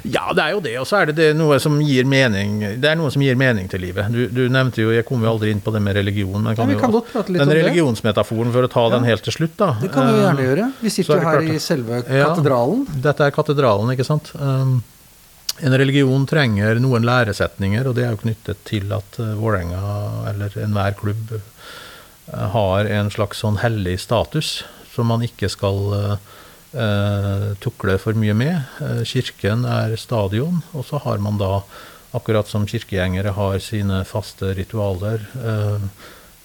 Ja, 0.02 0.28
det 0.36 0.42
er 0.42 0.52
jo 0.54 0.60
det. 0.62 0.74
Og 0.78 0.86
så 0.86 1.00
er 1.00 1.10
det, 1.10 1.16
det, 1.18 1.28
noe 1.38 1.56
som 1.62 1.76
gir 1.82 2.06
mening 2.06 2.60
Det 2.78 2.86
er 2.90 2.98
noe 2.98 3.10
som 3.10 3.22
gir 3.24 3.38
mening 3.38 3.66
til 3.70 3.82
livet. 3.82 4.12
Du, 4.12 4.26
du 4.30 4.42
nevnte 4.52 4.82
jo, 4.82 4.92
Jeg 4.94 5.06
kom 5.08 5.24
jo 5.24 5.30
aldri 5.32 5.50
inn 5.54 5.62
på 5.64 5.72
det 5.74 5.82
med 5.82 5.96
religion. 5.98 6.36
Men 6.36 6.56
kan 6.58 6.70
ja, 6.70 6.76
vi 6.76 6.80
kan 6.80 6.94
jo, 6.94 7.02
den 7.26 7.54
religionsmetaforen, 7.58 8.52
for 8.54 8.68
å 8.68 8.70
ta 8.70 8.86
ja. 8.86 8.94
den 8.96 9.08
helt 9.08 9.24
til 9.26 9.36
slutt, 9.38 9.56
da. 9.60 9.72
Det 9.82 9.90
kan 9.94 10.10
vi 10.10 10.20
gjerne 10.22 10.48
gjøre. 10.48 10.66
Vi 10.80 10.92
sitter 10.94 11.18
jo 11.22 11.28
her 11.28 11.46
i 11.54 11.60
selve 11.62 12.02
katedralen. 12.06 12.84
Ja, 12.90 13.00
dette 13.08 13.28
er 13.28 13.34
katedralen, 13.34 13.94
ikke 13.96 14.06
sant. 14.06 14.30
Um, 14.38 14.76
en 15.62 15.78
religion 15.78 16.26
trenger 16.26 16.78
noen 16.82 17.06
læresetninger, 17.06 17.88
og 17.88 17.98
det 17.98 18.06
er 18.06 18.14
jo 18.14 18.22
knyttet 18.24 18.62
til 18.68 18.94
at 18.94 19.18
uh, 19.22 19.34
Vålerenga, 19.38 19.82
eller 20.34 20.54
enhver 20.66 20.96
klubb, 20.98 21.34
Eh, 21.34 21.53
har 22.32 22.88
en 22.88 23.10
slags 23.12 23.42
sånn 23.44 23.58
hellig 23.60 23.98
status 24.00 24.62
som 24.94 25.10
man 25.10 25.24
ikke 25.26 25.50
skal 25.52 25.78
uh, 25.94 27.48
tukle 27.62 27.96
for 28.00 28.16
mye 28.18 28.34
med. 28.38 28.62
Uh, 28.80 29.02
kirken 29.06 29.66
er 29.68 29.96
stadion, 30.00 30.62
og 30.72 30.86
så 30.88 31.02
har 31.04 31.20
man 31.22 31.40
da, 31.40 31.60
akkurat 32.14 32.48
som 32.48 32.66
kirkegjengere 32.70 33.34
har 33.34 33.58
sine 33.62 34.04
faste 34.06 34.52
ritualer 34.54 35.26
uh, 35.42 35.82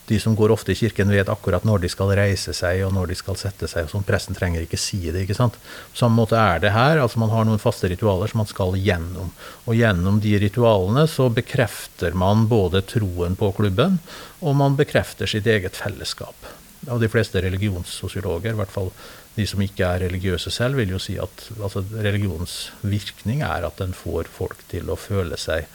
de 0.09 0.17
som 0.19 0.35
går 0.35 0.51
ofte 0.53 0.73
i 0.73 0.77
kirken, 0.77 1.11
vet 1.13 1.29
akkurat 1.29 1.65
når 1.67 1.83
de 1.83 1.89
skal 1.93 2.11
reise 2.17 2.53
seg 2.57 2.81
og 2.85 2.93
når 2.95 3.11
de 3.11 3.17
skal 3.19 3.37
sette 3.37 3.69
seg. 3.69 3.85
og 3.85 3.93
sånn. 3.93 4.05
Presten 4.07 4.37
trenger 4.37 4.65
ikke 4.65 4.79
si 4.81 4.99
det. 5.05 5.23
ikke 5.23 5.37
sant? 5.37 5.59
På 5.93 6.01
samme 6.01 6.17
måte 6.17 6.39
er 6.39 6.63
det 6.63 6.73
her. 6.73 6.97
altså 6.97 7.21
Man 7.21 7.33
har 7.33 7.45
noen 7.45 7.61
faste 7.61 7.91
ritualer 7.91 8.31
som 8.31 8.41
man 8.41 8.49
skal 8.49 8.77
gjennom. 8.79 9.29
Og 9.67 9.77
gjennom 9.77 10.17
de 10.23 10.35
ritualene 10.41 11.05
så 11.07 11.29
bekrefter 11.33 12.17
man 12.17 12.47
både 12.49 12.81
troen 12.89 13.37
på 13.37 13.51
klubben, 13.57 13.99
og 14.41 14.57
man 14.57 14.79
bekrefter 14.79 15.29
sitt 15.29 15.47
eget 15.47 15.77
fellesskap. 15.77 16.49
Og 16.87 17.01
de 17.01 17.09
fleste 17.11 17.41
religionssosiologer, 17.43 18.55
i 18.55 18.59
hvert 18.59 18.73
fall 18.73 18.89
de 19.35 19.45
som 19.47 19.61
ikke 19.61 19.85
er 19.85 20.05
religiøse 20.07 20.51
selv, 20.51 20.79
vil 20.79 20.95
jo 20.95 21.01
si 21.01 21.19
at 21.21 21.45
altså, 21.59 21.83
religionens 21.93 22.71
virkning 22.81 23.43
er 23.45 23.67
at 23.67 23.77
den 23.81 23.93
får 23.95 24.31
folk 24.33 24.63
til 24.71 24.89
å 24.89 24.97
føle 24.99 25.37
seg 25.39 25.67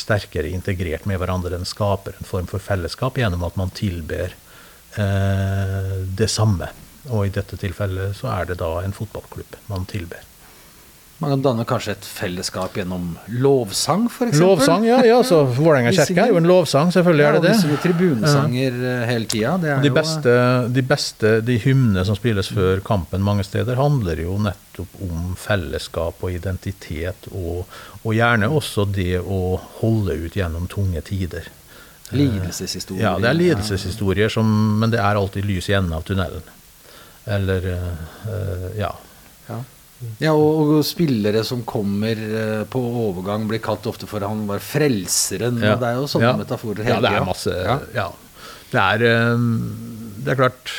sterkere 0.00 0.50
integrert 0.50 1.06
med 1.08 1.20
hverandre. 1.20 1.52
Den 1.54 1.68
skaper 1.68 2.16
en 2.16 2.28
form 2.28 2.48
for 2.50 2.62
fellesskap 2.62 3.20
gjennom 3.20 3.44
at 3.46 3.58
man 3.60 3.72
tilber 3.76 4.34
eh, 4.96 5.94
det 6.20 6.30
samme. 6.32 6.70
Og 7.10 7.28
i 7.28 7.34
dette 7.34 7.56
tilfellet 7.60 8.16
så 8.18 8.32
er 8.34 8.50
det 8.50 8.60
da 8.60 8.74
en 8.84 8.96
fotballklubb 8.96 9.56
man 9.70 9.86
tilber. 9.88 10.26
Man 11.20 11.34
kan 11.34 11.42
danne 11.44 11.64
kanskje 11.68 11.92
et 11.92 12.06
fellesskap 12.08 12.78
gjennom 12.78 13.10
lovsang, 13.44 14.06
f.eks.? 14.08 14.38
Lovsang, 14.40 14.86
ja. 14.88 15.02
ja 15.04 15.18
så 15.26 15.42
Vålerenga 15.58 15.92
kirke 15.92 16.22
er 16.22 16.32
jo 16.32 16.38
en 16.40 16.48
lovsang, 16.48 16.92
selvfølgelig 16.94 17.26
er 17.26 17.36
det 17.36 17.42
det. 17.44 17.52
Ja, 17.58 17.74
og 17.74 17.82
tribunesanger 17.84 18.78
ja. 18.78 18.92
Eh, 18.94 19.02
hele 19.10 19.28
tida. 19.28 19.74
De 19.84 19.90
beste, 19.92 20.36
de 20.72 20.84
beste, 20.94 21.34
de 21.44 21.58
hymnene 21.60 22.06
som 22.08 22.16
spilles 22.16 22.48
før 22.48 22.80
kampen 22.86 23.20
mange 23.26 23.44
steder, 23.44 23.76
handler 23.76 24.24
jo 24.24 24.38
nettopp 24.40 24.96
om 25.04 25.34
fellesskap 25.36 26.24
og 26.24 26.32
identitet, 26.32 27.28
og, 27.36 27.68
og 28.00 28.14
gjerne 28.16 28.48
også 28.48 28.86
det 28.88 29.20
å 29.20 29.58
holde 29.80 30.16
ut 30.24 30.36
gjennom 30.38 30.68
tunge 30.72 31.02
tider. 31.04 31.50
Lidelseshistorier. 32.10 33.04
Ja, 33.04 33.18
det 33.20 33.28
er 33.30 33.36
lidelseshistorier, 33.38 34.32
som, 34.32 34.48
men 34.80 34.90
det 34.92 34.98
er 35.02 35.18
alltid 35.20 35.46
lys 35.46 35.68
i 35.70 35.76
enden 35.78 35.94
av 35.94 36.06
tunnelen. 36.08 36.46
Eller, 37.30 37.68
uh, 37.68 38.70
ja. 38.78 38.90
ja. 39.50 39.60
Ja, 40.16 40.32
og, 40.32 40.72
og, 40.78 40.80
spillere 40.88 41.42
som 41.44 41.60
kommer 41.68 42.16
uh, 42.16 42.62
på 42.72 42.80
overgang, 42.80 43.44
blir 43.50 43.60
kalt 43.62 43.86
ofte 43.90 44.08
for 44.08 44.24
han 44.24 44.46
var 44.48 44.64
frelseren. 44.64 45.60
Ja. 45.60 45.76
Det 45.78 45.90
er 45.92 46.00
jo 46.00 46.08
sånne 46.10 46.32
ja. 46.32 46.38
metaforer 46.40 46.88
hele 46.88 46.96
tida. 46.96 47.04
Ja, 47.04 47.12
det 47.12 47.20
er 47.20 47.28
masse 47.28 47.58
ja. 47.94 48.08
Det, 48.70 48.80
er, 48.80 49.34
um, 49.34 50.16
det 50.24 50.32
er 50.32 50.40
klart 50.40 50.72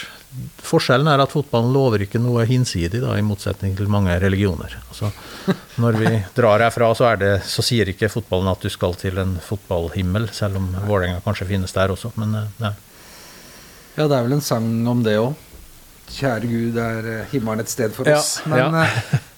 Forskjellen 0.71 1.09
er 1.11 1.19
at 1.19 1.33
fotballen 1.33 1.73
lover 1.75 2.05
ikke 2.05 2.21
noe 2.21 2.45
hinsidig, 2.47 3.01
da, 3.03 3.17
i 3.19 3.25
motsetning 3.25 3.75
til 3.75 3.89
mange 3.91 4.15
religioner. 4.21 4.77
Altså, 4.87 5.11
når 5.83 5.99
vi 5.99 6.11
drar 6.37 6.63
herfra, 6.63 6.93
så, 6.95 7.11
det, 7.19 7.33
så, 7.49 7.65
sier 7.65 7.91
ikke 7.91 8.11
fotballen 8.11 8.51
at 8.53 8.63
du 8.63 8.71
skal 8.71 8.95
til 8.99 9.19
en 9.21 9.35
fotballhimmel, 9.43 10.29
selv 10.35 10.61
om 10.61 10.71
Vålerenga 10.87 11.19
kanskje 11.25 11.49
finnes 11.51 11.75
der 11.75 11.91
også, 11.91 12.13
men 12.21 12.37
uh, 12.39 12.59
nei. 12.63 12.75
Ja, 13.97 14.05
det 14.07 14.15
er 14.15 14.27
vel 14.27 14.37
en 14.37 14.45
sang 14.45 14.69
om 14.87 15.03
det 15.03 15.17
òg. 15.19 15.33
Kjære 16.11 16.47
Gud, 16.47 16.77
er 16.79 17.05
eh, 17.07 17.27
himmelen 17.31 17.63
et 17.63 17.71
sted 17.71 17.93
for 17.95 18.07
ja, 18.09 18.17
oss. 18.19 18.41
Men 18.51 18.75
ja. 18.75 18.87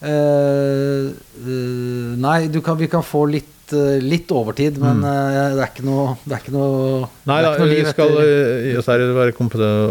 eh, 0.10 1.10
uh, 1.46 2.14
Nei, 2.24 2.38
kan, 2.66 2.78
vi 2.80 2.90
kan 2.90 3.06
få 3.06 3.28
litt, 3.30 3.52
uh, 3.76 3.98
litt 4.04 4.32
overtid, 4.34 4.80
men 4.82 5.02
mm. 5.02 5.08
det 5.58 5.66
er 5.66 5.72
ikke 5.72 5.88
noe, 5.88 6.16
det 6.24 6.38
er 6.38 6.46
ikke 6.46 6.56
noe 6.56 7.10
Nei 7.30 7.40
da, 7.46 7.54
vi 7.60 7.82
skal 7.90 8.18
etter. 8.22 9.06
være 9.18 9.36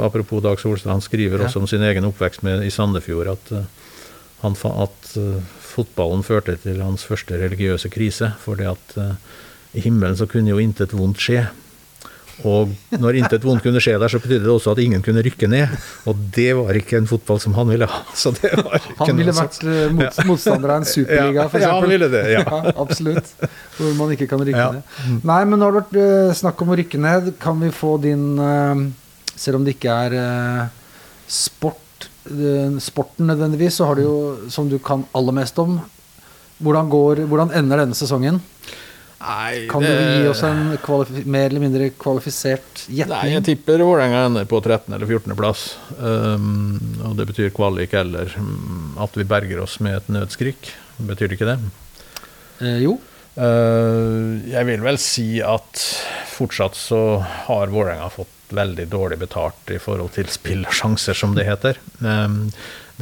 Apropos 0.06 0.42
Dag 0.44 0.60
Solstad, 0.60 0.92
han 0.94 1.04
skriver 1.04 1.44
også 1.44 1.62
om 1.62 1.70
sin 1.70 1.82
egen 1.82 2.06
oppvekst 2.08 2.42
med, 2.46 2.64
i 2.66 2.70
Sandefjord, 2.70 3.34
at, 3.36 3.52
han, 4.42 4.56
at 4.56 5.12
fotballen 5.72 6.24
førte 6.26 6.56
til 6.60 6.82
hans 6.82 7.04
første 7.08 7.38
religiøse 7.40 7.90
krise. 7.92 8.32
fordi 8.42 8.68
at 8.70 8.96
eh, 9.00 9.16
i 9.72 9.84
himmelen 9.86 10.18
så 10.18 10.28
kunne 10.28 10.52
jo 10.52 10.60
intet 10.60 10.92
vondt 10.96 11.22
skje. 11.22 11.46
Og 12.48 12.72
når 12.98 13.18
intet 13.20 13.44
vondt 13.46 13.62
kunne 13.62 13.78
skje 13.82 13.98
der, 14.00 14.10
så 14.10 14.18
betydde 14.18 14.42
det 14.46 14.50
også 14.50 14.72
at 14.72 14.80
ingen 14.82 15.02
kunne 15.04 15.22
rykke 15.22 15.46
ned. 15.52 15.74
Og 16.10 16.18
det 16.34 16.48
var 16.58 16.74
ikke 16.80 16.96
en 16.98 17.06
fotball 17.06 17.38
som 17.42 17.54
han 17.54 17.68
ville 17.70 17.86
ha. 17.86 18.00
Så 18.18 18.32
det 18.34 18.50
var 18.56 18.78
ikke 18.80 18.96
Han 19.04 19.20
ville 19.20 19.34
vært 19.36 19.58
eh, 19.62 19.92
mot, 19.94 20.18
motstander 20.30 20.72
av 20.74 20.80
en 20.82 20.88
superliga, 20.88 21.44
f.eks. 21.46 21.62
ja, 21.66 21.70
han 21.76 21.88
ville 21.92 22.08
det, 22.10 22.24
ja. 22.38 22.42
absolutt. 22.82 23.30
Hvor 23.76 23.94
man 24.00 24.14
ikke 24.16 24.26
kan 24.32 24.42
rykke 24.42 24.58
Ja. 24.64 24.70
ned. 24.80 25.22
Nei, 25.28 25.38
men 25.44 25.60
nå 25.60 25.68
har 25.68 25.76
det 25.76 25.84
vært 25.84 26.00
eh, 26.02 26.34
snakk 26.40 26.64
om 26.64 26.72
å 26.74 26.78
rykke 26.82 27.02
ned. 27.04 27.30
Kan 27.42 27.60
vi 27.62 27.70
få 27.74 27.94
din 28.02 28.26
eh, 28.42 28.82
Selv 29.36 29.60
om 29.60 29.64
det 29.68 29.76
ikke 29.78 29.94
er 30.08 30.68
sport, 31.32 31.78
sporten 32.84 33.26
nødvendigvis, 33.30 33.78
så 33.78 33.86
har 33.88 33.96
du 33.98 34.02
jo, 34.04 34.16
som 34.52 34.68
du 34.70 34.76
kan 34.82 35.04
aller 35.16 35.34
mest 35.34 35.58
om 35.62 35.78
Hvordan, 36.62 36.90
går, 36.92 37.22
hvordan 37.26 37.50
ender 37.58 37.80
denne 37.82 37.96
sesongen? 37.98 38.36
Nei, 39.22 39.66
Kan 39.70 39.84
du 39.84 39.88
gi 39.88 40.26
oss 40.26 40.42
en 40.46 40.72
mer 41.30 41.46
eller 41.46 41.62
mindre 41.62 41.90
kvalifisert 41.94 42.86
Nei, 42.90 43.20
jeg 43.30 43.44
tipper 43.46 43.84
Vålerenga 43.84 44.24
ender 44.26 44.48
på 44.50 44.58
13. 44.58 44.90
eller 44.96 45.06
14. 45.06 45.36
plass. 45.38 45.62
Um, 45.98 46.80
og 47.06 47.14
det 47.20 47.28
betyr 47.30 47.52
kvalik 47.54 47.94
eller 47.98 48.34
mm, 48.34 48.98
at 49.04 49.14
vi 49.18 49.28
berger 49.28 49.62
oss 49.62 49.78
med 49.84 50.00
et 50.00 50.10
nødskrik. 50.10 50.72
Betyr 50.98 51.30
det 51.30 51.38
ikke 51.38 51.52
det? 51.52 51.58
Eh, 52.62 52.82
jo. 52.82 52.98
Uh, 53.36 54.42
jeg 54.50 54.68
vil 54.68 54.82
vel 54.84 54.98
si 55.00 55.26
at 55.46 55.86
fortsatt 56.32 56.76
så 56.76 57.02
har 57.46 57.72
Vålerenga 57.72 58.10
fått 58.12 58.38
veldig 58.52 58.88
dårlig 58.92 59.20
betalt 59.22 59.70
i 59.72 59.78
forhold 59.80 60.12
til 60.16 60.28
spillersjanser, 60.28 61.16
som 61.16 61.36
det 61.38 61.46
heter. 61.48 61.78
Um, 62.02 62.50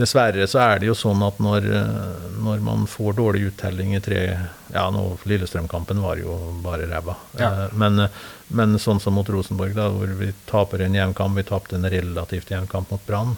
dessverre 0.00 0.46
så 0.50 0.62
er 0.64 0.80
det 0.80 0.90
jo 0.90 0.96
sånn 0.98 1.22
at 1.26 1.38
når, 1.42 1.68
uh, 1.70 2.26
når 2.42 2.64
man 2.66 2.86
får 2.90 3.16
dårlig 3.20 3.50
uttelling 3.52 3.94
i 3.96 4.02
tre 4.04 4.22
Ja, 4.70 4.84
nå 4.94 5.02
Lillestrøm-kampen 5.26 6.02
var 6.02 6.20
jo 6.22 6.36
bare 6.64 6.88
ræva. 6.90 7.16
Ja. 7.38 7.50
Uh, 7.50 7.78
men, 7.78 8.06
men 8.48 8.78
sånn 8.82 9.02
som 9.02 9.16
mot 9.18 9.28
Rosenborg, 9.28 9.74
da, 9.78 9.88
hvor 9.94 10.12
vi 10.20 10.32
taper 10.50 10.86
en 10.86 10.96
jevnkamp, 10.98 11.38
vi 11.38 11.46
tapte 11.48 11.78
en 11.78 11.90
relativt 11.90 12.52
jevnkamp 12.54 12.92
mot 12.94 13.06
Brann, 13.06 13.36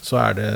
så 0.00 0.20
er 0.22 0.36
det 0.38 0.50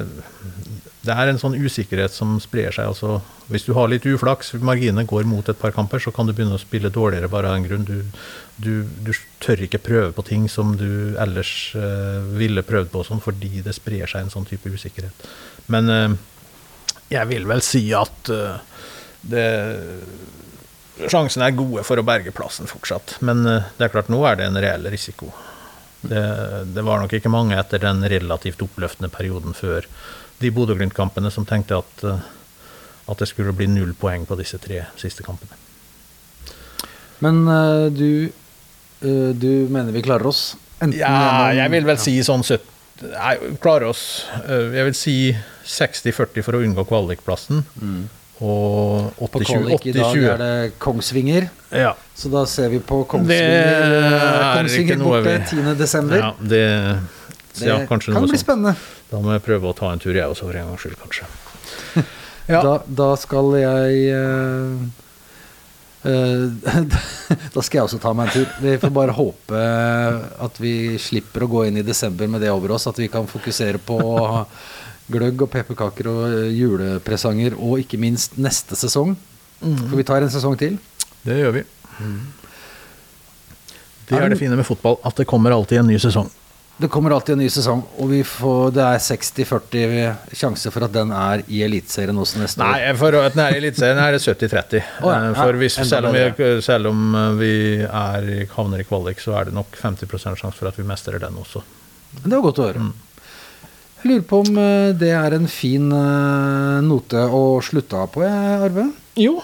det 1.04 1.12
er 1.12 1.28
en 1.28 1.40
sånn 1.40 1.56
usikkerhet 1.58 2.14
som 2.14 2.36
sprer 2.40 2.72
seg. 2.72 2.88
altså 2.88 3.18
Hvis 3.52 3.66
du 3.66 3.74
har 3.76 3.90
litt 3.92 4.06
uflaks, 4.08 4.54
marginene 4.64 5.04
går 5.08 5.26
mot 5.28 5.48
et 5.48 5.58
par 5.60 5.74
kamper, 5.76 6.00
så 6.00 6.12
kan 6.14 6.26
du 6.26 6.32
begynne 6.32 6.56
å 6.56 6.62
spille 6.62 6.92
dårligere 6.92 7.28
bare 7.28 7.50
av 7.50 7.58
den 7.58 7.66
grunn. 7.68 7.84
Du, 7.84 8.22
du, 8.56 8.84
du 9.02 9.10
tør 9.42 9.64
ikke 9.66 9.82
prøve 9.82 10.12
på 10.14 10.24
ting 10.26 10.46
som 10.50 10.74
du 10.78 11.16
ellers 11.20 11.72
uh, 11.74 12.22
ville 12.38 12.62
prøvd 12.66 12.92
på, 12.92 13.02
sånn, 13.06 13.22
fordi 13.24 13.64
det 13.64 13.74
sprer 13.74 14.10
seg 14.10 14.24
en 14.24 14.32
sånn 14.32 14.46
type 14.48 14.70
usikkerhet. 14.70 15.26
Men 15.72 15.90
uh, 15.90 16.14
jeg 17.10 17.30
vil 17.32 17.48
vel 17.50 17.64
si 17.64 17.88
at 17.96 18.30
uh, 18.30 18.62
det 19.24 19.48
Sjansene 21.10 21.48
er 21.48 21.56
gode 21.58 21.82
for 21.82 21.98
å 21.98 22.04
berge 22.06 22.30
plassen 22.30 22.68
fortsatt, 22.70 23.16
men 23.26 23.40
det 23.42 23.82
er 23.82 23.90
klart 23.90 24.06
nå 24.12 24.20
er 24.28 24.36
det 24.38 24.44
en 24.46 24.58
reell 24.62 24.84
risiko. 24.92 25.32
Det, 26.06 26.20
det 26.70 26.84
var 26.86 27.00
nok 27.02 27.16
ikke 27.18 27.32
mange 27.34 27.56
etter 27.58 27.82
den 27.82 28.04
relativt 28.06 28.62
oppløftende 28.62 29.10
perioden 29.10 29.56
før 29.58 29.88
de 30.38 30.52
Bodø-Glimt-kampene 30.54 31.32
som 31.34 31.48
tenkte 31.50 31.80
at, 31.80 32.04
at 33.10 33.18
det 33.18 33.26
skulle 33.26 33.56
bli 33.58 33.66
null 33.72 33.90
poeng 33.98 34.22
på 34.28 34.38
disse 34.38 34.60
tre 34.62 34.84
siste 35.00 35.26
kampene. 35.26 35.58
Men 37.26 37.42
du, 37.98 38.30
du 39.38 39.66
mener 39.70 39.92
vi 39.92 40.02
klarer 40.02 40.26
oss? 40.30 40.56
Enten 40.80 40.98
Ja, 40.98 41.08
gjennom- 41.08 41.56
jeg 41.60 41.70
vil 41.70 41.84
vel 41.84 41.96
Ja. 41.96 42.02
si 42.02 42.18
sånn 42.26 42.42
70 42.44 42.70
Nei, 43.10 43.36
klarer 43.60 43.88
oss 43.90 44.24
eh, 44.46 44.70
Jeg 44.76 44.84
vil 44.86 44.94
si 44.94 45.14
60-40 45.66 46.42
for 46.46 46.52
å 46.54 46.60
unngå 46.62 46.84
kvalikplassen. 46.86 47.64
Og 48.40 49.14
På 49.16 49.26
80-20. 49.40 49.44
kvalik 49.64 49.86
i 49.86 49.92
dag 49.94 50.16
er 50.16 50.36
det 50.38 50.78
Kongsvinger, 50.78 51.48
Ja. 51.72 51.94
så 52.16 52.30
da 52.30 52.44
ser 52.46 52.68
vi 52.68 52.78
på 52.80 53.06
Kongsvinger, 53.06 53.40
eh, 53.40 54.12
er 54.12 54.58
Kongsvinger 54.58 54.96
borte 54.98 55.22
vi- 55.24 55.56
10. 55.62 55.74
desember. 55.78 56.16
ja, 56.18 56.32
det, 56.40 56.98
det 57.58 57.66
ja, 57.66 57.86
kan 57.86 57.98
bli 57.98 58.12
sånt. 58.14 58.38
spennende. 58.38 58.76
Da 59.10 59.16
må 59.18 59.32
jeg 59.32 59.42
prøve 59.44 59.62
å 59.72 59.74
ta 59.76 59.90
en 59.92 59.98
tur, 59.98 60.12
jeg 60.12 60.24
også, 60.24 60.40
for 60.50 60.56
en 60.56 60.66
gangs 60.66 60.80
skyld, 60.82 60.96
kanskje. 60.98 61.24
Ja. 62.48 62.60
Da, 62.60 62.82
da 62.86 63.14
skal 63.16 63.52
jeg 63.56 64.10
eh, 64.12 64.12
eh, 64.12 65.03
Da 67.54 67.62
skal 67.64 67.78
jeg 67.78 67.86
også 67.86 67.98
ta 68.02 68.12
meg 68.16 68.28
en 68.28 68.34
tur. 68.34 68.48
Vi 68.60 68.76
får 68.82 68.92
bare 68.94 69.14
håpe 69.16 69.60
at 70.46 70.58
vi 70.60 70.74
slipper 71.00 71.46
å 71.46 71.50
gå 71.50 71.62
inn 71.68 71.80
i 71.80 71.86
desember 71.86 72.28
med 72.30 72.44
det 72.44 72.52
over 72.52 72.74
oss. 72.76 72.86
At 72.90 73.00
vi 73.00 73.08
kan 73.12 73.28
fokusere 73.30 73.80
på 73.82 73.98
gløgg 75.12 75.44
og 75.44 75.50
pepperkaker 75.52 76.08
og 76.08 76.22
eh, 76.28 76.52
julepresanger, 76.56 77.56
og 77.60 77.82
ikke 77.82 78.00
minst 78.00 78.38
neste 78.40 78.76
sesong. 78.78 79.14
For 79.60 79.96
vi 79.96 80.06
tar 80.06 80.24
en 80.24 80.32
sesong 80.32 80.56
til. 80.60 80.78
Det 81.24 81.36
gjør 81.40 81.58
vi. 81.58 81.64
Det 84.08 84.18
er 84.20 84.28
det 84.28 84.40
fine 84.40 84.56
med 84.58 84.66
fotball, 84.68 84.98
at 85.04 85.16
det 85.16 85.28
kommer 85.28 85.54
alltid 85.56 85.80
en 85.80 85.88
ny 85.88 85.98
sesong. 86.00 86.28
Det 86.76 86.88
kommer 86.90 87.12
alltid 87.14 87.32
en 87.36 87.38
ny 87.38 87.46
sesong, 87.54 87.84
og 88.02 88.08
vi 88.10 88.24
får, 88.26 88.72
det 88.74 88.82
er 88.82 88.98
60-40 88.98 90.34
sjanse 90.34 90.72
for 90.74 90.82
at 90.88 90.92
den 90.96 91.12
er 91.14 91.44
i 91.46 91.60
Eliteserien 91.62 92.18
også 92.18 92.40
neste 92.42 92.58
år. 92.64 92.72
Nei, 92.74 92.88
for 92.98 93.14
at 93.20 93.36
den 93.36 93.42
er 93.44 93.54
i 93.54 93.60
Eliteserien 93.60 94.00
er 94.02 94.16
det 94.16 94.18
70-30. 94.24 94.82
Oh, 95.04 95.12
ja, 95.12 95.20
Eh, 95.30 95.36
For 95.38 95.60
ja, 95.62 95.68
selv, 95.86 96.08
om 96.10 96.18
vi, 96.18 96.48
selv 96.66 96.90
om 96.90 97.04
eh, 97.14 97.30
vi 97.38 97.52
er, 97.86 98.26
i- 98.40 98.48
havner 98.56 98.82
i 98.82 98.88
kvalik, 98.88 99.22
så 99.22 99.36
er 99.38 99.44
det 99.52 99.54
nok 99.54 99.78
50% 99.78 100.34
sjanse 100.42 100.58
for 100.58 100.66
at 100.72 100.76
vi 100.82 100.82
mestrer 100.90 101.22
den 101.22 101.38
også. 101.38 101.62
Det 102.24 102.34
var 102.34 102.42
godt 102.48 102.58
å 102.58 102.66
høre. 102.66 102.90
Jeg 104.02 104.10
lurer 104.10 104.26
på 104.34 104.42
om 104.42 104.58
eh, 104.66 104.90
det 104.98 105.14
er 105.14 105.38
en 105.38 105.46
fin 105.48 105.88
note 106.90 107.22
å 107.30 107.44
slutte 107.62 108.02
av 108.02 108.10
på, 108.18 108.26
Arve. 108.26 108.88
Jo, 109.14 109.38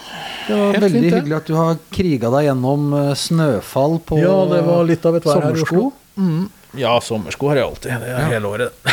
Det 0.48 0.56
var 0.58 0.72
Helt 0.74 0.82
veldig 0.82 1.00
fint, 1.06 1.14
hyggelig 1.14 1.36
at 1.38 1.46
du 1.46 1.54
har 1.54 1.76
kriga 1.94 2.30
deg 2.34 2.48
gjennom 2.50 2.90
snøfall 3.14 4.00
på 4.02 4.18
Ja, 4.18 4.34
det 4.50 4.64
var 4.66 4.82
litt 4.88 5.06
av 5.06 5.14
et 5.20 5.22
vær 5.30 5.44
her 5.46 5.52
i 5.54 5.60
sommersko. 5.62 5.76
Oslo. 5.76 5.92
Mm. 6.18 6.48
Ja, 6.78 6.94
sommersko 7.02 7.50
har 7.50 7.60
jeg 7.60 7.66
alltid. 7.66 8.02
Det 8.02 8.14
er 8.14 8.32
hele 8.34 8.50
året. 8.50 8.88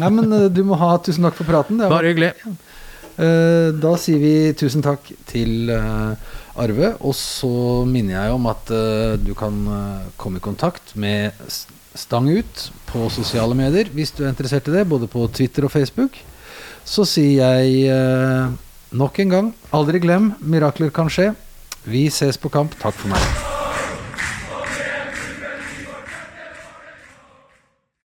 Nei, 0.00 0.10
men 0.12 0.32
eh, 0.32 0.48
du 0.52 0.62
må 0.66 0.76
ha 0.80 0.94
tusen 1.02 1.24
takk 1.24 1.38
for 1.38 1.48
praten. 1.48 1.80
Det 1.80 1.90
Bare 1.92 2.10
hyggelig. 2.12 2.32
Eh, 3.14 3.68
da 3.80 3.92
sier 4.00 4.20
vi 4.20 4.34
tusen 4.58 4.84
takk 4.84 5.08
til 5.30 5.70
eh, 5.72 6.34
Arve, 6.60 6.92
og 7.00 7.14
så 7.18 7.52
minner 7.88 8.18
jeg 8.18 8.34
om 8.34 8.50
at 8.50 8.70
du 9.24 9.32
kan 9.38 9.56
komme 10.20 10.38
i 10.38 10.44
kontakt 10.44 10.92
med 10.94 11.34
Stang 11.94 12.28
ut 12.30 12.62
på 12.90 13.08
sosiale 13.10 13.54
medier 13.58 13.90
hvis 13.94 14.10
du 14.14 14.24
er 14.24 14.30
interessert 14.30 14.70
i 14.70 14.74
det, 14.76 14.84
både 14.90 15.10
på 15.10 15.26
Twitter 15.34 15.66
og 15.66 15.74
Facebook. 15.74 16.20
Så 16.86 17.06
sier 17.08 17.42
jeg 17.42 18.46
nok 18.94 19.18
en 19.24 19.34
gang, 19.34 19.50
aldri 19.74 20.02
glem, 20.04 20.30
mirakler 20.38 20.94
kan 20.94 21.10
skje. 21.10 21.32
Vi 21.90 22.06
ses 22.14 22.38
på 22.38 22.54
kamp. 22.54 22.78
Takk 22.82 22.94
for 23.02 23.10
meg. 23.14 23.63